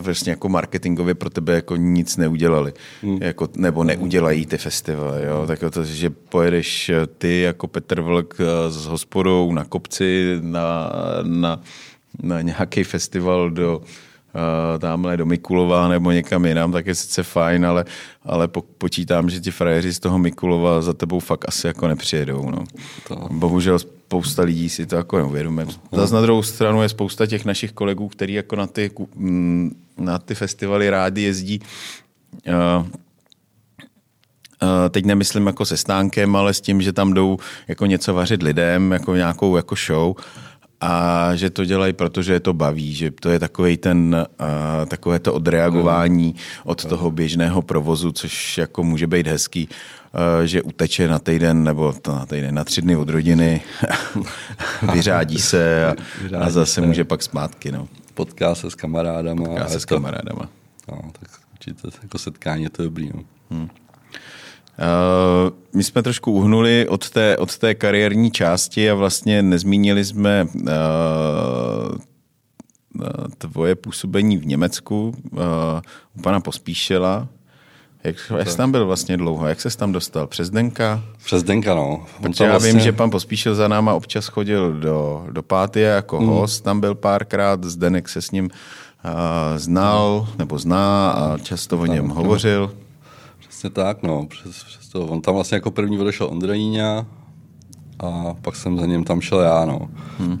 vlastně 0.00 0.30
jako 0.30 0.48
marketingově 0.48 1.14
pro 1.14 1.30
tebe 1.30 1.54
jako 1.54 1.76
nic 1.76 2.16
neudělali, 2.16 2.72
mm. 3.02 3.18
jako, 3.22 3.48
nebo 3.56 3.84
neudělají 3.84 4.46
ty 4.46 4.58
festivaly, 4.58 5.24
jo, 5.24 5.44
tak 5.46 5.58
to, 5.70 5.84
že 5.84 6.10
pojedeš 6.10 6.90
ty 7.18 7.40
jako 7.40 7.66
Petr 7.66 8.00
Vlk 8.00 8.34
s 8.68 8.86
hospodou 8.86 9.52
na 9.52 9.64
kopci 9.64 10.38
na, 10.40 10.90
na, 11.22 11.60
na 12.22 12.40
nějaký 12.40 12.84
festival 12.84 13.50
do 13.50 13.78
uh, 13.78 14.78
tamhle 14.78 15.16
do 15.16 15.26
Mikulova 15.26 15.88
nebo 15.88 16.10
někam 16.10 16.44
jinam, 16.44 16.72
tak 16.72 16.86
je 16.86 16.94
sice 16.94 17.22
fajn, 17.22 17.66
ale, 17.66 17.84
ale 18.22 18.48
po, 18.48 18.62
počítám, 18.62 19.30
že 19.30 19.40
ti 19.40 19.50
frajeři 19.50 19.94
z 19.94 19.98
toho 19.98 20.18
Mikulova 20.18 20.82
za 20.82 20.92
tebou 20.92 21.20
fakt 21.20 21.44
asi 21.48 21.66
jako 21.66 21.88
nepřijedou. 21.88 22.50
No. 22.50 22.64
To. 23.08 23.28
Bohužel 23.30 23.78
spousta 24.06 24.42
lidí 24.42 24.68
si 24.68 24.86
to 24.86 24.96
jako 24.96 25.18
neuvědomuje. 25.18 25.66
Zase 25.92 26.14
na 26.14 26.20
druhou 26.20 26.42
stranu 26.42 26.82
je 26.82 26.88
spousta 26.88 27.26
těch 27.26 27.44
našich 27.44 27.72
kolegů, 27.72 28.08
kteří 28.08 28.32
jako 28.32 28.56
na 28.56 28.66
ty, 28.66 28.90
mm, 29.14 29.76
na 29.98 30.18
ty 30.18 30.34
festivaly 30.34 30.90
rádi 30.90 31.22
jezdí. 31.22 31.60
Uh, 32.48 32.86
teď 34.90 35.04
nemyslím 35.04 35.46
jako 35.46 35.64
se 35.64 35.76
stánkem, 35.76 36.36
ale 36.36 36.54
s 36.54 36.60
tím, 36.60 36.82
že 36.82 36.92
tam 36.92 37.12
jdou 37.12 37.38
jako 37.68 37.86
něco 37.86 38.14
vařit 38.14 38.42
lidem, 38.42 38.92
jako 38.92 39.14
nějakou 39.14 39.56
jako 39.56 39.74
show 39.86 40.14
a 40.80 41.30
že 41.34 41.50
to 41.50 41.64
dělají, 41.64 41.92
protože 41.92 42.32
je 42.32 42.40
to 42.40 42.52
baví, 42.52 42.94
že 42.94 43.10
to 43.10 43.28
je 43.30 43.38
takový 43.38 43.76
ten, 43.76 44.26
uh, 44.40 44.86
takové 44.86 45.18
to 45.18 45.34
odreagování 45.34 46.34
od 46.64 46.84
toho 46.84 47.10
běžného 47.10 47.62
provozu, 47.62 48.12
což 48.12 48.58
jako 48.58 48.84
může 48.84 49.06
být 49.06 49.26
hezký, 49.26 49.68
uh, 49.68 50.44
že 50.44 50.62
uteče 50.62 51.08
na 51.08 51.18
týden 51.18 51.64
nebo 51.64 51.92
to 51.92 52.14
na 52.14 52.26
týden, 52.26 52.54
na 52.54 52.64
tři 52.64 52.82
dny 52.82 52.96
od 52.96 53.08
rodiny, 53.08 53.60
vyřádí 54.94 55.38
se 55.38 55.86
a, 55.86 55.94
a 56.38 56.50
zase 56.50 56.72
se. 56.72 56.80
může 56.80 57.04
pak 57.04 57.22
zpátky. 57.22 57.72
No. 57.72 57.88
Potká 58.14 58.54
se 58.54 58.70
s 58.70 58.74
kamarádama. 58.74 59.44
Potká 59.44 59.68
se 59.68 59.80
s 59.80 59.84
kamarádama. 59.84 60.48
No, 60.88 60.98
tak 61.20 61.28
určitě 61.52 61.88
jako 62.02 62.18
setkání 62.18 62.62
je 62.62 62.70
to 62.70 62.82
dobrý. 62.82 63.10
No. 63.14 63.22
Hmm. 63.50 63.68
Uh, 64.78 65.52
my 65.72 65.84
jsme 65.84 66.02
trošku 66.02 66.32
uhnuli 66.32 66.88
od 66.88 67.10
té, 67.10 67.36
od 67.36 67.58
té 67.58 67.74
kariérní 67.74 68.30
části 68.30 68.90
a 68.90 68.94
vlastně 68.94 69.42
nezmínili 69.42 70.04
jsme 70.04 70.46
uh, 70.54 70.70
tvoje 73.38 73.74
působení 73.74 74.36
v 74.36 74.46
Německu 74.46 75.14
uh, 75.32 75.38
u 76.18 76.22
pana 76.22 76.40
Pospíšela. 76.40 77.28
Jak, 78.04 78.16
jak 78.38 78.50
jsi 78.50 78.56
tam 78.56 78.72
byl 78.72 78.86
vlastně 78.86 79.16
dlouho? 79.16 79.46
Jak 79.46 79.60
se 79.60 79.76
tam 79.76 79.92
dostal? 79.92 80.26
Přes 80.26 80.50
Denka? 80.50 81.02
Přes 81.24 81.42
Denka, 81.42 81.74
no. 81.74 82.06
Protože 82.22 82.44
já 82.44 82.50
vlastně... 82.50 82.72
vím, 82.72 82.80
že 82.80 82.92
pan 82.92 83.10
Pospíšil 83.10 83.54
za 83.54 83.68
náma 83.68 83.94
občas 83.94 84.26
chodil 84.26 84.72
do, 84.72 85.26
do 85.30 85.42
Pátie 85.42 85.88
jako 85.88 86.20
mm. 86.20 86.26
host, 86.26 86.64
tam 86.64 86.80
byl 86.80 86.94
párkrát, 86.94 87.64
Zdenek 87.64 88.08
se 88.08 88.22
s 88.22 88.30
ním 88.30 88.44
uh, 88.44 89.10
znal 89.56 90.28
nebo 90.38 90.58
zná 90.58 91.10
a 91.10 91.38
často 91.38 91.78
o 91.78 91.86
něm 91.86 92.08
hovořil. 92.08 92.72
Přesně 93.64 93.74
tak, 93.74 94.02
no. 94.02 94.26
Přes, 94.26 94.64
přes 94.64 94.88
to. 94.88 95.06
On 95.06 95.20
tam 95.20 95.34
vlastně 95.34 95.54
jako 95.54 95.70
první 95.70 95.98
odešel 95.98 96.26
Ondrejníňa 96.26 97.06
a 97.98 98.34
pak 98.42 98.56
jsem 98.56 98.78
za 98.78 98.86
ním 98.86 99.04
tam 99.04 99.20
šel 99.20 99.40
já, 99.40 99.64
no. 99.64 99.90
Hmm. 100.18 100.40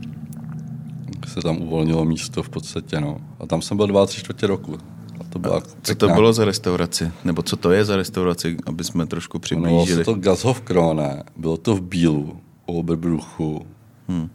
Se 1.26 1.40
tam 1.40 1.56
uvolnilo 1.56 2.04
místo 2.04 2.42
v 2.42 2.48
podstatě, 2.48 3.00
no. 3.00 3.16
A 3.40 3.46
tam 3.46 3.62
jsem 3.62 3.76
byl 3.76 3.86
dva, 3.86 4.06
tři 4.06 4.20
čtvrtě 4.20 4.46
roku. 4.46 4.78
A 5.20 5.24
to 5.28 5.38
byla 5.38 5.58
a 5.58 5.60
co 5.82 5.94
to 5.94 6.08
bylo 6.08 6.32
za 6.32 6.44
restauraci? 6.44 7.12
Nebo 7.24 7.42
co 7.42 7.56
to 7.56 7.70
je 7.70 7.84
za 7.84 7.96
restauraci, 7.96 8.56
aby 8.66 8.84
jsme 8.84 9.06
trošku 9.06 9.38
přiblížili? 9.38 10.04
Bylo 10.04 10.14
to 10.14 10.20
Gazhov 10.20 10.60
Krone, 10.60 11.22
bylo 11.36 11.56
to 11.56 11.76
v 11.76 11.80
Bílu, 11.80 12.40
u 12.66 12.78
Oberbruchu. 12.78 13.66
Hmm. 14.08 14.30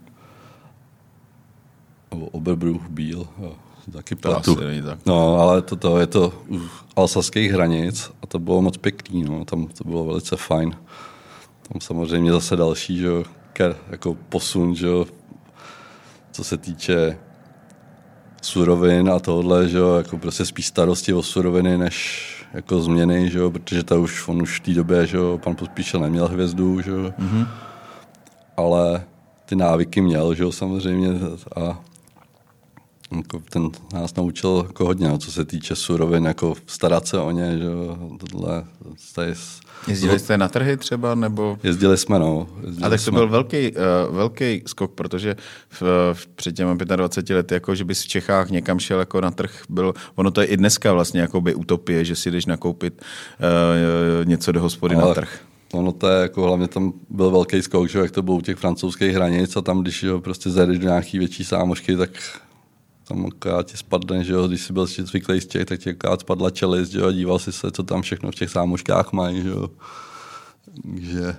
Oberbruch 2.31 2.89
Bíl, 2.89 3.27
jo 3.41 3.53
taky 3.91 4.15
pletu. 4.15 4.55
Tak. 4.55 4.99
No, 5.05 5.39
ale 5.39 5.61
to, 5.61 5.75
to 5.75 5.99
je 5.99 6.07
to 6.07 6.33
u 6.51 6.61
alsaských 6.95 7.51
hranic 7.51 8.11
a 8.21 8.27
to 8.27 8.39
bylo 8.39 8.61
moc 8.61 8.77
pěkný, 8.77 9.23
no. 9.23 9.45
tam 9.45 9.67
to 9.67 9.83
bylo 9.83 10.05
velice 10.05 10.35
fajn. 10.37 10.75
Tam 11.71 11.81
samozřejmě 11.81 12.31
zase 12.31 12.55
další, 12.55 12.97
že, 12.97 13.09
jako 13.89 14.17
posun, 14.29 14.75
že, 14.75 14.87
co 16.31 16.43
se 16.43 16.57
týče 16.57 17.17
surovin 18.41 19.09
a 19.09 19.19
tohle, 19.19 19.69
že 19.69 19.79
jako 19.97 20.17
prostě 20.17 20.45
spíš 20.45 20.67
starosti 20.67 21.13
o 21.13 21.23
suroviny, 21.23 21.77
než 21.77 22.25
jako 22.53 22.81
změny, 22.81 23.29
že 23.29 23.39
protože 23.49 23.83
to 23.83 24.01
už, 24.01 24.27
on 24.27 24.41
už 24.41 24.59
v 24.59 24.63
té 24.63 24.71
době, 24.71 25.07
že 25.07 25.17
pan 25.43 25.55
Pospíšel 25.55 25.99
neměl 25.99 26.27
hvězdu, 26.27 26.81
že 26.81 26.91
mm-hmm. 26.91 27.47
ale 28.57 29.03
ty 29.45 29.55
návyky 29.55 30.01
měl, 30.01 30.33
že 30.33 30.43
samozřejmě 30.49 31.09
a 31.55 31.79
jako 33.17 33.41
ten 33.49 33.69
nás 33.93 34.15
naučil 34.15 34.63
jako 34.67 34.85
hodně, 34.85 35.07
no, 35.07 35.17
co 35.17 35.31
se 35.31 35.45
týče 35.45 35.75
surovin, 35.75 36.25
jako 36.25 36.55
starat 36.67 37.07
se 37.07 37.19
o 37.19 37.31
ně, 37.31 37.57
že 37.57 37.65
tohle, 38.17 38.63
tady 39.15 39.33
Jezdili 39.87 40.19
jste 40.19 40.37
na 40.37 40.47
trhy 40.47 40.77
třeba, 40.77 41.15
nebo? 41.15 41.57
Jezdili 41.63 41.97
jsme, 41.97 42.19
no. 42.19 42.47
Jezdili 42.65 42.87
a 42.87 42.89
tak 42.89 42.99
to 42.99 43.03
jsme. 43.03 43.17
byl 43.17 43.27
velký, 43.27 43.71
uh, 43.71 44.15
velký 44.15 44.63
skok, 44.65 44.91
protože 44.91 45.35
v, 45.69 45.81
v, 46.13 46.27
před 46.27 46.55
těmi 46.55 46.75
25 46.75 47.35
lety, 47.35 47.53
jako 47.53 47.75
že 47.75 47.85
bys 47.85 48.01
v 48.01 48.07
Čechách 48.07 48.49
někam 48.49 48.79
šel 48.79 48.99
jako 48.99 49.21
na 49.21 49.31
trh, 49.31 49.61
byl, 49.69 49.93
ono 50.15 50.31
to 50.31 50.41
je 50.41 50.47
i 50.47 50.57
dneska 50.57 50.93
vlastně 50.93 51.21
jako 51.21 51.41
by 51.41 51.55
utopie, 51.55 52.05
že 52.05 52.15
si 52.15 52.31
jdeš 52.31 52.45
nakoupit 52.45 53.01
uh, 53.01 54.27
něco 54.27 54.51
do 54.51 54.61
hospody 54.61 54.95
Ale... 54.95 55.07
na 55.07 55.13
trh. 55.13 55.39
Ono 55.73 55.91
to 55.91 56.07
je 56.07 56.21
jako 56.21 56.43
hlavně 56.43 56.67
tam 56.67 56.93
byl 57.09 57.31
velký 57.31 57.61
skok, 57.61 57.89
že 57.89 57.99
jak 57.99 58.11
to 58.11 58.21
bylo 58.21 58.37
u 58.37 58.41
těch 58.41 58.57
francouzských 58.57 59.15
hranic 59.15 59.57
a 59.57 59.61
tam, 59.61 59.81
když 59.81 60.03
jo, 60.03 60.19
prostě 60.19 60.49
zajdeš 60.49 60.79
do 60.79 60.87
nějaký 60.87 61.19
větší 61.19 61.43
sámošky, 61.43 61.95
tak 61.95 62.09
tam 63.09 63.25
akorát 63.25 63.65
ti 63.65 63.77
spadne, 63.77 64.23
že 64.23 64.33
jo, 64.33 64.47
když 64.47 64.61
jsi 64.61 64.73
byl 64.73 64.85
zvyklý 64.85 65.41
z 65.41 65.45
těch, 65.45 65.65
tak 65.65 65.79
ti 65.79 65.89
akorát 65.89 66.19
spadla 66.19 66.49
čelist, 66.49 66.91
že 66.91 66.99
jo, 66.99 67.07
a 67.07 67.11
díval 67.11 67.39
si 67.39 67.51
se, 67.51 67.71
co 67.71 67.83
tam 67.83 68.01
všechno 68.01 68.31
v 68.31 68.35
těch 68.35 68.49
sámoškách 68.49 69.11
mají, 69.11 69.41
že 69.41 69.49
jo. 69.49 69.69
Takže, 70.83 71.35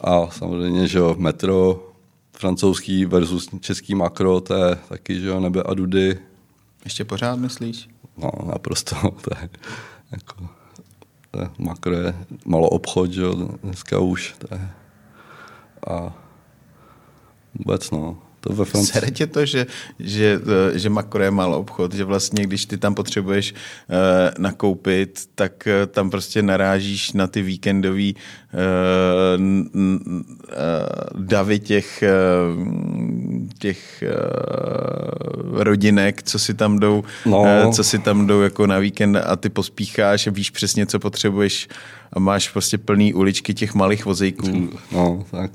a 0.00 0.30
samozřejmě, 0.30 0.88
že 0.88 0.98
jo, 0.98 1.14
metro, 1.18 1.88
francouzský 2.32 3.04
versus 3.04 3.48
český 3.60 3.94
makro, 3.94 4.40
to 4.40 4.54
je 4.54 4.76
taky, 4.88 5.20
že 5.20 5.28
jo, 5.28 5.40
nebe 5.40 5.62
a 5.62 5.74
dudy. 5.74 6.18
Ještě 6.84 7.04
pořád 7.04 7.36
myslíš? 7.36 7.88
No, 8.16 8.30
naprosto, 8.46 8.96
to 9.10 9.30
je 9.40 9.48
jako, 10.10 10.48
to 11.30 11.40
je, 11.40 11.50
makro 11.58 11.94
je 11.94 12.14
malo 12.44 12.68
obchod, 12.68 13.12
že 13.12 13.22
jo, 13.22 13.34
dneska 13.62 13.98
už, 13.98 14.34
to 14.38 14.54
je, 14.54 14.70
a 15.88 16.14
vůbec, 17.54 17.90
no, 17.90 18.18
To 18.46 18.52
ve 18.52 18.64
Francii. 18.64 18.92
Sere 18.92 19.10
tě 19.10 19.26
to, 19.26 19.46
že, 19.46 19.66
že, 19.98 20.40
eh, 20.74 20.78
že 20.78 20.90
Makro 20.90 21.22
je 21.22 21.30
malý 21.30 21.54
obchod, 21.54 21.94
že 21.94 22.04
vlastně 22.04 22.44
když 22.46 22.66
ty 22.66 22.78
tam 22.78 22.94
potřebuješ 22.94 23.52
uh, 23.52 23.96
nakoupit, 24.38 25.20
tak 25.34 25.52
uh, 25.66 25.86
tam 25.86 26.10
prostě 26.10 26.42
narážíš 26.42 27.12
na 27.12 27.26
ty 27.26 27.42
víkendový 27.42 28.16
uh, 28.16 29.42
uh, 29.74 31.22
davy 31.22 31.58
těch, 31.58 32.04
uh, 32.56 32.64
těch 33.58 34.04
uh, 34.06 35.62
rodinek, 35.62 36.22
co 36.22 36.38
si 36.38 36.54
tam 36.54 36.78
jdou, 36.78 37.04
No. 37.26 37.40
uh, 37.66 37.72
co 37.72 37.84
si 37.84 37.98
tam 37.98 38.26
jdou 38.26 38.40
jako 38.40 38.66
na 38.66 38.78
víkend 38.78 39.16
a 39.16 39.36
ty 39.36 39.48
pospícháš 39.48 40.26
a 40.26 40.30
víš 40.30 40.50
přesně, 40.50 40.86
co 40.86 40.98
potřebuješ 40.98 41.68
a 42.12 42.18
máš 42.20 42.48
prostě 42.48 42.78
plný 42.78 43.14
uličky 43.14 43.54
těch 43.54 43.74
malých 43.74 44.04
vozejků. 44.04 44.70
No, 44.92 45.24
tak. 45.30 45.50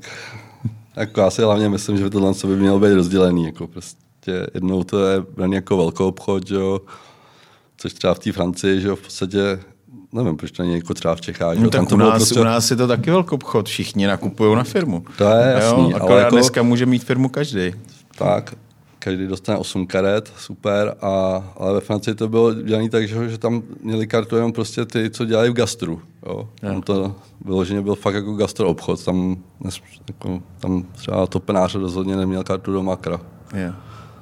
Jako 0.96 1.20
já 1.20 1.30
si 1.30 1.42
hlavně 1.42 1.68
myslím, 1.68 1.98
že 1.98 2.10
tohle 2.10 2.32
by 2.46 2.56
mělo 2.56 2.80
být 2.80 2.92
rozdělený. 2.92 3.44
Jako 3.46 3.66
prostě 3.66 4.46
jednou 4.54 4.84
to 4.84 5.06
je 5.06 5.20
braný 5.36 5.54
jako 5.54 5.76
velkou 5.76 6.08
obchod, 6.08 6.46
že 6.46 6.54
jo, 6.54 6.80
což 7.76 7.92
třeba 7.92 8.14
v 8.14 8.18
té 8.18 8.32
Francii, 8.32 8.80
že 8.80 8.88
jo, 8.88 8.96
v 8.96 9.00
podstatě, 9.00 9.58
nevím, 10.12 10.36
proč 10.36 10.50
to 10.50 10.62
není 10.62 10.74
jako 10.74 10.94
třeba 10.94 11.14
v 11.14 11.20
Čechách. 11.20 11.58
No 11.58 11.70
tak 11.70 11.88
to 11.88 11.94
u 11.94 11.98
nás, 11.98 12.16
prostě, 12.16 12.40
u 12.40 12.44
nás 12.44 12.70
je 12.70 12.76
to 12.76 12.86
taky 12.86 13.10
velký 13.10 13.30
obchod, 13.30 13.68
všichni 13.68 14.06
nakupují 14.06 14.56
na 14.56 14.64
firmu. 14.64 15.04
To 15.18 15.24
je 15.24 15.52
jasný, 15.52 15.90
jo, 15.90 15.98
ale 16.00 16.20
jako- 16.20 16.34
dneska 16.34 16.62
může 16.62 16.86
mít 16.86 17.04
firmu 17.04 17.28
každý. 17.28 17.74
Tak, 18.18 18.54
každý 19.04 19.26
dostane 19.26 19.58
8 19.58 19.86
karet, 19.86 20.32
super, 20.38 20.94
a, 21.00 21.10
ale 21.56 21.72
ve 21.72 21.80
Francii 21.80 22.14
to 22.14 22.28
bylo 22.28 22.54
dělané 22.54 22.88
tak, 22.88 23.08
že, 23.08 23.28
že 23.28 23.38
tam 23.38 23.62
měli 23.82 24.06
kartu 24.06 24.36
jenom 24.36 24.52
prostě 24.52 24.84
ty, 24.84 25.10
co 25.10 25.24
dělají 25.24 25.50
v 25.50 25.54
gastru. 25.54 26.02
Jo. 26.26 26.48
Tam 26.60 26.82
to 26.82 27.14
vyloženě 27.44 27.82
byl 27.82 27.94
fakt 27.94 28.14
jako 28.14 28.32
gastro 28.32 28.68
obchod, 28.68 29.04
tam, 29.04 29.36
jako, 30.08 30.42
tam 30.60 30.82
třeba 30.82 31.26
topenář 31.26 31.74
rozhodně 31.74 32.16
neměl 32.16 32.44
kartu 32.44 32.72
do 32.72 32.82
makra. 32.82 33.20
Jo. 33.54 33.72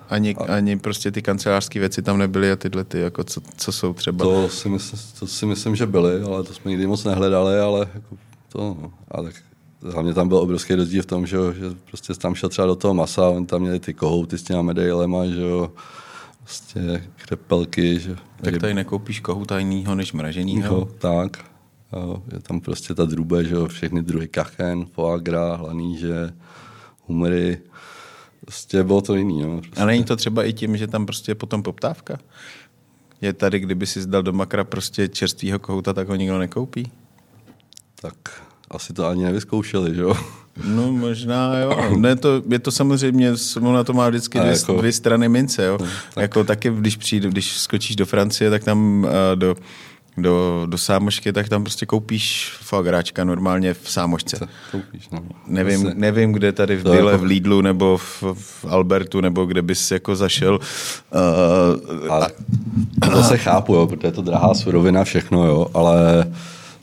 Ani, 0.09 0.37
ani 0.37 0.79
prostě 0.79 1.11
ty 1.11 1.23
kancelářské 1.23 1.81
věci 1.81 2.03
tam 2.03 2.19
nebyly 2.19 2.53
a 2.53 2.57
tyhle 2.57 2.85
ty, 2.85 3.01
jako 3.01 3.25
co, 3.25 3.41
co 3.57 3.73
jsou 3.73 3.93
třeba. 3.93 4.25
To 4.25 4.49
si, 4.49 4.69
myslím, 4.69 5.01
to 5.19 5.27
si 5.27 5.47
myslím, 5.47 5.77
že 5.77 5.87
byly, 5.87 6.23
ale 6.23 6.43
to 6.43 6.55
jsme 6.55 6.71
nikdy 6.71 6.87
moc 6.87 7.05
nehledali, 7.05 7.59
ale 7.59 7.89
jako 7.95 8.17
to, 8.53 8.59
no. 8.59 8.93
a 9.11 9.23
tak 9.23 9.35
hlavně 9.83 10.15
tam 10.15 10.29
byl 10.29 10.37
obrovský 10.37 10.75
rozdíl 10.75 11.03
v 11.03 11.07
tom, 11.07 11.27
že, 11.27 11.37
jo, 11.37 11.53
že 11.53 11.65
prostě 11.89 12.15
tam 12.15 12.35
šel 12.35 12.49
třeba 12.49 12.67
do 12.67 12.77
toho 12.77 12.95
masa, 12.95 13.29
oni 13.29 13.47
tam 13.47 13.63
měli 13.63 13.81
ty 13.81 13.95
kohouty 13.95 14.39
s 14.39 14.43
těma 14.43 14.63
medailema, 14.63 15.27
že 15.27 15.41
jo, 15.41 15.73
prostě 16.39 17.05
krepelky, 17.17 17.99
že 17.99 18.17
tak 18.43 18.59
tady 18.59 18.75
nekoupíš 18.75 19.21
kohu 19.21 19.45
tajnýho 19.45 19.95
než 19.95 20.13
mraženýho. 20.13 20.75
jo, 20.75 20.89
tak. 20.99 21.45
Jo, 21.93 22.23
je 22.33 22.41
tam 22.41 22.61
prostě 22.61 22.95
ta 22.95 23.05
drube, 23.05 23.45
že 23.45 23.55
jo, 23.55 23.69
všechny 23.69 24.03
druhy 24.03 24.29
kachen, 24.29 24.87
foie 24.87 25.21
gras, 25.21 25.61
hlaníže, 25.61 26.33
humry, 27.07 27.59
prostě 28.41 28.85
bylo 28.85 29.01
to 29.01 29.15
jiný, 29.15 29.43
no. 29.43 29.61
Prostě. 29.61 29.81
A 29.81 29.85
není 29.85 30.05
to 30.05 30.17
třeba 30.17 30.45
i 30.45 30.53
tím, 30.53 30.77
že 30.77 30.87
tam 30.87 31.07
prostě 31.07 31.31
je 31.31 31.35
potom 31.35 31.63
poptávka? 31.63 32.19
Je 33.21 33.33
tady, 33.33 33.59
kdyby 33.59 33.87
si 33.87 34.03
zdal 34.03 34.23
do 34.23 34.33
makra 34.33 34.65
prostě 34.65 35.09
čerstvýho 35.09 35.59
kohouta, 35.59 35.93
tak 35.93 36.09
ho 36.09 36.15
nikdo 36.15 36.39
nekoupí? 36.39 36.93
Tak 38.01 38.15
asi 38.71 38.93
to 38.93 39.07
ani 39.07 39.25
nevyzkoušeli, 39.25 39.95
že 39.95 40.01
jo. 40.03 40.15
No 40.65 40.93
možná 40.93 41.59
jo. 41.59 41.77
Ne, 41.99 42.17
to, 42.17 42.43
je 42.49 42.59
to 42.59 42.71
samozřejmě, 42.71 43.33
ona 43.61 43.85
to 43.85 43.93
má 43.93 44.09
vždycky 44.09 44.39
A 44.39 44.43
dvě, 44.43 44.53
jako- 44.53 44.77
dvě 44.79 44.93
strany 44.93 45.29
mince. 45.29 45.65
Jo. 45.65 45.79
Tak. 45.79 46.23
Jako 46.23 46.45
taky, 46.45 46.71
když 46.71 46.97
přijde, 46.97 47.29
když 47.29 47.53
skočíš 47.59 47.97
do 47.97 48.07
Francie, 48.07 48.51
tak 48.51 48.65
tam 48.65 49.07
eh, 49.33 49.37
do, 49.37 49.57
do, 50.17 50.67
do 50.67 50.79
Sámošky, 50.79 51.33
tak 51.33 51.49
tam 51.49 51.63
prostě 51.65 51.87
koupíš 51.87 52.53
foagráčka 52.61 53.25
normálně 53.25 53.75
v 53.75 53.91
Sámošce. 53.91 54.37
Co 54.39 54.47
koupíš, 54.73 55.09
no. 55.13 55.23
Nevím, 55.47 55.81
Prostě- 55.83 55.99
nevím, 56.01 56.33
kde 56.33 56.53
tady 56.53 56.77
v 56.77 56.83
Bile, 56.83 56.97
jako- 57.13 57.19
v 57.19 57.23
Lidlu 57.23 57.61
nebo 57.61 57.97
v, 57.99 58.23
v 58.35 58.65
Albertu, 58.69 59.21
nebo 59.21 59.45
kde 59.45 59.63
bys 59.63 59.91
jako 59.91 60.17
zašel. 60.17 60.55
Uh, 60.55 62.13
Ale 62.13 62.31
to 63.11 63.17
zase 63.17 63.39
chápu, 63.39 63.75
jo, 63.75 63.87
protože 63.87 64.07
je 64.09 64.13
to 64.13 64.23
drahá 64.23 64.55
surovina, 64.55 65.05
všechno, 65.05 65.47
jo, 65.47 65.67
ale 65.75 66.27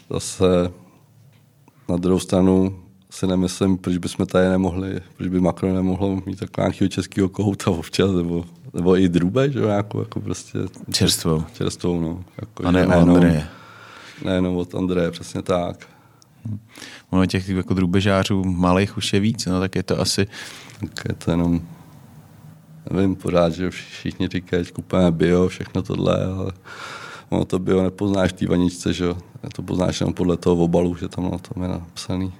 zase 0.09 0.45
na 1.89 1.97
druhou 1.97 2.19
stranu 2.19 2.79
si 3.09 3.27
nemyslím, 3.27 3.77
proč 3.77 3.97
bychom 3.97 4.25
tady 4.25 4.49
nemohli, 4.49 5.01
proč 5.17 5.29
by 5.29 5.39
Macron 5.39 5.75
nemohlo 5.75 6.21
mít 6.25 6.39
takového 6.39 6.69
nějakého 6.69 6.89
českého 6.89 7.29
kohouta 7.29 7.71
občas, 7.71 8.11
nebo, 8.11 8.45
nebo 8.73 8.97
i 8.97 9.09
drube, 9.09 9.51
že 9.51 9.59
jo, 9.59 9.67
nějakou 9.67 9.99
jako 9.99 10.21
prostě 10.21 10.59
čerstvou. 10.91 11.43
čerstvou, 11.53 12.01
no. 12.01 12.23
Jako, 12.41 12.65
A 12.65 12.71
ne 12.71 12.87
o 12.87 12.91
Andreje. 12.91 13.47
Nejenom 14.25 14.57
od 14.57 14.75
Andreje, 14.75 15.11
přesně 15.11 15.41
tak. 15.41 15.87
Ono 17.09 17.25
těch 17.25 17.49
jako 17.49 17.73
drůbežářů 17.73 18.43
malých 18.43 18.97
už 18.97 19.13
je 19.13 19.19
víc, 19.19 19.45
no 19.45 19.59
tak 19.59 19.75
je 19.75 19.83
to 19.83 20.01
asi... 20.01 20.27
Tak 20.79 21.05
je 21.09 21.15
to 21.15 21.31
jenom, 21.31 21.61
nevím, 22.91 23.15
pořád, 23.15 23.49
že 23.53 23.69
všichni 23.69 24.27
říkají, 24.27 24.63
že 24.63 24.71
kupujeme 24.71 25.11
bio, 25.11 25.47
všechno 25.47 25.81
tohle, 25.81 26.25
ale 26.25 26.51
ono 27.29 27.45
to 27.45 27.59
bio 27.59 27.83
nepoznáš 27.83 28.31
v 28.31 28.33
té 28.33 28.47
vaničce, 28.47 28.93
že 28.93 29.05
jo. 29.05 29.17
To 29.55 29.61
poznáš 29.61 30.01
jenom 30.01 30.13
podle 30.13 30.37
toho 30.37 30.63
obalu, 30.63 30.95
že 30.95 31.07
tam 31.07 31.31
na 31.31 31.37
tom 31.37 31.63
je 31.63 31.69
napsaný. 31.69 32.33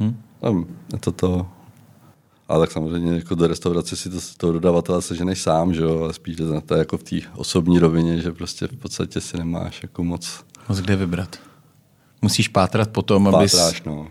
Hm? 0.00 0.16
Nevím, 0.42 0.66
je 0.92 0.98
to 0.98 1.12
to. 1.12 1.46
Ale 2.48 2.60
tak 2.60 2.72
samozřejmě 2.72 3.12
jako 3.12 3.34
do 3.34 3.46
restaurace 3.46 3.96
si 3.96 4.10
to, 4.10 4.18
toho 4.36 4.52
dodavatele 4.52 5.02
seženeš 5.02 5.42
sám, 5.42 5.74
že 5.74 5.82
jo, 5.82 6.02
ale 6.02 6.12
spíš 6.12 6.36
to, 6.36 6.60
to 6.60 6.74
jako 6.74 6.98
v 6.98 7.02
té 7.02 7.16
osobní 7.36 7.78
rovině, 7.78 8.20
že 8.20 8.32
prostě 8.32 8.66
v 8.66 8.76
podstatě 8.76 9.20
si 9.20 9.38
nemáš 9.38 9.82
jako 9.82 10.04
moc 10.04 10.44
Moc 10.68 10.78
kde 10.78 10.96
vybrat. 10.96 11.36
Musíš 12.22 12.48
pátrat 12.48 12.90
potom, 12.90 13.28
abys... 13.28 13.52
pátráš, 13.52 13.82
no. 13.82 14.06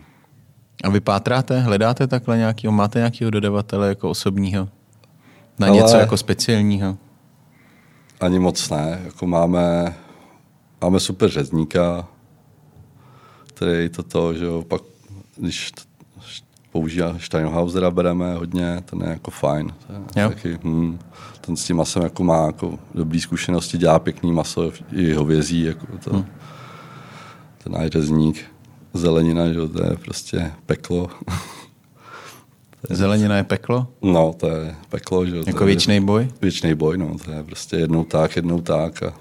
A 0.84 0.88
vy 0.90 1.00
pátráte, 1.00 1.60
hledáte 1.60 2.06
takhle 2.06 2.36
nějakého, 2.36 2.72
máte 2.72 2.98
nějakého 2.98 3.30
dodavatele 3.30 3.88
jako 3.88 4.10
osobního? 4.10 4.68
Na 5.58 5.66
Ale- 5.66 5.76
něco 5.76 5.96
jako 5.96 6.16
speciálního? 6.16 6.98
Ani 8.22 8.38
moc 8.38 8.70
ne. 8.70 9.00
Jako 9.04 9.26
máme, 9.26 9.94
máme 10.80 11.00
super 11.00 11.30
řezníka, 11.30 12.08
který 13.44 13.88
toto, 13.88 14.34
že 14.34 14.44
jo, 14.44 14.62
pak 14.68 14.82
když 15.36 15.72
používá 16.72 17.16
Steinhausera 17.18 17.90
bereme 17.90 18.34
hodně, 18.34 18.82
ten 18.84 19.00
je 19.00 19.08
jako 19.08 19.30
fajn. 19.30 19.74
Je 20.16 20.28
taky, 20.28 20.58
hm, 20.64 20.98
ten 21.40 21.56
s 21.56 21.64
tím 21.64 21.76
masem 21.76 22.02
jako 22.02 22.24
má 22.24 22.46
jako 22.46 22.78
dobrý 22.94 23.20
zkušenosti, 23.20 23.78
dělá 23.78 23.98
pěkný 23.98 24.32
maso, 24.32 24.72
i 24.92 25.12
hovězí, 25.12 25.62
jako 25.62 25.86
to, 26.04 26.12
Hm. 26.16 26.24
ten 27.64 27.72
náš 27.72 27.90
řezník. 27.90 28.44
Zelenina, 28.94 29.52
že 29.52 29.58
jo, 29.58 29.68
to 29.68 29.84
je 29.84 29.96
prostě 29.96 30.52
peklo. 30.66 31.10
Zelenina 32.90 33.36
je 33.36 33.44
peklo? 33.44 33.86
No, 34.02 34.32
to 34.32 34.48
je 34.48 34.74
peklo, 34.88 35.26
že 35.26 35.36
Jako 35.46 35.64
věčný 35.64 36.00
boj? 36.00 36.28
Věčný 36.40 36.74
boj, 36.74 36.98
no, 36.98 37.16
to 37.24 37.30
je 37.30 37.42
prostě 37.42 37.76
jednou 37.76 38.04
tak, 38.04 38.36
jednou 38.36 38.60
tak 38.60 39.02
a 39.02 39.12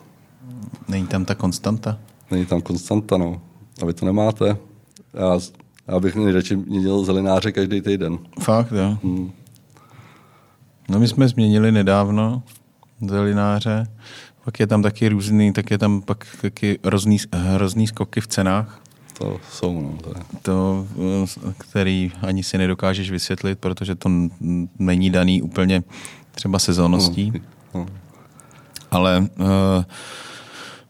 Není 0.88 1.07
tam 1.07 1.26
ta 1.26 1.36
konstanta? 1.36 1.97
Není 2.32 2.45
tam 2.45 2.62
konstanta, 2.62 3.18
no. 3.18 3.41
A 3.82 3.86
vy 3.86 3.93
to 3.93 4.05
nemáte. 4.05 4.57
Já, 5.14 5.39
já 5.88 5.99
bych 5.99 6.16
nejradši 6.16 6.55
měnil 6.55 7.03
zelenáře 7.03 7.51
každý 7.51 7.82
týden. 7.82 8.20
Fakt, 8.39 8.72
jo. 8.72 8.97
Hmm. 9.03 9.32
No 10.89 10.99
my 10.99 11.07
jsme 11.07 11.28
změnili 11.28 11.72
nedávno 11.72 12.43
zelináře, 13.09 13.88
pak 14.45 14.59
je 14.59 14.68
tam 14.68 14.82
taky 14.82 15.09
různý, 15.09 15.53
tak 15.53 15.72
je 15.72 15.78
tam 15.78 16.01
pak 16.01 16.28
taky 16.41 16.80
hrozný, 16.84 17.18
hrozný 17.34 17.88
skoky 17.88 18.22
v 18.22 18.28
cenách, 18.28 18.82
To 19.22 19.39
jsou, 19.51 19.82
no. 19.82 19.97
To 20.03 20.09
je. 20.09 20.24
to, 20.41 20.88
který 21.57 22.11
ani 22.22 22.43
si 22.43 22.57
nedokážeš 22.57 23.11
vysvětlit, 23.11 23.59
protože 23.59 23.95
to 23.95 24.09
není 24.80 25.09
daný 25.09 25.41
úplně 25.41 25.84
třeba 26.32 26.59
sezónností. 26.59 27.34
No. 27.74 27.86
Ale 28.91 29.19
uh, 29.19 29.47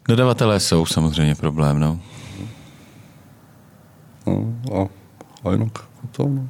dodavatelé 0.07 0.59
jsou 0.59 0.86
samozřejmě 0.86 1.36
problém, 1.36 1.79
no. 1.79 1.99
No, 4.27 4.53
a, 4.73 4.88
a 5.49 5.51
jinak 5.51 5.79
to, 6.11 6.23
no. 6.23 6.47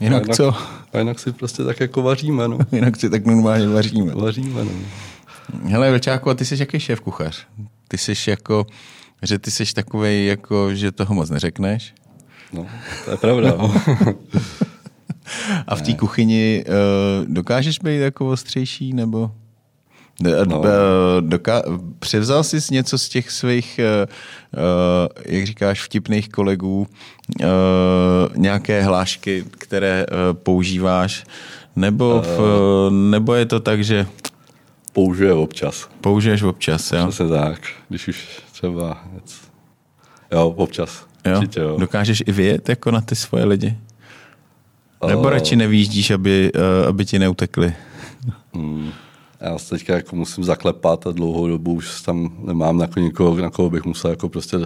Jinak, 0.00 0.22
a 0.22 0.24
jinak 0.24 0.36
co? 0.36 0.54
A 0.92 0.98
jinak 0.98 1.18
si 1.18 1.32
prostě 1.32 1.64
tak 1.64 1.80
jako 1.80 2.02
vaříme, 2.02 2.48
no. 2.48 2.58
Jinak 2.72 2.96
si 2.96 3.10
tak 3.10 3.26
normálně 3.26 3.68
vaříme. 3.68 4.14
Vaříme, 4.14 4.64
no. 4.64 4.70
Hele, 5.64 5.90
Vlčáku, 5.90 6.30
a 6.30 6.34
ty 6.34 6.44
jsi 6.44 6.56
jaký 6.60 6.80
šéf 6.80 7.00
kuchař? 7.00 7.46
Ty 7.88 7.98
jsi 7.98 8.30
jako, 8.30 8.66
že 9.22 9.38
ty 9.38 9.50
jsi 9.50 9.74
takovej, 9.74 10.26
jako, 10.26 10.74
že 10.74 10.92
toho 10.92 11.14
moc 11.14 11.30
neřekneš. 11.30 11.94
No, 12.52 12.66
to 13.04 13.10
je 13.10 13.16
pravda. 13.16 13.54
No. 13.58 13.74
A 15.66 15.76
v 15.76 15.82
té 15.82 15.94
kuchyni 15.94 16.64
uh, 16.68 17.26
dokážeš 17.34 17.78
být 17.78 17.96
jako 17.98 18.28
ostřejší, 18.30 18.92
nebo? 18.92 19.30
Do, 20.20 20.30
No. 20.44 20.56
no. 20.56 20.62
doká- 21.20 21.62
převzal 21.98 22.44
jsi 22.44 22.58
něco 22.70 22.98
z 22.98 23.08
těch 23.08 23.30
svých, 23.30 23.80
uh, 24.04 24.62
jak 25.26 25.46
říkáš, 25.46 25.82
vtipných 25.84 26.28
kolegů, 26.28 26.86
uh, 27.40 27.46
nějaké 28.36 28.82
hlášky, 28.82 29.44
které 29.50 30.06
uh, 30.06 30.16
používáš, 30.38 31.24
nebo, 31.76 32.22
v, 32.22 32.38
uh, 32.38 32.92
nebo 32.92 33.34
je 33.34 33.46
to 33.46 33.60
tak, 33.60 33.84
že 33.84 34.06
Použije 34.92 35.32
občas. 35.32 35.88
použiješ 36.00 36.42
občas, 36.42 36.92
jo? 36.92 37.06
Přesně 37.06 37.28
tak. 37.28 37.60
Když 37.88 38.08
už 38.08 38.24
třeba. 38.62 39.04
Jo, 40.32 40.48
občas. 40.56 41.06
jo? 41.26 41.36
Určitě, 41.36 41.60
jo. 41.60 41.76
Dokážeš 41.78 42.22
i 42.26 42.32
vyjet 42.32 42.68
jako 42.68 42.90
na 42.90 43.00
ty 43.00 43.16
svoje 43.16 43.44
lidi? 43.44 43.76
Nebo 45.06 45.30
radši 45.30 45.56
nevýjíždíš, 45.56 46.10
aby, 46.10 46.52
uh, 46.54 46.88
aby 46.88 47.04
ti 47.04 47.18
neutekli? 47.18 47.74
Hmm. 48.54 48.90
Já 49.40 49.58
se 49.58 49.70
teďka 49.70 49.94
jako 49.94 50.16
musím 50.16 50.44
zaklepat 50.44 51.06
a 51.06 51.12
dlouhou 51.12 51.48
dobu 51.48 51.72
už 51.72 52.02
tam 52.02 52.36
nemám 52.44 52.78
na 52.78 52.88
nikoho, 52.96 53.36
na 53.36 53.50
koho 53.50 53.70
bych 53.70 53.84
musel 53.84 54.10
jako 54.10 54.28
prostě 54.28 54.56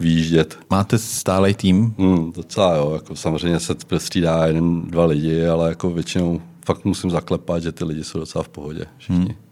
výjíždět. 0.00 0.58
Máte 0.70 0.98
stálý 0.98 1.54
tým? 1.54 1.94
Hmm, 1.98 2.32
docela 2.32 2.76
jo, 2.76 2.92
jako 2.94 3.16
samozřejmě 3.16 3.60
se 3.60 3.74
prostřídá 3.74 4.46
jeden, 4.46 4.82
dva 4.82 5.04
lidi, 5.04 5.46
ale 5.46 5.68
jako 5.68 5.90
většinou 5.90 6.42
fakt 6.66 6.84
musím 6.84 7.10
zaklepat, 7.10 7.62
že 7.62 7.72
ty 7.72 7.84
lidi 7.84 8.04
jsou 8.04 8.18
docela 8.18 8.44
v 8.44 8.48
pohodě 8.48 8.84
všichni. 8.98 9.16
Hmm. 9.16 9.43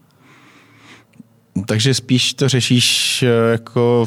Takže 1.67 1.95
spíš 1.95 2.35
to 2.35 2.49
řešíš 2.49 3.23
eh, 3.23 3.53
jako 3.53 4.07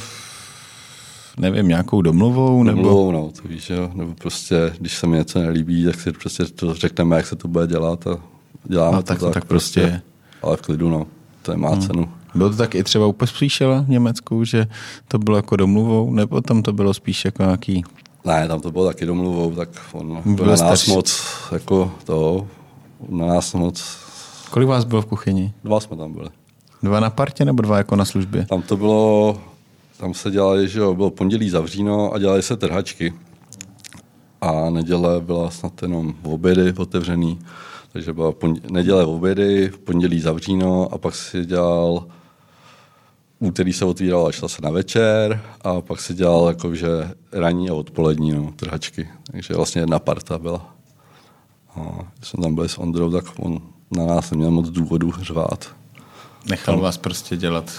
nevím, 1.38 1.68
nějakou 1.68 2.02
domluvou? 2.02 2.64
Nebo... 2.64 2.82
Domluvou, 2.82 3.12
no, 3.12 3.32
to 3.42 3.48
víš, 3.48 3.70
jo. 3.70 3.92
Nebo 3.94 4.14
prostě, 4.14 4.74
když 4.80 4.98
se 4.98 5.08
mi 5.08 5.18
něco 5.18 5.40
nelíbí, 5.40 5.86
tak 5.86 6.00
si 6.00 6.12
prostě 6.12 6.46
to 6.46 6.74
řekneme, 6.74 7.16
jak 7.16 7.28
se 7.28 7.36
to 7.36 7.48
bude 7.48 7.68
dělat 7.68 8.08
a 8.08 8.18
děláme 8.64 8.96
no, 8.96 9.04
tak, 9.04 9.20
to 9.20 9.26
tak, 9.26 9.34
tak 9.34 9.46
prostě. 9.46 9.82
prostě. 9.82 10.02
Ale 10.42 10.58
v 10.58 10.62
klidu, 10.62 10.90
no. 10.90 11.08
To 11.42 11.52
je 11.52 11.58
má 11.58 11.70
hmm. 11.70 11.82
cenu. 11.82 12.10
Bylo 12.36 12.50
to 12.50 12.56
tak 12.56 12.76
i 12.76 12.84
třeba 12.84 13.08
u 13.08 13.14
Pospíšela 13.14 13.82
v 13.82 13.90
Německu, 13.90 14.44
že 14.44 14.68
to 15.08 15.20
bylo 15.20 15.38
jako 15.38 15.56
domluvou, 15.56 16.14
nebo 16.14 16.42
tam 16.42 16.62
to 16.62 16.74
bylo 16.74 16.94
spíš 16.94 17.26
jako 17.26 17.44
nějaký... 17.44 17.84
Ne, 18.26 18.48
tam 18.48 18.62
to 18.62 18.72
bylo 18.72 18.86
taky 18.86 19.06
domluvou, 19.06 19.56
tak 19.56 19.70
on 19.92 20.22
byl 20.26 20.46
na 20.46 20.52
nás 20.52 20.60
starší. 20.60 20.92
moc, 20.92 21.24
jako 21.52 21.92
to, 22.04 22.48
na 23.10 23.26
nás 23.26 23.54
moc... 23.54 23.98
Kolik 24.50 24.70
vás 24.70 24.84
bylo 24.84 25.02
v 25.02 25.06
kuchyni? 25.06 25.54
Dva 25.64 25.80
jsme 25.80 25.98
tam 25.98 26.14
byli. 26.14 26.30
Dva 26.84 27.00
na 27.00 27.10
partě 27.10 27.46
nebo 27.46 27.62
dva 27.62 27.78
jako 27.78 27.96
na 27.96 28.06
službě? 28.06 28.46
Tam 28.46 28.62
to 28.62 28.78
bylo, 28.78 29.42
tam 29.98 30.14
se 30.14 30.32
dělali, 30.32 30.68
že 30.68 30.80
jo, 30.80 30.94
bylo 30.94 31.10
pondělí 31.10 31.50
zavříno 31.50 32.14
a 32.14 32.20
dělali 32.20 32.42
se 32.42 32.58
trhačky. 32.58 33.14
A 34.42 34.70
neděle 34.70 35.22
byla 35.22 35.50
snad 35.50 35.82
jenom 35.82 36.16
v 36.22 36.28
obědy 36.28 36.74
otevřený. 36.78 37.40
Takže 37.94 38.14
byla 38.14 38.32
pondě- 38.32 38.72
neděle 38.72 39.06
v 39.06 39.10
obědy, 39.10 39.72
pondělí 39.84 40.20
zavříno 40.20 40.94
a 40.94 40.98
pak 40.98 41.16
si 41.16 41.46
dělal 41.46 42.06
úterý 43.40 43.74
se 43.74 43.86
otvíral 43.86 44.28
a 44.28 44.32
šla 44.32 44.48
se 44.48 44.62
na 44.62 44.70
večer 44.70 45.42
a 45.62 45.82
pak 45.82 46.02
se 46.02 46.14
dělal 46.14 46.48
jakože 46.48 47.12
ranní 47.32 47.70
a 47.70 47.74
odpolední 47.74 48.32
no, 48.32 48.54
trhačky. 48.56 49.10
Takže 49.32 49.54
vlastně 49.54 49.82
jedna 49.82 50.00
parta 50.00 50.38
byla. 50.38 50.76
A 51.76 51.82
když 52.18 52.30
jsme 52.30 52.44
tam 52.44 52.56
byli 52.56 52.70
s 52.70 52.78
Ondrou, 52.78 53.12
tak 53.12 53.26
on 53.40 53.62
na 53.98 54.06
nás 54.06 54.32
neměl 54.32 54.52
moc 54.52 54.70
důvodu 54.70 55.12
řvát. 55.22 55.76
Nechal 56.50 56.80
vás 56.80 56.98
prostě 56.98 57.38
dělat. 57.38 57.72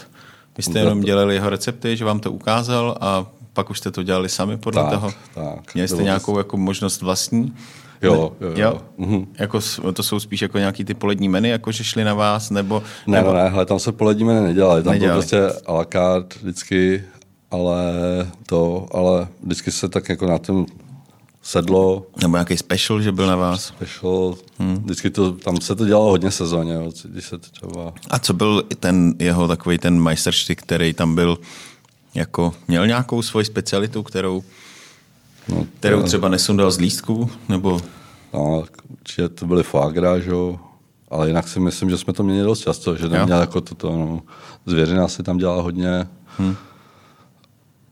Vy 0.56 0.62
jste 0.62 0.78
jenom 0.78 1.00
dělali 1.00 1.34
jeho 1.34 1.50
recepty, 1.50 1.96
že 1.96 2.04
vám 2.04 2.20
to 2.20 2.32
ukázal 2.32 2.96
a 3.00 3.26
pak 3.52 3.70
už 3.70 3.78
jste 3.78 3.90
to 3.90 4.02
dělali 4.02 4.28
sami 4.28 4.56
podle 4.56 4.82
tak, 4.82 4.92
toho? 4.92 5.12
Tak. 5.34 5.74
Měli 5.74 5.88
jste 5.88 6.02
nějakou 6.02 6.38
jako 6.38 6.56
možnost 6.56 7.02
vlastní? 7.02 7.54
Jo, 8.02 8.14
jo, 8.14 8.34
jo. 8.40 8.52
jo? 8.56 8.80
Mhm. 8.98 9.26
Jako, 9.38 9.60
to 9.92 10.02
jsou 10.02 10.20
spíš 10.20 10.42
jako 10.42 10.58
nějaký 10.58 10.84
ty 10.84 10.94
polední 10.94 11.28
meny, 11.28 11.48
jako 11.48 11.72
že 11.72 11.84
šli 11.84 12.04
na 12.04 12.14
vás, 12.14 12.50
nebo... 12.50 12.82
Ne, 13.06 13.18
nebo... 13.18 13.34
ne, 13.34 13.48
hele, 13.48 13.66
tam 13.66 13.78
se 13.78 13.92
polední 13.92 14.24
meny 14.24 14.40
nedělali, 14.40 14.82
tam 14.82 14.92
nedělali. 14.92 15.26
bylo 15.26 15.40
prostě 15.40 15.60
a 15.66 15.72
la 15.72 15.84
carte 15.84 16.36
vždycky, 16.42 17.04
ale 17.50 17.92
to, 18.46 18.86
ale 18.92 19.28
vždycky 19.42 19.72
se 19.72 19.88
tak 19.88 20.08
jako 20.08 20.26
na 20.26 20.38
tom 20.38 20.66
sedlo. 21.46 22.06
Nebo 22.22 22.36
nějaký 22.36 22.56
special, 22.56 23.02
že 23.02 23.12
byl 23.12 23.26
na 23.26 23.36
vás? 23.36 23.64
Special, 23.64 24.34
hmm. 24.58 24.76
vždycky 24.76 25.10
to, 25.10 25.32
tam 25.32 25.60
se 25.60 25.74
to 25.74 25.86
dělalo 25.86 26.10
hodně 26.10 26.30
sezóně, 26.30 26.78
když 27.04 27.24
se 27.24 27.38
to 27.38 27.46
třeba... 27.50 27.92
A 28.10 28.18
co 28.18 28.32
byl 28.34 28.62
ten 28.80 29.14
jeho 29.18 29.48
takový 29.48 29.78
ten 29.78 30.00
majsterštyk, 30.00 30.62
který 30.62 30.92
tam 30.92 31.14
byl, 31.14 31.38
jako 32.14 32.54
měl 32.68 32.86
nějakou 32.86 33.22
svoji 33.22 33.44
specialitu, 33.44 34.02
kterou 34.02 34.44
No, 35.48 35.66
Kterou 35.78 36.02
třeba 36.02 36.28
nesundal 36.28 36.70
z 36.70 36.78
lístků? 36.78 37.30
Nebo... 37.48 37.80
No, 38.34 38.64
určitě 39.00 39.28
to 39.28 39.46
byly 39.46 39.62
fágra, 39.62 40.18
že 40.18 40.30
jo? 40.30 40.60
Ale 41.10 41.28
jinak 41.28 41.48
si 41.48 41.60
myslím, 41.60 41.90
že 41.90 41.98
jsme 41.98 42.12
to 42.12 42.22
měli 42.22 42.44
dost 42.44 42.60
často, 42.60 42.96
že 42.96 43.08
neměl 43.08 43.40
jako 43.40 43.60
toto, 43.60 43.90
no, 43.90 44.22
zvěřina 44.66 45.08
si 45.08 45.22
tam 45.22 45.38
dělala 45.38 45.62
hodně, 45.62 46.08
hmm. 46.38 46.56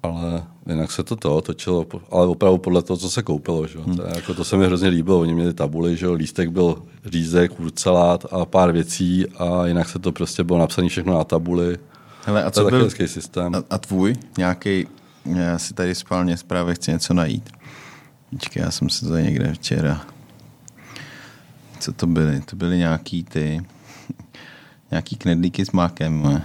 Ale 0.04 0.42
jinak 0.66 0.92
se 0.92 1.02
to 1.02 1.16
to 1.16 1.40
točilo, 1.40 1.86
ale 2.10 2.26
opravdu 2.26 2.58
podle 2.58 2.82
toho, 2.82 2.96
co 2.96 3.10
se 3.10 3.22
koupilo, 3.22 3.66
že? 3.66 3.78
Hmm. 3.78 3.96
To, 3.96 4.02
jako, 4.14 4.34
to 4.34 4.44
se 4.44 4.56
mi 4.56 4.66
hrozně 4.66 4.88
líbilo, 4.88 5.20
oni 5.20 5.34
měli 5.34 5.54
tabuly, 5.54 5.96
že 5.96 6.08
lístek 6.08 6.48
byl 6.48 6.82
řízek, 7.04 7.60
urcelát 7.60 8.26
a 8.30 8.44
pár 8.44 8.72
věcí 8.72 9.26
a 9.26 9.66
jinak 9.66 9.88
se 9.88 9.98
to 9.98 10.12
prostě 10.12 10.44
bylo 10.44 10.58
napsané 10.58 10.88
všechno 10.88 11.14
na 11.14 11.24
tabuli. 11.24 11.78
Hele, 12.24 12.44
a 12.44 12.50
co 12.50 12.64
byl, 12.64 12.90
systém. 12.90 13.54
A, 13.54 13.62
a 13.70 13.78
tvůj 13.78 14.14
nějaký 14.38 14.86
já 15.24 15.58
si 15.58 15.74
tady 15.74 15.94
spálně 15.94 16.36
zprávě 16.36 16.74
chci 16.74 16.90
něco 16.90 17.14
najít. 17.14 17.50
Počkej, 18.30 18.62
já 18.62 18.70
jsem 18.70 18.90
se 18.90 19.06
to 19.06 19.16
někde 19.16 19.52
včera... 19.52 20.00
Co 21.80 21.92
to 21.92 22.06
byly? 22.06 22.40
To 22.40 22.56
byly 22.56 22.78
nějaký 22.78 23.24
ty... 23.24 23.64
Nějaký 24.90 25.16
knedlíky 25.16 25.66
s 25.66 25.70
mákem. 25.70 26.42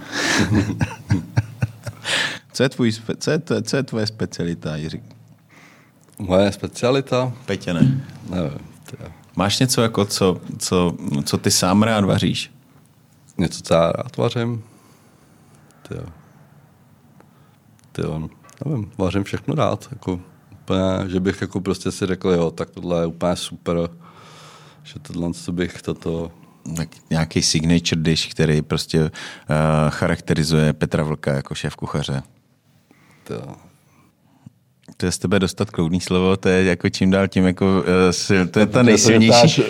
co, 2.60 2.64
je 2.64 2.68
tvůj, 2.68 2.92
co, 3.18 3.30
je, 3.30 3.40
co 3.62 3.76
je 3.76 3.82
tvoje 3.82 4.06
specialita, 4.06 4.76
Jiří? 4.76 5.02
Moje 6.18 6.52
specialita? 6.52 7.32
Petě 7.46 7.74
ne. 7.74 8.04
Nevím. 8.30 8.58
Máš 9.36 9.58
něco, 9.58 9.82
jako 9.82 10.04
co, 10.04 10.40
co, 10.58 10.96
co 11.24 11.38
ty 11.38 11.50
sám 11.50 11.82
rád 11.82 12.04
vaříš? 12.04 12.52
Něco, 13.38 13.62
co 13.62 13.74
já 13.74 13.92
rád 13.92 14.16
vařím? 14.16 14.62
Ty 15.88 15.94
jo. 15.94 16.06
Ty 17.92 18.02
jo. 18.02 18.28
Nevím, 18.64 18.92
vařím 18.98 19.24
všechno 19.24 19.54
rád. 19.54 19.88
Jako, 19.92 20.20
úplně, 20.52 21.08
že 21.08 21.20
bych 21.20 21.40
jako 21.40 21.60
prostě 21.60 21.92
si 21.92 22.06
řekl, 22.06 22.30
jo, 22.30 22.50
tak 22.50 22.70
tohle 22.70 23.02
je 23.02 23.06
úplně 23.06 23.36
super, 23.36 23.76
že 24.82 24.98
tohle, 24.98 25.34
co 25.34 25.52
bych 25.52 25.82
toto... 25.82 26.32
Tak 26.76 26.88
nějaký 27.10 27.42
signature 27.42 28.02
dish, 28.02 28.30
který 28.30 28.62
prostě 28.62 29.02
uh, 29.02 29.10
charakterizuje 29.88 30.72
Petra 30.72 31.02
Vlka 31.02 31.32
jako 31.32 31.54
šéf 31.54 31.76
kuchaře. 31.76 32.22
To, 33.30 33.54
to 34.96 35.06
je 35.06 35.12
z 35.12 35.18
tebe 35.18 35.38
dostat 35.38 35.70
kloudný 35.70 36.00
slovo, 36.00 36.36
to 36.36 36.48
je 36.48 36.64
jako 36.64 36.88
čím 36.88 37.10
dál 37.10 37.28
tím 37.28 37.46
jako, 37.46 37.66
uh, 37.66 38.10
sil, 38.22 38.42
to 38.46 38.60
je 38.60 38.66
ta 38.66 38.82
nejsilnější. 38.82 39.62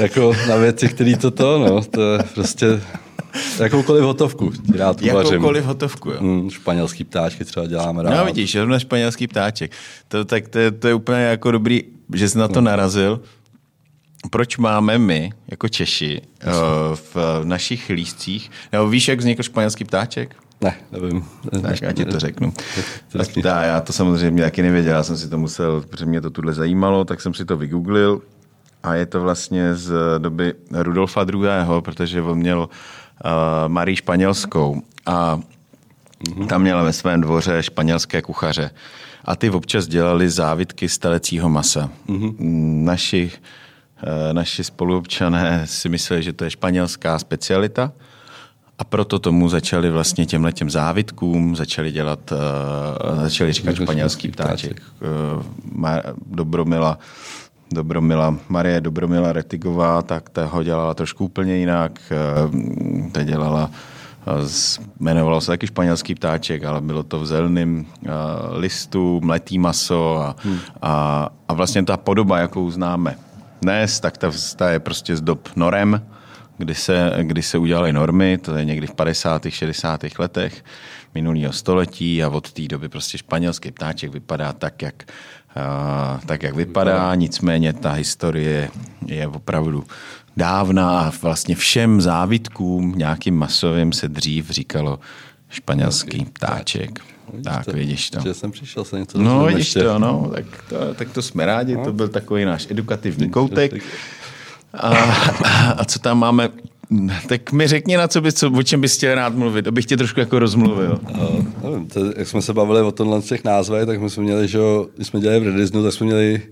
jako 0.00 0.32
na 0.48 0.56
věci, 0.56 0.88
které 0.88 1.16
toto, 1.16 1.58
no, 1.58 1.84
to 1.84 2.12
je 2.12 2.18
prostě 2.34 2.80
Jakoukoliv 3.60 4.04
hotovku 4.04 4.52
rád 4.76 5.02
uvařím. 5.02 5.32
Jakoukoliv 5.32 5.64
hotovku, 5.64 6.10
jo. 6.10 6.16
Mm, 6.20 6.50
španělský 6.50 7.04
ptáčky 7.04 7.44
třeba 7.44 7.66
děláme 7.66 8.02
rád. 8.02 8.16
No 8.16 8.24
vidíš, 8.24 8.56
na 8.64 8.78
španělský 8.78 9.26
ptáček. 9.26 9.72
To, 10.08 10.24
tak 10.24 10.48
to, 10.48 10.58
je, 10.58 10.70
to 10.70 10.88
je 10.88 10.94
úplně 10.94 11.20
jako 11.20 11.50
dobrý, 11.50 11.82
že 12.14 12.28
jsi 12.28 12.38
na 12.38 12.48
to 12.48 12.60
no. 12.60 12.70
narazil. 12.70 13.20
Proč 14.30 14.56
máme 14.56 14.98
my, 14.98 15.30
jako 15.48 15.68
Češi, 15.68 16.20
uh, 16.46 16.52
v 17.14 17.40
našich 17.44 17.88
lístcích, 17.88 18.50
nebo 18.72 18.88
víš, 18.88 19.08
jak 19.08 19.18
vznikl 19.18 19.42
španělský 19.42 19.84
ptáček? 19.84 20.36
Ne, 20.64 20.74
nevím. 20.92 21.24
Tak 21.62 21.82
já 21.82 21.92
ti 21.92 22.04
to 22.04 22.20
řeknu. 22.20 22.52
Tak 23.12 23.28
tá, 23.42 23.62
já 23.62 23.80
to 23.80 23.92
samozřejmě 23.92 24.42
taky 24.42 24.62
nevěděl, 24.62 24.92
já 24.92 25.02
jsem 25.02 25.16
si 25.16 25.28
to 25.28 25.38
musel, 25.38 25.80
protože 25.80 26.06
mě 26.06 26.20
to 26.20 26.30
tuhle 26.30 26.54
zajímalo, 26.54 27.04
tak 27.04 27.20
jsem 27.20 27.34
si 27.34 27.44
to 27.44 27.56
vygooglil 27.56 28.22
a 28.82 28.94
je 28.94 29.06
to 29.06 29.20
vlastně 29.20 29.74
z 29.74 29.92
doby 30.18 30.54
Rudolfa 30.70 31.26
II., 31.32 31.80
protože 31.80 32.22
on 32.22 32.38
měl 32.38 32.58
uh, 32.58 33.30
Marii 33.68 33.96
Španělskou 33.96 34.82
a 35.06 35.36
mm-hmm. 36.28 36.46
tam 36.46 36.62
měla 36.62 36.82
ve 36.82 36.92
svém 36.92 37.20
dvoře 37.20 37.62
španělské 37.62 38.22
kuchaře. 38.22 38.70
A 39.24 39.36
ty 39.36 39.50
občas 39.50 39.86
dělali 39.86 40.30
závitky 40.30 40.88
z 40.88 40.98
telecího 40.98 41.48
masa. 41.48 41.90
Mm-hmm. 42.08 42.34
Naši, 42.84 43.30
uh, 43.32 44.32
naši 44.32 44.64
spoluobčané 44.64 45.62
si 45.64 45.88
mysleli, 45.88 46.22
že 46.22 46.32
to 46.32 46.44
je 46.44 46.50
španělská 46.50 47.18
specialita 47.18 47.92
a 48.78 48.84
proto 48.84 49.18
tomu 49.18 49.48
začali 49.48 49.90
vlastně 49.90 50.26
těmhle 50.26 50.52
těm 50.52 50.70
závitkům, 50.70 51.56
začali 51.56 51.92
dělat, 51.92 52.32
uh, 52.32 53.22
začali 53.22 53.52
říkat 53.52 53.74
španělský 53.74 54.28
ptáček. 54.28 54.82
Uh, 55.76 55.86
Dobromila 56.26 56.98
Dobromila, 57.74 58.36
Marie 58.48 58.80
Dobromila 58.80 59.32
Retigová, 59.32 60.02
tak 60.02 60.30
ta 60.30 60.46
ho 60.46 60.62
dělala 60.62 60.94
trošku 60.94 61.24
úplně 61.24 61.56
jinak. 61.56 62.00
Eh, 62.10 63.10
ta 63.10 63.22
dělala 63.22 63.70
jmenovalo 65.00 65.40
se 65.40 65.46
taky 65.46 65.66
španělský 65.66 66.14
ptáček, 66.14 66.64
ale 66.64 66.80
bylo 66.80 67.02
to 67.02 67.20
v 67.20 67.26
zeleném 67.26 67.86
listu, 68.50 69.20
mletý 69.24 69.58
maso 69.58 70.16
a, 70.16 70.36
hmm. 70.44 70.58
a, 70.82 71.28
a 71.48 71.54
vlastně 71.54 71.82
ta 71.82 71.96
podoba, 71.96 72.38
jakou 72.38 72.70
známe 72.70 73.16
dnes, 73.62 74.00
tak 74.00 74.18
ta, 74.18 74.30
ta 74.56 74.70
je 74.70 74.80
prostě 74.80 75.16
z 75.16 75.20
dob 75.20 75.48
norem, 75.56 76.00
kdy 76.58 76.74
se, 76.74 77.12
kdy 77.22 77.42
se 77.42 77.58
udělaly 77.58 77.92
normy, 77.92 78.38
to 78.38 78.56
je 78.56 78.64
někdy 78.64 78.86
v 78.86 78.94
50. 78.94 79.46
60. 79.48 80.00
letech 80.18 80.64
minulého 81.14 81.52
století 81.52 82.22
a 82.22 82.28
od 82.28 82.52
té 82.52 82.62
doby 82.62 82.88
prostě 82.88 83.18
španělský 83.18 83.70
ptáček 83.70 84.12
vypadá 84.12 84.52
tak, 84.52 84.82
jak 84.82 85.04
tak, 86.26 86.42
jak 86.42 86.54
vypadá, 86.54 87.14
nicméně 87.14 87.72
ta 87.72 87.92
historie 87.92 88.70
je 89.06 89.28
opravdu 89.28 89.84
dávná 90.36 91.00
a 91.00 91.12
vlastně 91.22 91.54
všem 91.54 92.00
závitkům 92.00 92.94
nějakým 92.96 93.36
masovým 93.36 93.92
se 93.92 94.08
dřív 94.08 94.50
říkalo 94.50 94.98
Španělský 95.48 96.24
ptáček. 96.24 97.00
Tak, 97.44 97.66
vidíš 97.66 98.10
to. 98.10 98.20
Že 98.20 98.34
jsem 98.34 98.50
přišel 98.52 98.84
se 98.84 98.98
něco 98.98 99.18
No, 99.18 99.44
vidíš 99.44 99.58
ještě. 99.58 99.82
to, 99.82 99.98
no, 99.98 100.30
tak 100.34 100.44
to, 100.68 100.94
tak 100.94 101.10
to 101.12 101.22
jsme 101.22 101.46
rádi, 101.46 101.76
to 101.84 101.92
byl 101.92 102.08
takový 102.08 102.44
náš 102.44 102.66
edukativní 102.70 103.30
koutek. 103.30 103.72
A, 104.76 104.88
a 105.78 105.84
co 105.84 105.98
tam 105.98 106.18
máme? 106.18 106.48
Tak 107.26 107.52
mi 107.52 107.66
řekni, 107.66 107.96
na 107.96 108.08
co 108.08 108.20
by, 108.20 108.32
co, 108.32 108.50
o 108.50 108.62
čem 108.62 108.80
bys 108.80 108.96
chtěl 108.96 109.14
rád 109.14 109.34
mluvit, 109.34 109.66
abych 109.66 109.86
tě 109.86 109.96
trošku 109.96 110.20
jako 110.20 110.38
rozmluvil. 110.38 111.00
Uh, 111.10 111.44
nevím, 111.62 111.86
to, 111.86 112.00
jak 112.16 112.28
jsme 112.28 112.42
se 112.42 112.52
bavili 112.52 112.82
o 112.82 112.92
tomhle 112.92 113.22
z 113.22 113.24
těch 113.24 113.44
názvech, 113.44 113.86
tak 113.86 114.00
my 114.00 114.10
jsme 114.10 114.22
měli, 114.22 114.48
že 114.48 114.58
když 114.96 115.08
jsme 115.08 115.20
dělali 115.20 115.40
v 115.40 115.44
Redisnu, 115.44 115.82
tak 115.82 115.92
jsme 115.92 116.06
měli 116.06 116.42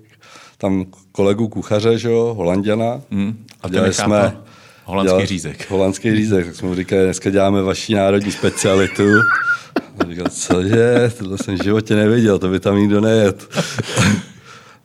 tam 0.58 0.84
kolegu 1.12 1.48
kuchaře, 1.48 1.98
že 1.98 2.10
jo, 2.10 2.34
Holanděna. 2.34 3.00
Mm. 3.10 3.44
A 3.62 3.68
ten 3.68 3.82
nechápal 3.82 4.32
holandský 4.84 5.26
řízek. 5.26 5.70
Holandský 5.70 6.16
řízek, 6.16 6.46
tak 6.46 6.54
jsme 6.54 6.68
mu 6.68 6.74
říkali, 6.74 7.04
dneska 7.04 7.30
děláme 7.30 7.62
vaši 7.62 7.94
národní 7.94 8.32
specialitu. 8.32 9.04
A 9.98 10.04
říkal, 10.08 10.26
co 10.30 10.60
je, 10.60 11.12
tohle 11.18 11.38
jsem 11.38 11.58
v 11.58 11.62
životě 11.64 11.94
neviděl, 11.94 12.38
to 12.38 12.48
by 12.48 12.60
tam 12.60 12.78
nikdo 12.78 13.00
nejet. 13.00 13.56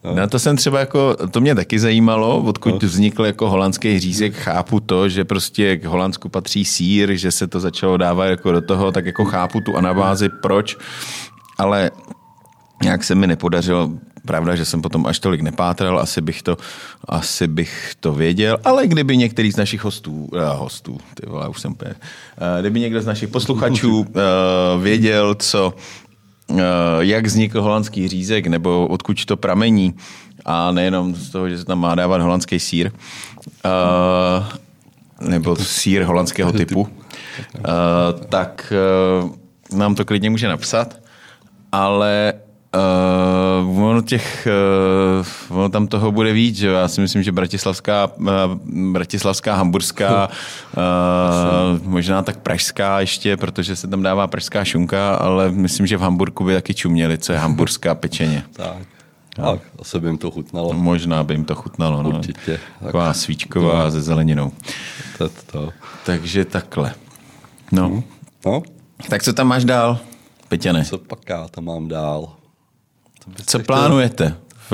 No. 0.04 0.14
Na 0.14 0.26
to 0.26 0.38
jsem 0.38 0.56
třeba 0.56 0.80
jako, 0.80 1.16
to 1.30 1.40
mě 1.40 1.54
taky 1.54 1.78
zajímalo, 1.78 2.42
odkud 2.42 2.82
no. 2.82 2.88
vznikl 2.88 3.24
jako 3.24 3.50
holandský 3.50 4.00
řízek, 4.00 4.34
chápu 4.34 4.80
to, 4.80 5.08
že 5.08 5.24
prostě 5.24 5.76
k 5.76 5.84
Holandsku 5.84 6.28
patří 6.28 6.64
sír, 6.64 7.16
že 7.16 7.32
se 7.32 7.46
to 7.46 7.60
začalo 7.60 7.96
dávat 7.96 8.26
jako 8.26 8.52
do 8.52 8.60
toho, 8.60 8.92
tak 8.92 9.06
jako 9.06 9.24
chápu 9.24 9.60
tu 9.60 9.76
anabázi, 9.76 10.28
proč, 10.42 10.76
ale 11.58 11.90
nějak 12.82 13.04
se 13.04 13.14
mi 13.14 13.26
nepodařilo, 13.26 13.90
pravda, 14.26 14.56
že 14.56 14.64
jsem 14.64 14.82
potom 14.82 15.06
až 15.06 15.18
tolik 15.18 15.40
nepátral, 15.40 15.98
asi 15.98 16.20
bych 16.20 16.42
to, 16.42 16.56
asi 17.08 17.46
bych 17.46 17.92
to 18.00 18.12
věděl, 18.12 18.58
ale 18.64 18.86
kdyby 18.86 19.16
některý 19.16 19.52
z 19.52 19.56
našich 19.56 19.84
hostů, 19.84 20.28
uh, 20.32 20.40
hostů, 20.40 20.98
ty 21.14 21.26
vole, 21.26 21.48
už 21.48 21.60
jsem 21.60 21.72
úplně, 21.72 21.94
uh, 21.94 22.60
kdyby 22.60 22.80
někdo 22.80 23.02
z 23.02 23.06
našich 23.06 23.28
posluchačů 23.28 24.00
uh, 24.00 24.06
věděl, 24.82 25.34
co 25.34 25.74
Eh, 25.74 26.07
jak 27.00 27.26
vznikl 27.26 27.62
holandský 27.62 28.08
řízek, 28.08 28.46
nebo 28.46 28.86
odkud 28.86 29.24
to 29.24 29.36
pramení, 29.36 29.94
a 30.44 30.72
nejenom 30.72 31.14
z 31.14 31.30
toho, 31.30 31.48
že 31.48 31.58
se 31.58 31.64
tam 31.64 31.80
má 31.80 31.94
dávat 31.94 32.20
holandský 32.20 32.60
sír, 32.60 32.92
uh, 33.64 35.28
nebo 35.28 35.56
sír 35.56 36.02
holandského 36.02 36.52
typu, 36.52 36.80
uh, 36.80 36.88
tak 38.28 38.72
nám 39.72 39.94
to 39.94 40.04
klidně 40.04 40.30
může 40.30 40.48
napsat, 40.48 41.00
ale 41.72 42.32
Uh, 42.74 43.84
ono 43.84 44.02
těch, 44.02 44.48
uh, 45.50 45.56
ono 45.58 45.68
tam 45.68 45.86
toho 45.86 46.12
bude 46.12 46.32
víc, 46.32 46.56
že 46.56 46.68
já 46.68 46.88
si 46.88 47.00
myslím, 47.00 47.22
že 47.22 47.32
bratislavská, 47.32 48.10
uh, 48.16 48.28
bratislavská, 48.92 49.54
hamburská, 49.54 50.28
uh, 50.76 51.82
možná 51.82 52.22
tak 52.22 52.38
pražská 52.38 53.00
ještě, 53.00 53.36
protože 53.36 53.76
se 53.76 53.88
tam 53.88 54.02
dává 54.02 54.26
pražská 54.26 54.64
šunka, 54.64 55.14
ale 55.14 55.50
myslím, 55.50 55.86
že 55.86 55.96
v 55.96 56.00
Hamburku 56.00 56.44
by 56.44 56.54
taky 56.54 56.74
čuměli, 56.74 57.18
co 57.18 57.32
je 57.32 57.38
hamburská 57.38 57.94
pečeně. 57.94 58.44
tak, 58.52 58.76
tak, 59.36 59.60
asi 59.80 60.00
by 60.00 60.08
jim 60.08 60.18
to 60.18 60.30
chutnalo. 60.30 60.72
Možná 60.72 61.24
by 61.24 61.34
jim 61.34 61.44
to 61.44 61.54
chutnalo. 61.54 62.02
No. 62.02 62.10
Určitě. 62.10 62.60
Taková 62.84 63.14
svíčková 63.14 63.84
no. 63.84 63.90
se 63.90 64.02
zeleninou. 64.02 64.52
To, 65.18 65.28
to. 65.28 65.70
Takže 66.06 66.44
takhle. 66.44 66.94
No. 67.72 68.02
no. 68.46 68.62
Tak 69.08 69.22
co 69.22 69.32
tam 69.32 69.46
máš 69.46 69.64
dál, 69.64 69.98
Peťane? 70.48 70.84
Co 70.84 70.98
pak 70.98 71.18
já 71.28 71.48
tam 71.48 71.64
mám 71.64 71.88
dál? 71.88 72.37
Co 73.46 73.58
plánujete 73.58 74.34
v, 74.70 74.72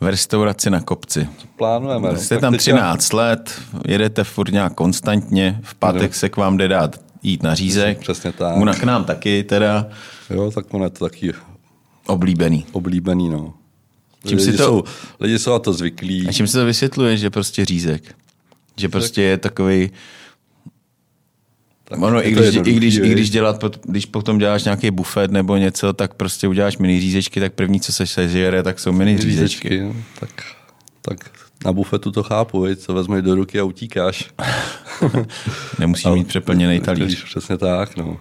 v 0.00 0.06
restauraci 0.06 0.70
na 0.70 0.80
kopci? 0.80 1.28
Co 1.38 1.46
plánujeme? 1.56 2.16
Jste 2.18 2.38
tam 2.38 2.56
13 2.56 3.12
let, 3.12 3.62
jedete 3.88 4.24
furt 4.24 4.52
nějak 4.52 4.74
konstantně, 4.74 5.60
v 5.62 5.74
pátek 5.74 6.14
se 6.14 6.28
k 6.28 6.36
vám 6.36 6.56
jde 6.56 6.68
dát 6.68 7.00
jít 7.22 7.42
na 7.42 7.54
řízek. 7.54 7.98
Přesně 7.98 8.32
tak. 8.32 8.56
Muna 8.56 8.74
k 8.74 8.82
nám 8.84 9.04
taky 9.04 9.42
teda. 9.44 9.86
Jo, 10.30 10.50
tak 10.50 10.74
on 10.74 10.82
je 10.82 10.90
to 10.90 11.04
taky 11.04 11.32
Oblíbený. 12.06 12.66
oblíbený, 12.72 13.28
no. 13.28 13.54
Čím 14.26 14.38
lidi, 14.38 14.50
si 14.52 14.56
to- 14.58 14.64
jsou, 14.64 14.84
lidi 15.20 15.38
jsou 15.38 15.52
na 15.52 15.58
to 15.58 15.72
zvyklí. 15.72 16.28
A 16.28 16.32
čím 16.32 16.46
se 16.46 16.58
to 16.58 16.64
vysvětluje, 16.64 17.16
že 17.16 17.30
prostě 17.30 17.64
řízek? 17.64 18.14
Že 18.76 18.88
prostě 18.88 19.22
je 19.22 19.38
takový. 19.38 19.90
Tak 21.88 22.02
Ono, 22.02 22.26
i 22.26 22.30
když, 22.30 22.54
i, 22.54 22.72
když, 22.72 22.96
i 22.96 23.08
když, 23.08 23.30
dělat, 23.30 23.64
když 23.84 24.06
potom 24.06 24.38
děláš 24.38 24.64
nějaký 24.64 24.90
bufet 24.90 25.30
nebo 25.30 25.56
něco, 25.56 25.92
tak 25.92 26.14
prostě 26.14 26.48
uděláš 26.48 26.78
mini 26.78 27.00
řízečky, 27.00 27.40
tak 27.40 27.52
první, 27.52 27.80
co 27.80 27.92
se 27.92 28.06
sežere, 28.06 28.62
tak 28.62 28.80
jsou 28.80 28.92
mini 28.92 29.18
řízečky. 29.18 29.68
řízečky, 29.68 29.80
no, 29.80 30.02
tak, 30.20 30.30
tak 31.02 31.30
na 31.64 31.72
bufetu 31.72 32.12
to 32.12 32.22
chápu, 32.22 32.60
viď? 32.60 32.78
co 32.78 32.94
vezmeš 32.94 33.22
do 33.22 33.34
ruky 33.34 33.60
a 33.60 33.64
utíkáš. 33.64 34.30
Nemusíš 35.78 36.06
mít 36.06 36.28
přeplněný 36.28 36.80
talíř. 36.80 37.24
Přesně 37.24 37.58
tak, 37.58 37.96
no. 37.96 38.18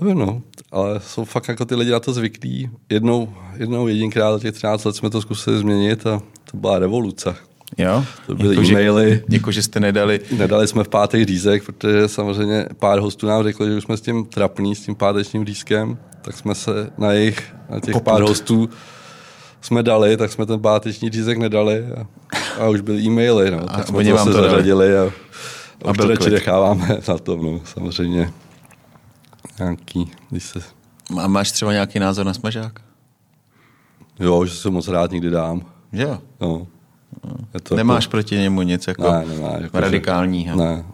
Nevím, 0.00 0.18
no, 0.18 0.42
ale 0.72 1.00
jsou 1.00 1.24
fakt 1.24 1.48
jako 1.48 1.64
ty 1.64 1.74
lidi 1.74 1.90
na 1.90 2.00
to 2.00 2.12
zvyklí. 2.12 2.70
Jednou, 2.90 3.34
jednou 3.56 3.88
jedinkrát 3.88 4.32
za 4.32 4.38
těch 4.38 4.54
13 4.54 4.84
let 4.84 4.96
jsme 4.96 5.10
to 5.10 5.20
zkusili 5.22 5.58
změnit 5.58 6.06
a 6.06 6.22
to 6.50 6.56
byla 6.56 6.78
revoluce. 6.78 7.34
Jo? 7.78 8.04
To 8.26 8.34
byly 8.34 8.48
Jako, 8.54 8.64
že- 8.64 8.72
e-maily. 8.72 9.24
Jako, 9.28 9.52
že 9.52 9.62
jste 9.62 9.80
nedali 9.80 10.20
Nedali 10.36 10.68
jsme 10.68 10.84
v 10.84 10.88
pátek 10.88 11.28
řízek, 11.28 11.64
protože 11.64 12.08
samozřejmě 12.08 12.66
pár 12.78 12.98
hostů 12.98 13.26
nám 13.26 13.42
řeklo, 13.42 13.66
že 13.66 13.76
už 13.76 13.84
jsme 13.84 13.96
s 13.96 14.00
tím 14.00 14.24
trapní, 14.24 14.74
s 14.74 14.80
tím 14.84 14.94
pátečním 14.94 15.44
řízkem, 15.44 15.98
tak 16.22 16.36
jsme 16.36 16.54
se 16.54 16.90
na 16.98 17.12
jejich, 17.12 17.54
na 17.70 17.80
těch 17.80 17.92
Popud. 17.92 18.04
pár 18.04 18.22
hostů 18.22 18.68
jsme 19.60 19.82
dali, 19.82 20.16
tak 20.16 20.32
jsme 20.32 20.46
ten 20.46 20.60
páteční 20.60 21.10
řízek 21.10 21.38
nedali 21.38 21.84
a, 21.96 22.06
a 22.62 22.68
už 22.68 22.80
byly 22.80 23.02
e-maily, 23.02 23.50
no. 23.50 23.66
tak 23.66 23.86
jsme 23.88 23.98
oni 23.98 24.10
to 24.10 24.16
zase 24.16 24.32
zařadili 24.32 24.98
a, 24.98 25.02
a, 25.84 25.90
A 25.90 25.92
to 25.92 26.08
radši 26.08 26.30
necháváme 26.30 26.88
na 27.08 27.18
tom, 27.18 27.42
no, 27.44 27.60
samozřejmě. 27.64 28.30
Nějaký, 29.58 30.10
když 30.30 30.44
se, 30.44 30.60
A 31.22 31.26
máš 31.26 31.52
třeba 31.52 31.72
nějaký 31.72 31.98
názor 31.98 32.26
na 32.26 32.34
smažák? 32.34 32.80
jo, 34.20 34.44
že 34.44 34.54
se 34.54 34.70
moc 34.70 34.88
rád 34.88 35.10
někdy 35.10 35.30
dám, 35.30 35.62
Že 35.92 36.02
jo. 36.02 36.18
no. 36.40 36.66
Je 37.54 37.60
to 37.60 37.76
Nemáš 37.76 38.06
proti 38.06 38.34
němu 38.38 38.62
nic 38.62 38.86
jako 38.86 39.02
Ne, 39.12 39.24
nemá, 39.26 39.48
jako, 39.48 39.76
že- 39.76 39.80
radikálního? 39.80 40.56
Ne, 40.56 40.84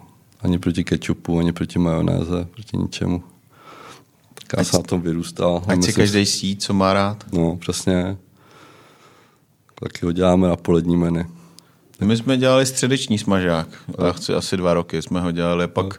ani 0.41 0.59
proti 0.59 0.85
kečupu, 0.85 1.39
ani 1.39 1.53
proti 1.53 1.79
majonéze, 1.79 2.47
proti 2.55 2.77
ničemu. 2.77 3.23
Tak 4.35 4.59
já 4.59 4.65
jsem 4.65 4.81
na 4.81 4.83
tom 4.87 5.01
vyrůstal. 5.01 5.63
a 5.69 5.73
Ať 5.73 5.85
si 5.85 5.93
každý 5.93 6.27
sí, 6.27 6.57
co 6.57 6.75
má 6.75 6.93
rád. 6.93 7.25
No, 7.33 7.57
přesně. 7.57 8.17
Taky 9.81 10.07
ho 10.07 10.13
děláme 10.13 10.49
na 10.49 10.57
polední 10.57 10.97
menu. 10.97 11.25
My 12.01 12.17
jsme 12.17 12.37
dělali 12.37 12.67
středeční 12.67 13.19
smažák. 13.19 13.69
Já 14.07 14.13
chci 14.13 14.35
asi 14.35 14.57
dva 14.57 14.75
roky 14.75 15.03
jsme 15.03 15.21
ho 15.21 15.33
dělali. 15.33 15.69
Pak, 15.69 15.87
uh, 15.87 15.93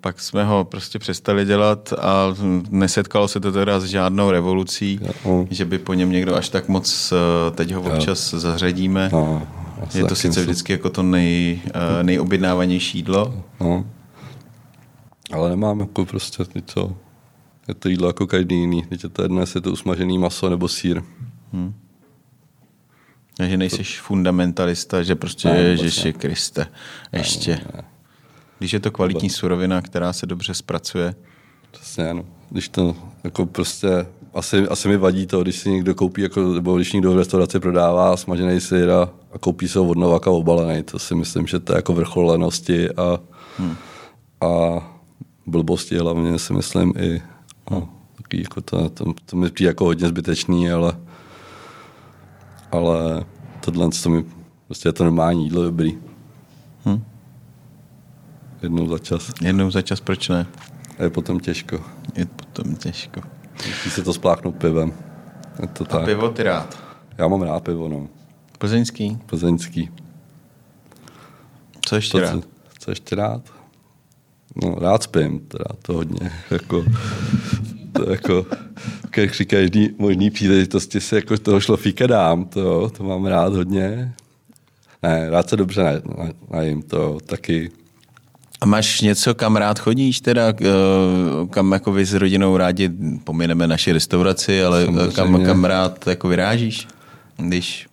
pak 0.00 0.20
jsme 0.20 0.44
ho 0.44 0.64
prostě 0.64 0.98
přestali 0.98 1.44
dělat 1.44 1.92
a 1.92 2.34
nesetkalo 2.70 3.28
se 3.28 3.40
to 3.40 3.52
teda 3.52 3.80
s 3.80 3.84
žádnou 3.84 4.30
revolucí, 4.30 5.00
Jo. 5.24 5.46
že 5.50 5.64
by 5.64 5.78
po 5.78 5.94
něm 5.94 6.10
někdo 6.10 6.34
až 6.36 6.48
tak 6.48 6.68
moc, 6.68 7.12
uh, 7.12 7.56
teď 7.56 7.72
ho 7.72 7.82
občas 7.82 8.34
zařadíme. 8.34 9.10
No, 9.12 9.46
já 9.80 9.86
si 9.86 9.98
Je 9.98 10.04
to 10.04 10.14
sice 10.14 10.42
vždycky 10.42 10.72
jako 10.72 10.90
to 10.90 11.02
nej, 11.02 11.60
uh, 11.64 12.02
nejobjednávanější 12.02 12.98
jídlo, 12.98 13.44
No. 13.60 13.84
Ale 15.32 15.50
nemám 15.50 15.80
jako 15.80 16.04
prostě 16.04 16.44
to, 16.74 16.96
je 17.68 17.74
to 17.74 17.88
jídlo 17.88 18.06
jako 18.08 18.26
každý 18.26 18.54
jiný. 18.60 18.82
Teď 18.82 19.02
je 19.02 19.08
to 19.08 19.22
jedno, 19.22 19.40
jestli 19.40 19.58
je 19.58 19.62
to 19.62 19.72
usmažený 19.72 20.18
maso 20.18 20.50
nebo 20.50 20.68
sír. 20.68 21.02
že 23.48 23.56
nejsi 23.56 23.84
fundamentalista, 23.84 25.02
že 25.02 25.14
prostě 25.14 25.48
Ne, 25.48 25.54
ne, 25.54 25.60
vůbec 25.60 25.80
Ježiši 25.82 26.12
Kriste. 26.12 26.66
Ještě. 27.12 27.60
Když 28.58 28.72
je 28.72 28.80
to 28.80 28.90
kvalitní 28.90 29.30
surovina, 29.30 29.82
která 29.82 30.12
se 30.12 30.26
dobře 30.26 30.54
zpracuje, 30.54 31.14
Přesně, 31.74 32.14
no. 32.14 32.24
Když 32.50 32.68
to 32.68 32.96
jako 33.24 33.46
prostě, 33.46 34.06
asi, 34.34 34.68
asi 34.68 34.88
mi 34.88 34.96
vadí 34.96 35.26
to, 35.26 35.42
když 35.42 35.56
si 35.56 35.70
někdo 35.70 35.94
koupí, 35.94 36.22
jako, 36.22 36.52
nebo 36.52 36.76
když 36.76 36.92
někdo 36.92 37.12
v 37.12 37.16
restauraci 37.16 37.60
prodává 37.60 38.16
smažený 38.16 38.60
sír 38.60 38.90
a, 38.90 39.10
a 39.32 39.38
koupí 39.38 39.68
se 39.68 39.78
ho 39.78 39.84
od 39.84 39.98
Novaka 39.98 40.30
obalený, 40.30 40.82
to 40.82 40.98
si 40.98 41.14
myslím, 41.14 41.46
že 41.46 41.58
to 41.60 41.72
je 41.72 41.76
jako 41.76 41.92
vrchol 41.92 42.26
lenosti 42.26 42.90
a, 42.90 43.20
hmm. 43.58 43.76
a 44.40 44.48
blbosti 45.46 45.98
hlavně 45.98 46.38
si 46.38 46.52
myslím 46.52 46.94
i, 46.98 47.22
no, 47.70 47.88
taky 48.16 48.42
jako 48.42 48.60
to, 48.60 48.88
to, 48.88 49.04
to, 49.26 49.36
mi 49.36 49.50
přijde 49.50 49.70
jako 49.70 49.84
hodně 49.84 50.08
zbytečný, 50.08 50.70
ale, 50.70 50.92
ale 52.72 53.24
tohle 53.60 53.88
to 54.02 54.08
mi, 54.08 54.24
prostě 54.66 54.88
je 54.88 54.92
to 54.92 55.04
normální 55.04 55.44
jídlo 55.44 55.62
dobrý. 55.62 55.98
Jednou 58.64 58.88
za 58.88 58.98
čas. 58.98 59.32
jednou 59.42 59.70
za 59.70 59.82
čas 59.82 60.00
proč 60.00 60.28
ne? 60.28 60.46
A 60.98 61.02
je 61.02 61.10
potom 61.10 61.40
těžko. 61.40 61.80
Je 62.16 62.26
potom 62.26 62.76
těžko. 62.76 63.20
Musí 63.66 63.90
se 63.90 64.02
to 64.02 64.12
spláchnout 64.12 64.56
pivem. 64.56 64.92
Je 65.62 65.68
to 65.68 65.84
A 65.84 65.86
tak. 65.86 66.04
pivo 66.04 66.28
ty 66.28 66.42
rád. 66.42 66.78
Já 67.18 67.28
mám 67.28 67.42
rád 67.42 67.60
pivo, 67.64 67.88
no. 67.88 68.08
Plzeňský. 68.58 69.18
Plzeňský. 69.26 69.90
Co 71.80 71.96
ještě 71.96 72.12
To, 72.12 72.20
rád? 72.20 72.32
co, 72.32 72.42
co 72.78 72.90
ještě 72.90 73.16
rád? 73.16 73.42
No, 74.64 74.74
rád 74.80 75.02
spím, 75.02 75.38
teda 75.38 75.64
to 75.82 75.92
hodně. 75.92 76.32
Jako, 76.50 76.84
to 77.92 78.10
jako, 78.10 78.46
při 79.30 79.46
každý 79.46 79.90
možný 79.98 80.30
příležitosti 80.30 81.00
si 81.00 81.14
jako 81.14 81.38
toho 81.38 81.60
šlofíka 81.60 82.06
dám, 82.06 82.44
to, 82.44 82.90
to 82.90 83.04
mám 83.04 83.26
rád 83.26 83.52
hodně. 83.54 84.14
Ne, 85.02 85.30
rád 85.30 85.48
se 85.48 85.56
dobře 85.56 85.82
na, 85.84 85.92
na, 86.24 86.30
najím, 86.50 86.82
to 86.82 87.18
taky 87.26 87.70
A 88.60 88.66
máš 88.66 89.00
něco, 89.00 89.34
kam 89.34 89.56
rád 89.56 89.78
chodíš 89.78 90.20
teda, 90.20 90.48
eh, 90.48 91.46
kam 91.50 91.72
jako 91.72 91.92
vy 91.92 92.04
s 92.04 92.14
rodinou 92.14 92.56
rádi, 92.56 92.90
pomineme 93.24 93.66
naši 93.66 93.92
restauraci, 93.92 94.64
ale 94.64 94.86
kam, 95.14 95.44
kam 95.44 95.64
rád 95.64 96.06
jako 96.06 96.28
vyrážíš, 96.28 96.88
když... 97.36 97.86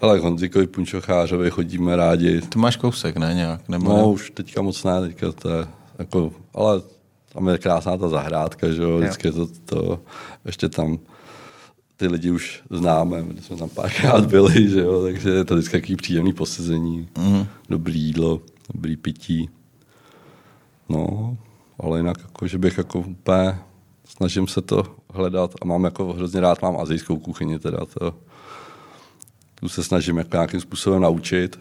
Ale 0.00 0.18
k 0.18 0.22
Honzikovi 0.22 0.66
Punčochářovi 0.66 1.50
chodíme 1.50 1.96
rádi. 1.96 2.40
To 2.40 2.58
máš 2.58 2.76
kousek, 2.76 3.16
ne 3.16 3.34
nějak? 3.34 3.68
Nebo 3.68 3.88
no, 3.88 3.96
ne? 3.96 4.02
už 4.02 4.30
teďka 4.30 4.62
moc 4.62 4.84
ne, 4.84 5.00
teďka 5.00 5.32
to 5.32 5.48
je 5.48 5.66
jako, 5.98 6.32
ale 6.54 6.82
tam 7.32 7.48
je 7.48 7.58
krásná 7.58 7.96
ta 7.96 8.08
zahrádka, 8.08 8.72
že 8.72 8.82
jo, 8.82 8.98
vždycky 8.98 9.28
jo. 9.28 9.32
to, 9.32 9.46
to, 9.64 10.00
ještě 10.44 10.68
tam 10.68 10.98
ty 11.96 12.08
lidi 12.08 12.30
už 12.30 12.62
známe, 12.70 13.22
my 13.22 13.40
jsme 13.40 13.56
tam 13.56 13.68
párkrát 13.68 14.26
byli, 14.26 14.68
že 14.68 14.80
jo, 14.80 15.02
takže 15.02 15.30
je 15.30 15.44
to 15.44 15.54
vždycky 15.54 15.80
takový 15.80 15.96
příjemný 15.96 16.32
posezení, 16.32 17.08
mm. 17.18 17.46
dobrý 17.68 18.00
jídlo, 18.00 18.40
dobrý 18.74 18.96
pití. 18.96 19.48
No, 20.92 21.36
ale 21.80 21.98
jinak 21.98 22.18
jako, 22.22 22.46
že 22.46 22.58
bych 22.58 22.78
jako 22.78 22.98
úplně 22.98 23.58
snažím 24.04 24.46
se 24.46 24.62
to 24.62 24.84
hledat 25.14 25.54
a 25.62 25.64
mám 25.64 25.84
jako 25.84 26.12
hrozně 26.12 26.40
rád, 26.40 26.62
mám 26.62 26.76
azijskou 26.80 27.16
kuchyni 27.16 27.58
teda, 27.58 27.78
to, 27.98 28.14
tu 29.54 29.68
se 29.68 29.84
snažím 29.84 30.16
jako 30.16 30.36
nějakým 30.36 30.60
způsobem 30.60 31.02
naučit. 31.02 31.58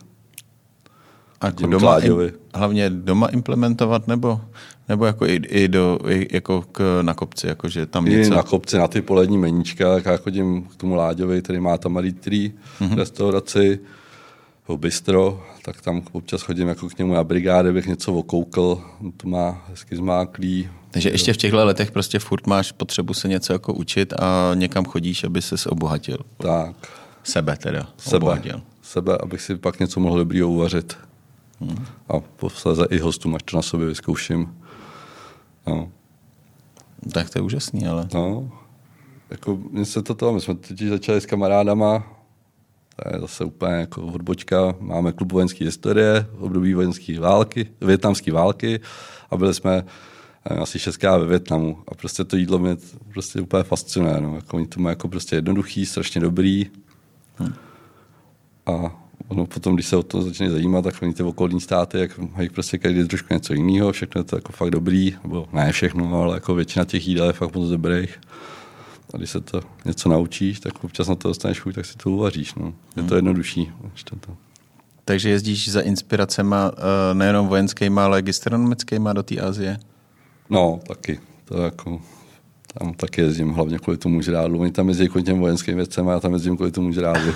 A 1.42 1.46
jako 1.46 1.68
doma, 1.68 2.00
im, 2.00 2.32
hlavně 2.54 2.90
doma 2.90 3.28
implementovat 3.28 4.08
nebo, 4.08 4.42
nebo 4.90 5.06
jako 5.06 5.26
i, 5.26 5.36
i, 5.36 5.68
do, 5.68 6.00
i 6.10 6.28
jako 6.32 6.62
k, 6.72 7.00
na 7.02 7.14
kopci, 7.14 7.48
jako 7.48 7.70
že 7.70 7.86
tam 7.86 8.06
něco... 8.06 8.34
I 8.34 8.36
na 8.36 8.44
kopci, 8.44 8.78
na 8.78 8.88
ty 8.88 9.02
polední 9.02 9.38
meníčka, 9.38 9.96
tak 9.96 10.06
já 10.06 10.18
chodím 10.18 10.64
k 10.64 10.76
tomu 10.76 10.96
Láďovi, 10.96 11.42
který 11.42 11.60
má 11.60 11.78
tam 11.78 11.94
malý 11.94 12.14
trý 12.14 12.54
mm-hmm. 12.80 12.96
restauraci, 12.96 13.80
bistro, 14.78 15.44
tak 15.62 15.82
tam 15.82 16.04
občas 16.12 16.42
chodím 16.42 16.68
jako 16.68 16.90
k 16.90 16.98
němu 16.98 17.14
na 17.14 17.24
brigády, 17.24 17.74
bych 17.74 17.88
něco 17.88 18.14
okoukl, 18.14 18.82
to 19.18 19.28
má 19.28 19.66
hezky 19.70 19.96
zmáklý. 19.96 20.70
Takže 20.92 21.10
ještě 21.10 21.34
v 21.34 21.38
těchto 21.38 21.66
letech 21.66 21.92
prostě 21.92 22.20
furt 22.20 22.48
máš 22.48 22.72
potřebu 22.72 23.14
se 23.14 23.28
něco 23.28 23.54
jako 23.54 23.74
učit 23.74 24.14
a 24.14 24.52
někam 24.54 24.86
chodíš, 24.86 25.24
aby 25.24 25.42
se 25.42 25.70
obohatil. 25.70 26.18
Tak. 26.38 26.76
Sebe 27.24 27.58
teda 27.58 27.88
Sebe. 27.98 28.18
Obohatil. 28.18 28.62
Sebe, 28.82 29.18
abych 29.18 29.42
si 29.42 29.56
pak 29.56 29.80
něco 29.80 30.00
mohl 30.00 30.18
dobrýho 30.18 30.50
uvařit. 30.50 30.98
Hmm. 31.60 31.86
A 32.10 32.20
posledně 32.20 32.86
i 32.90 33.00
hostům, 33.00 33.36
až 33.36 33.44
to 33.44 33.58
na 33.58 33.62
sobě 33.62 33.88
vyzkouším. 33.88 34.56
No. 35.68 35.90
Tak 37.14 37.30
to 37.30 37.40
je 37.40 37.44
úžasný, 37.44 37.88
ale... 37.88 38.08
No, 38.14 38.52
jako 39.30 39.60
mně 39.72 39.86
se 39.86 40.02
to 40.02 40.16
to, 40.16 40.34
my 40.34 40.42
jsme 40.42 40.56
teď 40.56 40.82
začali 40.82 41.22
s 41.22 41.26
kamarádama, 41.26 42.21
to 43.04 43.16
je 43.16 43.22
zase 43.22 43.46
úplně 43.46 43.74
jako 43.74 44.02
odbočka. 44.02 44.76
Máme 44.80 45.12
klub 45.12 45.32
vojenské 45.32 45.66
historie, 45.66 46.26
období 46.40 46.74
vojenské 46.74 47.20
války, 47.20 47.70
větnamské 47.82 48.32
války 48.32 48.80
a 49.30 49.38
byli 49.38 49.54
jsme 49.54 49.84
asi 50.62 50.80
šestkrát 50.80 51.18
ve 51.18 51.26
Větnamu 51.26 51.78
a 51.88 51.96
prostě 51.96 52.24
to 52.24 52.36
jídlo 52.36 52.60
mě 52.60 52.78
prostě 53.14 53.42
úplně 53.42 53.64
fascinuje. 53.64 54.22
No. 54.22 54.36
Jako 54.36 54.58
oni 54.58 54.68
to 54.68 54.80
mají 54.80 54.92
jako 54.92 55.08
prostě 55.08 55.36
jednoduchý, 55.36 55.86
strašně 55.86 56.22
dobrý. 56.22 56.70
Hmm. 57.36 57.54
A 58.66 59.02
ono 59.28 59.46
potom, 59.46 59.74
když 59.74 59.86
se 59.86 59.98
o 59.98 60.04
to 60.04 60.22
začne 60.22 60.50
zajímat, 60.50 60.82
tak 60.82 61.02
oni 61.02 61.14
ty 61.14 61.24
okolní 61.24 61.62
státy, 61.62 62.00
jak 62.00 62.18
mají 62.18 62.50
prostě 62.50 62.78
každý 62.78 63.08
trošku 63.08 63.34
něco 63.34 63.54
jiného, 63.54 63.92
všechno 63.92 64.20
je 64.20 64.26
to 64.26 64.36
jako 64.36 64.52
fakt 64.52 64.72
dobrý, 64.72 65.16
nebo 65.24 65.48
ne 65.54 65.72
všechno, 65.72 66.22
ale 66.22 66.36
jako 66.36 66.56
většina 66.56 66.86
těch 66.86 67.08
jídel 67.08 67.28
je 67.28 67.34
fakt 67.34 67.56
moc 67.56 67.70
dobrých. 67.70 68.20
A 69.14 69.18
když 69.18 69.30
se 69.30 69.42
to 69.42 69.62
něco 69.86 70.10
naučíš, 70.10 70.60
tak 70.60 70.84
občas 70.84 71.08
na 71.08 71.16
to 71.16 71.28
dostaneš 71.28 71.60
chuť, 71.60 71.76
tak 71.76 71.86
si 71.86 71.98
to 71.98 72.10
uvaříš. 72.12 72.56
No. 72.56 72.74
Je 72.98 73.04
to 73.04 73.08
hmm. 73.08 73.16
jednodušší. 73.16 73.72
To. 74.20 74.38
Takže 75.06 75.30
jezdíš 75.30 75.72
za 75.72 75.82
inspiracema 75.82 76.72
eh, 76.72 77.14
nejenom 77.14 77.48
vojenskýma, 77.48 78.06
ale 78.06 78.22
gastronomickýma 78.22 79.14
do 79.14 79.24
té 79.24 79.40
Azie? 79.40 79.80
No, 80.50 80.80
taky. 80.88 81.20
To 81.46 81.62
jako, 81.62 82.02
tam 82.80 82.94
taky 82.94 83.22
jezdím, 83.22 83.50
hlavně 83.50 83.80
kvůli 83.80 83.98
tomu 83.98 84.22
žrádlu. 84.22 84.60
Oni 84.60 84.72
tam 84.72 84.88
jezdí 84.88 85.08
kvůli 85.08 85.24
těm 85.24 85.40
vojenským 85.40 85.76
věcem 85.76 86.10
a 86.10 86.12
já 86.12 86.20
tam 86.20 86.34
jezdím 86.34 86.56
kvůli 86.56 86.72
tomu 86.72 86.92
žrádlu. 86.92 87.34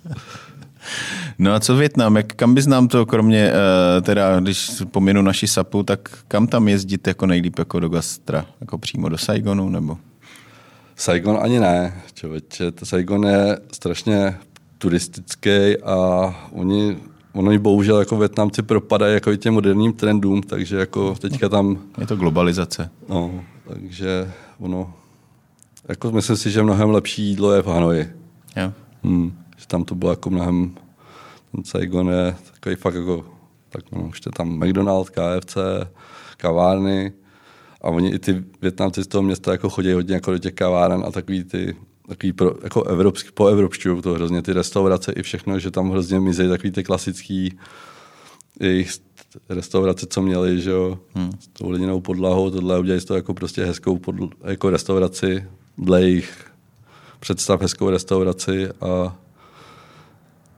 no 1.38 1.52
a 1.52 1.60
co 1.60 1.76
Větnam? 1.76 2.16
Jak, 2.16 2.26
kam 2.26 2.54
bys 2.54 2.66
nám 2.66 2.88
to, 2.88 3.06
kromě, 3.06 3.52
uh, 3.52 4.02
teda, 4.02 4.40
když 4.40 4.82
pominu 4.90 5.22
naši 5.22 5.48
sapu, 5.48 5.82
tak 5.82 6.18
kam 6.28 6.46
tam 6.46 6.68
jezdit 6.68 7.06
jako 7.06 7.26
nejlíp 7.26 7.58
jako 7.58 7.80
do 7.80 7.88
gastra? 7.88 8.46
Jako 8.60 8.78
přímo 8.78 9.08
do 9.08 9.18
Saigonu 9.18 9.68
nebo? 9.68 9.98
Saigon 11.00 11.38
ani 11.42 11.60
ne, 11.60 12.02
člověče. 12.14 12.72
Saigon 12.84 13.26
je 13.26 13.58
strašně 13.72 14.38
turistický 14.78 15.76
a 15.84 15.96
oni, 16.52 16.98
oni 17.32 17.58
bohužel 17.58 17.98
jako 17.98 18.16
Větnamci 18.16 18.62
propadají 18.62 19.14
jako 19.14 19.36
těm 19.36 19.54
moderním 19.54 19.92
trendům, 19.92 20.42
takže 20.42 20.76
jako 20.76 21.14
teďka 21.14 21.48
tam... 21.48 21.78
Je 21.98 22.06
to 22.06 22.16
globalizace. 22.16 22.90
No, 23.08 23.44
takže 23.68 24.32
ono... 24.58 24.94
Jako 25.88 26.12
myslím 26.12 26.36
si, 26.36 26.50
že 26.50 26.62
mnohem 26.62 26.90
lepší 26.90 27.22
jídlo 27.22 27.52
je 27.52 27.62
v 27.62 27.66
Hanoji. 27.66 28.12
Jo. 28.56 28.72
Hmm, 29.02 29.38
že 29.56 29.66
tam 29.66 29.84
to 29.84 29.94
bylo 29.94 30.12
jako 30.12 30.30
mnohem... 30.30 30.74
Ten 31.52 31.64
Saigon 31.64 32.08
je 32.08 32.36
takový 32.52 32.76
fakt 32.76 32.94
jako... 32.94 33.24
Tak 33.68 33.84
no, 33.92 34.02
už 34.02 34.20
je 34.26 34.32
tam 34.32 34.48
McDonald's, 34.48 35.10
KFC, 35.10 35.56
kavárny, 36.36 37.12
a 37.80 37.88
oni 37.88 38.10
i 38.10 38.18
ty 38.18 38.44
Větnamci 38.62 39.04
z 39.04 39.06
toho 39.06 39.22
města 39.22 39.52
jako 39.52 39.70
chodí 39.70 39.92
hodně 39.92 40.14
jako 40.14 40.30
do 40.30 40.38
těch 40.38 40.54
kaváren 40.54 41.02
a 41.06 41.10
takový 41.10 41.44
ty 41.44 41.76
takový 42.08 42.32
pro, 42.32 42.54
jako 42.62 42.84
evropský, 42.84 43.28
po 43.34 43.46
evropšťu 43.46 44.02
to 44.02 44.12
hrozně 44.12 44.42
ty 44.42 44.52
restaurace 44.52 45.12
i 45.12 45.22
všechno, 45.22 45.58
že 45.58 45.70
tam 45.70 45.90
hrozně 45.90 46.20
mizí 46.20 46.48
takový 46.48 46.70
ty 46.70 46.84
klasický 46.84 47.58
jejich 48.60 48.90
restaurace, 49.48 50.06
co 50.06 50.22
měli, 50.22 50.60
že 50.60 50.70
jo, 50.70 50.98
hmm. 51.14 51.32
s 51.40 51.48
tou 51.48 51.70
lidinou 51.70 52.00
podlahou, 52.00 52.50
tohle 52.50 52.78
udělali 52.78 53.00
z 53.00 53.04
toho 53.04 53.16
jako 53.16 53.34
prostě 53.34 53.64
hezkou 53.64 53.98
podl, 53.98 54.30
jako 54.44 54.70
restauraci, 54.70 55.44
dle 55.78 56.02
jejich 56.02 56.46
představ 57.20 57.62
hezkou 57.62 57.90
restauraci 57.90 58.68
a 58.68 59.16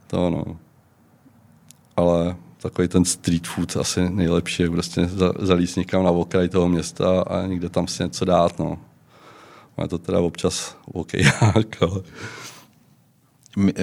to 0.07 0.29
no. 0.29 0.57
Ale 1.95 2.35
takový 2.63 2.87
ten 2.87 3.05
street 3.05 3.47
food 3.47 3.77
asi 3.77 4.09
nejlepší, 4.09 4.69
prostě 4.69 5.09
zalíst 5.39 5.77
někam 5.77 6.03
na 6.03 6.11
okraj 6.11 6.49
toho 6.49 6.69
města 6.69 7.21
a 7.21 7.45
někde 7.47 7.69
tam 7.69 7.87
si 7.87 8.03
něco 8.03 8.25
dát, 8.25 8.59
no. 8.59 8.77
Má 9.77 9.87
to 9.87 9.97
teda 9.97 10.19
občas 10.19 10.77
OK, 10.93 11.11
ale... 11.41 12.01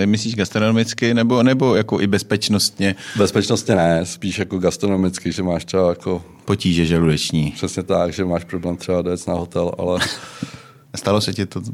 Myslíš 0.07 0.35
gastronomicky 0.35 1.15
nebo, 1.15 1.43
nebo 1.43 1.75
jako 1.75 2.01
i 2.01 2.07
bezpečnostně? 2.07 2.97
Bezpečnostně 3.17 3.75
ne, 3.75 4.07
spíš 4.07 4.39
jako 4.39 4.59
gastronomicky, 4.59 5.33
že 5.33 5.43
máš 5.43 5.65
třeba 5.65 5.89
jako... 5.89 6.25
Potíže 6.45 6.87
žaludeční. 6.87 7.51
Přesně 7.51 7.83
tak, 7.83 8.13
že 8.13 8.25
máš 8.25 8.45
problém 8.45 8.77
třeba 8.77 9.03
dojet 9.03 9.27
na 9.27 9.35
hotel, 9.35 9.73
ale... 9.79 10.01
Stalo 10.97 11.21
se 11.21 11.33
ti 11.33 11.47
to? 11.47 11.61
Uh, 11.61 11.67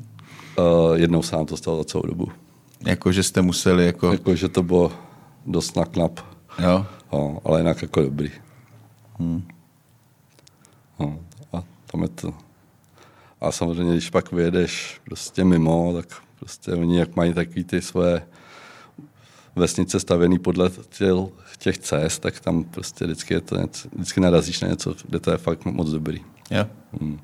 jednou 0.95 1.23
se 1.23 1.37
nám 1.37 1.47
to 1.47 1.57
stalo 1.57 1.79
za 1.79 1.85
celou 1.85 2.03
dobu. 2.03 2.29
Jako, 2.87 3.13
že 3.13 3.23
jste 3.23 3.43
museli 3.43 3.87
jako... 3.87 4.13
Jako, 4.13 4.35
že 4.35 4.49
to 4.49 4.63
bylo 4.63 4.93
dost 5.47 5.77
naknap. 5.77 6.36
Jo. 6.59 6.87
No, 7.13 7.41
ale 7.45 7.61
jinak 7.61 7.83
jako 7.83 8.03
dobrý. 8.03 8.31
Hmm. 9.19 9.49
No, 10.99 11.21
a 11.53 11.63
tam 11.87 12.03
je 12.03 12.09
to. 12.09 12.35
A 13.41 13.53
samozřejmě, 13.53 13.93
když 13.93 14.11
pak 14.11 14.33
vyjedeš 14.33 15.01
prostě 15.05 15.45
mimo, 15.45 15.93
tak 15.93 16.23
prostě 16.39 16.73
oni 16.73 16.99
jak 16.99 17.17
mají 17.17 17.35
takový 17.35 17.65
ty 17.65 17.83
svoje 17.83 18.27
vesnice 19.57 20.01
stavěný 20.01 20.39
podle 20.39 20.71
těch 21.59 21.79
cest, 21.79 22.23
tak 22.23 22.41
tam 22.41 22.65
prostě 22.65 23.05
vždycky, 23.05 23.35
je 23.35 23.41
to 23.41 23.57
něco, 23.57 23.89
vždycky 23.93 24.21
narazíš 24.21 24.61
na 24.61 24.69
něco, 24.69 24.95
kde 25.09 25.21
to 25.21 25.31
je 25.31 25.39
fakt 25.39 25.65
moc 25.65 25.91
dobrý. 25.91 26.21
Jo. 26.51 26.67
Hmm. 27.01 27.21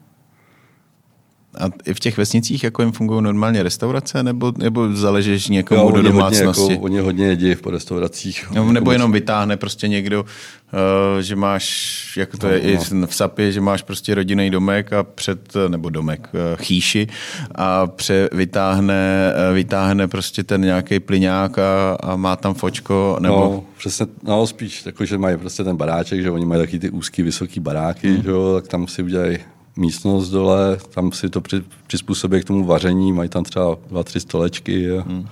A 1.58 1.70
i 1.84 1.94
v 1.94 2.00
těch 2.00 2.16
vesnicích 2.16 2.64
jako 2.64 2.82
jim 2.82 2.92
fungují 2.92 3.22
normálně 3.22 3.62
restaurace, 3.62 4.22
nebo, 4.22 4.52
nebo 4.56 4.92
zaležeš 4.92 5.48
někomu 5.48 5.80
jo, 5.80 5.90
do 5.90 6.02
domácnosti? 6.02 6.60
Hodně, 6.60 6.74
jako, 6.74 6.84
oni 6.84 6.98
hodně 6.98 7.26
jedí 7.26 7.54
po 7.54 7.70
restauracích. 7.70 8.50
No, 8.54 8.72
nebo 8.72 8.92
jenom 8.92 9.12
vytáhne 9.12 9.56
prostě 9.56 9.88
někdo, 9.88 10.22
uh, 10.22 11.20
že 11.20 11.36
máš, 11.36 12.16
jak 12.16 12.36
to 12.36 12.46
no, 12.46 12.52
je 12.52 12.60
no. 12.62 12.68
i 12.68 13.06
v 13.06 13.14
Sapě, 13.14 13.52
že 13.52 13.60
máš 13.60 13.82
prostě 13.82 14.14
rodinný 14.14 14.50
domek 14.50 14.92
a 14.92 15.02
před, 15.02 15.54
nebo 15.68 15.90
domek, 15.90 16.28
uh, 16.32 16.62
chýši 16.62 17.06
a 17.54 17.86
pře, 17.86 18.28
vytáhne, 18.32 19.32
uh, 19.48 19.54
vytáhne 19.54 20.08
prostě 20.08 20.44
ten 20.44 20.60
nějaký 20.60 21.00
plyňák 21.00 21.58
a, 21.58 21.98
a 22.00 22.16
má 22.16 22.36
tam 22.36 22.54
fočko, 22.54 23.16
nebo... 23.20 23.36
No, 23.36 23.64
přesně, 23.78 24.06
no 24.22 24.46
spíš, 24.46 24.86
jako, 24.86 25.04
že 25.04 25.18
mají 25.18 25.36
prostě 25.36 25.64
ten 25.64 25.76
baráček, 25.76 26.22
že 26.22 26.30
oni 26.30 26.44
mají 26.44 26.60
taky 26.60 26.78
ty 26.78 26.90
úzký, 26.90 27.22
vysoký 27.22 27.60
baráky, 27.60 28.08
hmm. 28.08 28.22
že 28.22 28.30
jo, 28.30 28.54
tak 28.54 28.68
tam 28.68 28.86
si 28.86 29.02
udělají 29.02 29.38
místnost 29.76 30.30
dole, 30.30 30.76
tam 30.76 31.12
si 31.12 31.30
to 31.30 31.42
přizpůsobí 31.86 32.40
k 32.40 32.44
tomu 32.44 32.64
vaření, 32.64 33.12
mají 33.12 33.28
tam 33.28 33.44
třeba 33.44 33.76
dva, 33.88 34.02
tři 34.02 34.20
stolečky 34.20 34.90
a, 34.90 35.02
hmm. 35.02 35.28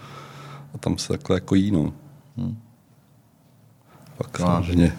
a 0.74 0.78
tam 0.78 0.98
se 0.98 1.08
takhle 1.08 1.36
jako 1.36 1.54
jí, 1.54 1.70
no. 1.70 1.92
Hmm. 2.36 2.58
Pak 4.16 4.38
samozřejmě 4.38 4.96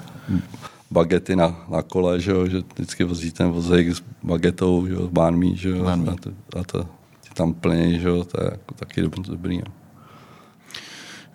bagety 0.92 1.36
na, 1.36 1.66
na 1.70 1.82
kole, 1.82 2.20
že, 2.20 2.32
jo, 2.32 2.48
že 2.48 2.62
vždycky 2.74 3.04
vozí 3.04 3.32
ten 3.32 3.50
vozejk 3.50 3.96
s 3.96 4.04
bagetou, 4.24 4.88
že 4.88 4.94
jo, 4.94 5.08
s 5.08 5.10
bánmí, 5.10 5.58
že 5.58 5.70
jo, 5.70 5.86
a 5.86 6.16
to, 6.22 6.32
a 6.60 6.64
to 6.64 6.84
ti 7.22 7.30
tam 7.34 7.54
plně, 7.54 8.00
že 8.00 8.08
jo, 8.08 8.24
to 8.24 8.44
je 8.44 8.50
jako 8.52 8.74
taky 8.74 9.02
dobrý. 9.02 9.58
No, 9.58 9.74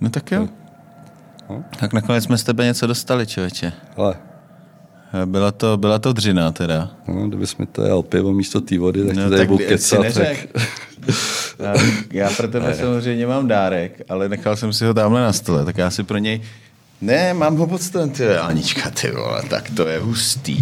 no 0.00 0.10
tak 0.10 0.32
jo. 0.32 0.48
No? 1.50 1.64
Tak 1.80 1.92
nakonec 1.92 2.24
jsme 2.24 2.38
z 2.38 2.44
tebe 2.44 2.64
něco 2.64 2.86
dostali, 2.86 3.26
člověče. 3.26 3.72
Ale 3.96 4.16
Byla 5.24 5.52
to, 5.52 5.76
byla 5.76 5.98
to 5.98 6.12
dřina 6.12 6.52
teda. 6.52 6.90
No, 7.08 7.28
kdybys 7.28 7.56
mi 7.56 7.66
to 7.66 7.82
jel 7.82 8.02
pivo 8.02 8.32
místo 8.32 8.60
té 8.60 8.78
vody, 8.78 9.04
tak 9.04 9.16
No, 9.16 9.22
tady 9.22 9.36
tak 9.36 9.48
budu 9.48 9.64
kecat. 9.64 10.14
Tak... 10.14 10.36
Já, 11.58 11.74
já 12.12 12.30
pro 12.30 12.48
tebe 12.48 12.74
samozřejmě 12.74 13.26
mám 13.26 13.48
dárek, 13.48 14.02
ale 14.08 14.28
nechal 14.28 14.56
jsem 14.56 14.72
si 14.72 14.84
ho 14.84 14.94
tamhle 14.94 15.20
na 15.20 15.32
stole, 15.32 15.64
tak 15.64 15.78
já 15.78 15.90
si 15.90 16.02
pro 16.02 16.18
něj 16.18 16.40
ne, 17.00 17.34
mám 17.34 17.56
ho 17.56 17.66
pod 17.66 17.80
ty 18.12 18.36
Anička, 18.36 18.90
ty 18.90 19.10
vole, 19.10 19.42
tak 19.50 19.70
to 19.70 19.86
je 19.86 19.98
hustý. 19.98 20.60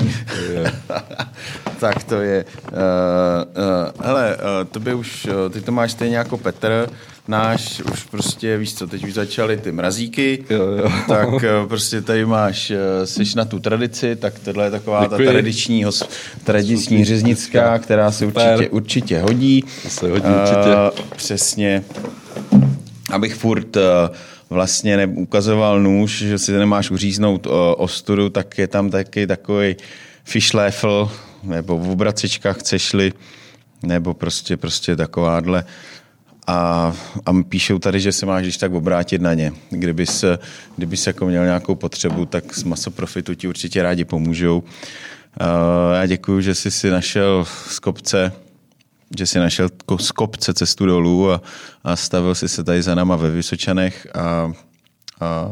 tak 1.81 2.05
to 2.05 2.21
je. 2.21 2.45
Uh, 2.45 2.71
uh, 2.77 4.07
hele, 4.07 4.37
uh, 4.37 4.69
to 4.71 4.81
by 4.81 4.95
už, 4.95 5.27
uh, 5.27 5.53
ty 5.53 5.61
to 5.61 5.73
máš 5.73 5.93
stejně 5.93 6.17
jako 6.17 6.39
Petr, 6.39 6.89
náš 7.29 7.83
už 7.93 8.03
prostě, 8.03 8.57
víš 8.57 8.75
co, 8.75 8.87
teď 8.87 9.05
už 9.05 9.15
začaly 9.15 9.57
ty 9.57 9.73
mrazíky, 9.73 10.45
Jo, 10.51 10.63
jo. 10.63 10.93
tak 11.09 11.29
uh, 11.33 11.41
prostě 11.69 12.01
tady 12.01 12.27
máš, 12.27 12.71
uh, 12.71 12.77
jsi 13.05 13.37
na 13.37 13.45
tu 13.45 13.59
tradici, 13.59 14.17
tak 14.17 14.39
tohle 14.39 14.65
je 14.65 14.71
taková 14.71 15.03
Děkuji. 15.03 15.27
ta 15.27 15.33
tradiční, 15.33 15.85
hos, 15.85 16.09
tradiční 16.45 17.05
řeznická, 17.05 17.79
která 17.79 18.13
se 18.13 18.27
určitě, 18.27 18.69
určitě 18.71 19.21
hodí. 19.21 19.65
Se 19.89 20.11
hodí 20.11 20.27
určitě. 20.43 20.75
Uh, 21.01 21.07
přesně. 21.17 21.85
Abych 23.11 23.35
furt 23.35 23.77
uh, 23.77 23.83
vlastně 24.51 24.97
neukazoval 24.97 25.81
nůž, 25.81 26.19
že 26.19 26.39
si 26.39 26.53
nemáš 26.53 26.91
uříznout 26.91 27.47
ostudu, 27.77 28.29
tak 28.31 28.59
je 28.59 28.69
tam 28.69 28.91
taky 28.91 29.27
takový 29.27 29.77
fischleffel, 30.25 31.11
nebo 31.43 31.79
v 31.79 31.91
obracičkách 31.91 32.59
chceš-li, 32.59 33.13
nebo 33.83 34.15
prostě, 34.15 34.57
prostě 34.57 34.97
takováhle. 34.97 35.65
A, 36.47 36.93
a 37.27 37.33
píšou 37.49 37.79
tady, 37.79 38.01
že 38.01 38.13
se 38.13 38.27
máš 38.27 38.43
když 38.43 38.57
tak 38.57 38.73
obrátit 38.73 39.23
na 39.23 39.35
ně. 39.35 39.53
Kdybys, 39.71 40.25
kdybys 40.77 41.07
jako 41.07 41.27
měl 41.27 41.45
nějakou 41.45 41.75
potřebu, 41.75 42.27
tak 42.27 42.55
z 42.55 42.63
Masoprofitu 42.63 43.35
ti 43.35 43.49
určitě 43.49 43.83
rádi 43.83 44.05
pomůžou. 44.05 44.59
Uh, 44.59 44.67
já 45.95 46.07
děkuji, 46.07 46.41
že 46.41 46.55
jsi 46.55 46.71
si 46.71 46.91
našel 46.91 47.45
z 47.69 47.79
kopce 47.79 48.33
že 49.19 49.27
si 49.27 49.39
našel 49.39 49.69
z 50.01 50.11
kopce 50.11 50.55
cestu 50.55 50.87
dolů 50.87 51.33
a, 51.33 51.41
a 51.85 51.97
stavil 51.97 52.35
si 52.35 52.49
se 52.49 52.65
tady 52.65 52.83
za 52.83 52.95
náma 52.95 53.17
ve 53.17 53.31
Vysočanech 53.31 54.07
a, 54.15 54.53
a 55.21 55.47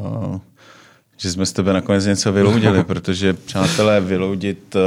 že 1.16 1.32
jsme 1.32 1.46
z 1.46 1.52
tebe 1.52 1.72
nakonec 1.72 2.06
něco 2.06 2.32
vyloudili, 2.32 2.84
protože 2.92 3.32
přátelé, 3.32 4.00
vyloudit 4.00 4.74
uh, 4.74 4.80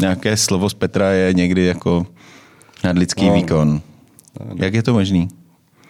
nějaké 0.00 0.36
slovo 0.36 0.70
z 0.70 0.74
Petra 0.74 1.10
je 1.10 1.34
někdy 1.34 1.64
jako 1.64 2.06
nadlidský 2.84 3.26
no. 3.26 3.34
výkon. 3.34 3.80
Jak 4.54 4.74
je 4.74 4.82
to 4.82 4.92
možný? 4.92 5.28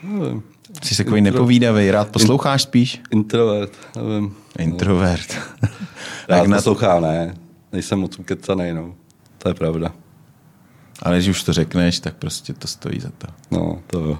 Nevím. 0.03 0.43
Jsi 0.83 0.97
takový 0.97 1.21
nepovídavý, 1.21 1.91
rád 1.91 2.09
posloucháš 2.09 2.63
spíš? 2.63 3.01
Introvert, 3.11 3.73
nevím. 3.97 4.35
Introvert. 4.59 5.37
Na, 6.29 6.57
poslouchám, 6.57 7.03
ne. 7.03 7.35
Nejsem 7.73 7.99
moc 7.99 8.19
ukecanej, 8.19 8.75
no. 8.75 8.95
To 9.39 9.49
je 9.49 9.55
pravda. 9.55 9.93
Ale 11.03 11.17
když 11.17 11.29
už 11.29 11.43
to 11.43 11.53
řekneš, 11.53 12.01
tak 12.01 12.15
prostě 12.17 12.53
to 12.53 12.69
stojí 12.69 13.01
za 13.01 13.11
to. 13.19 13.27
No, 13.51 13.79
to 13.87 13.99
jo. 14.01 14.19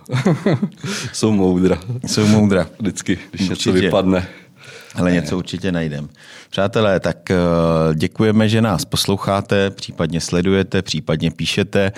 Jsou 1.13 1.33
moudra. 1.33 1.79
Jsou 2.07 2.27
moudra. 2.27 2.67
Vždycky, 2.79 3.19
když 3.31 3.41
něco 3.41 3.53
Určitě. 3.71 3.73
vypadne. 3.87 4.29
Ale 4.95 5.13
něco 5.13 5.39
určitě 5.39 5.73
najdem. 5.73 6.09
Přátelé, 6.51 7.01
tak 7.01 7.31
eh, 7.31 7.37
děkujeme, 7.95 8.49
že 8.49 8.61
nás 8.63 8.85
posloucháte, 8.85 9.71
případně 9.71 10.21
sledujete, 10.21 10.83
případně 10.83 11.31
píšete. 11.31 11.93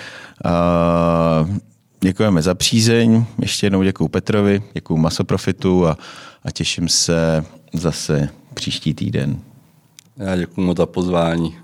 Eh, 0.45 1.59
Děkujeme 2.01 2.41
za 2.41 2.55
přízeň, 2.55 3.25
ještě 3.41 3.65
jednou 3.65 3.83
děkuji 3.83 4.07
Petrovi, 4.07 4.63
děkuji 4.73 4.97
Masoprofitu 4.97 5.87
a, 5.87 5.97
a 6.43 6.51
těším 6.51 6.87
se 6.89 7.45
zase 7.73 8.29
příští 8.53 8.93
týden. 8.93 9.39
Já 10.17 10.35
děkuji 10.35 10.61
moc 10.61 10.77
za 10.77 10.85
pozvání. 10.85 11.55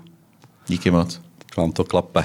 Díky 0.68 0.90
moc. 0.90 1.20
Vám 1.56 1.72
to 1.72 1.84
klape. 1.84 2.24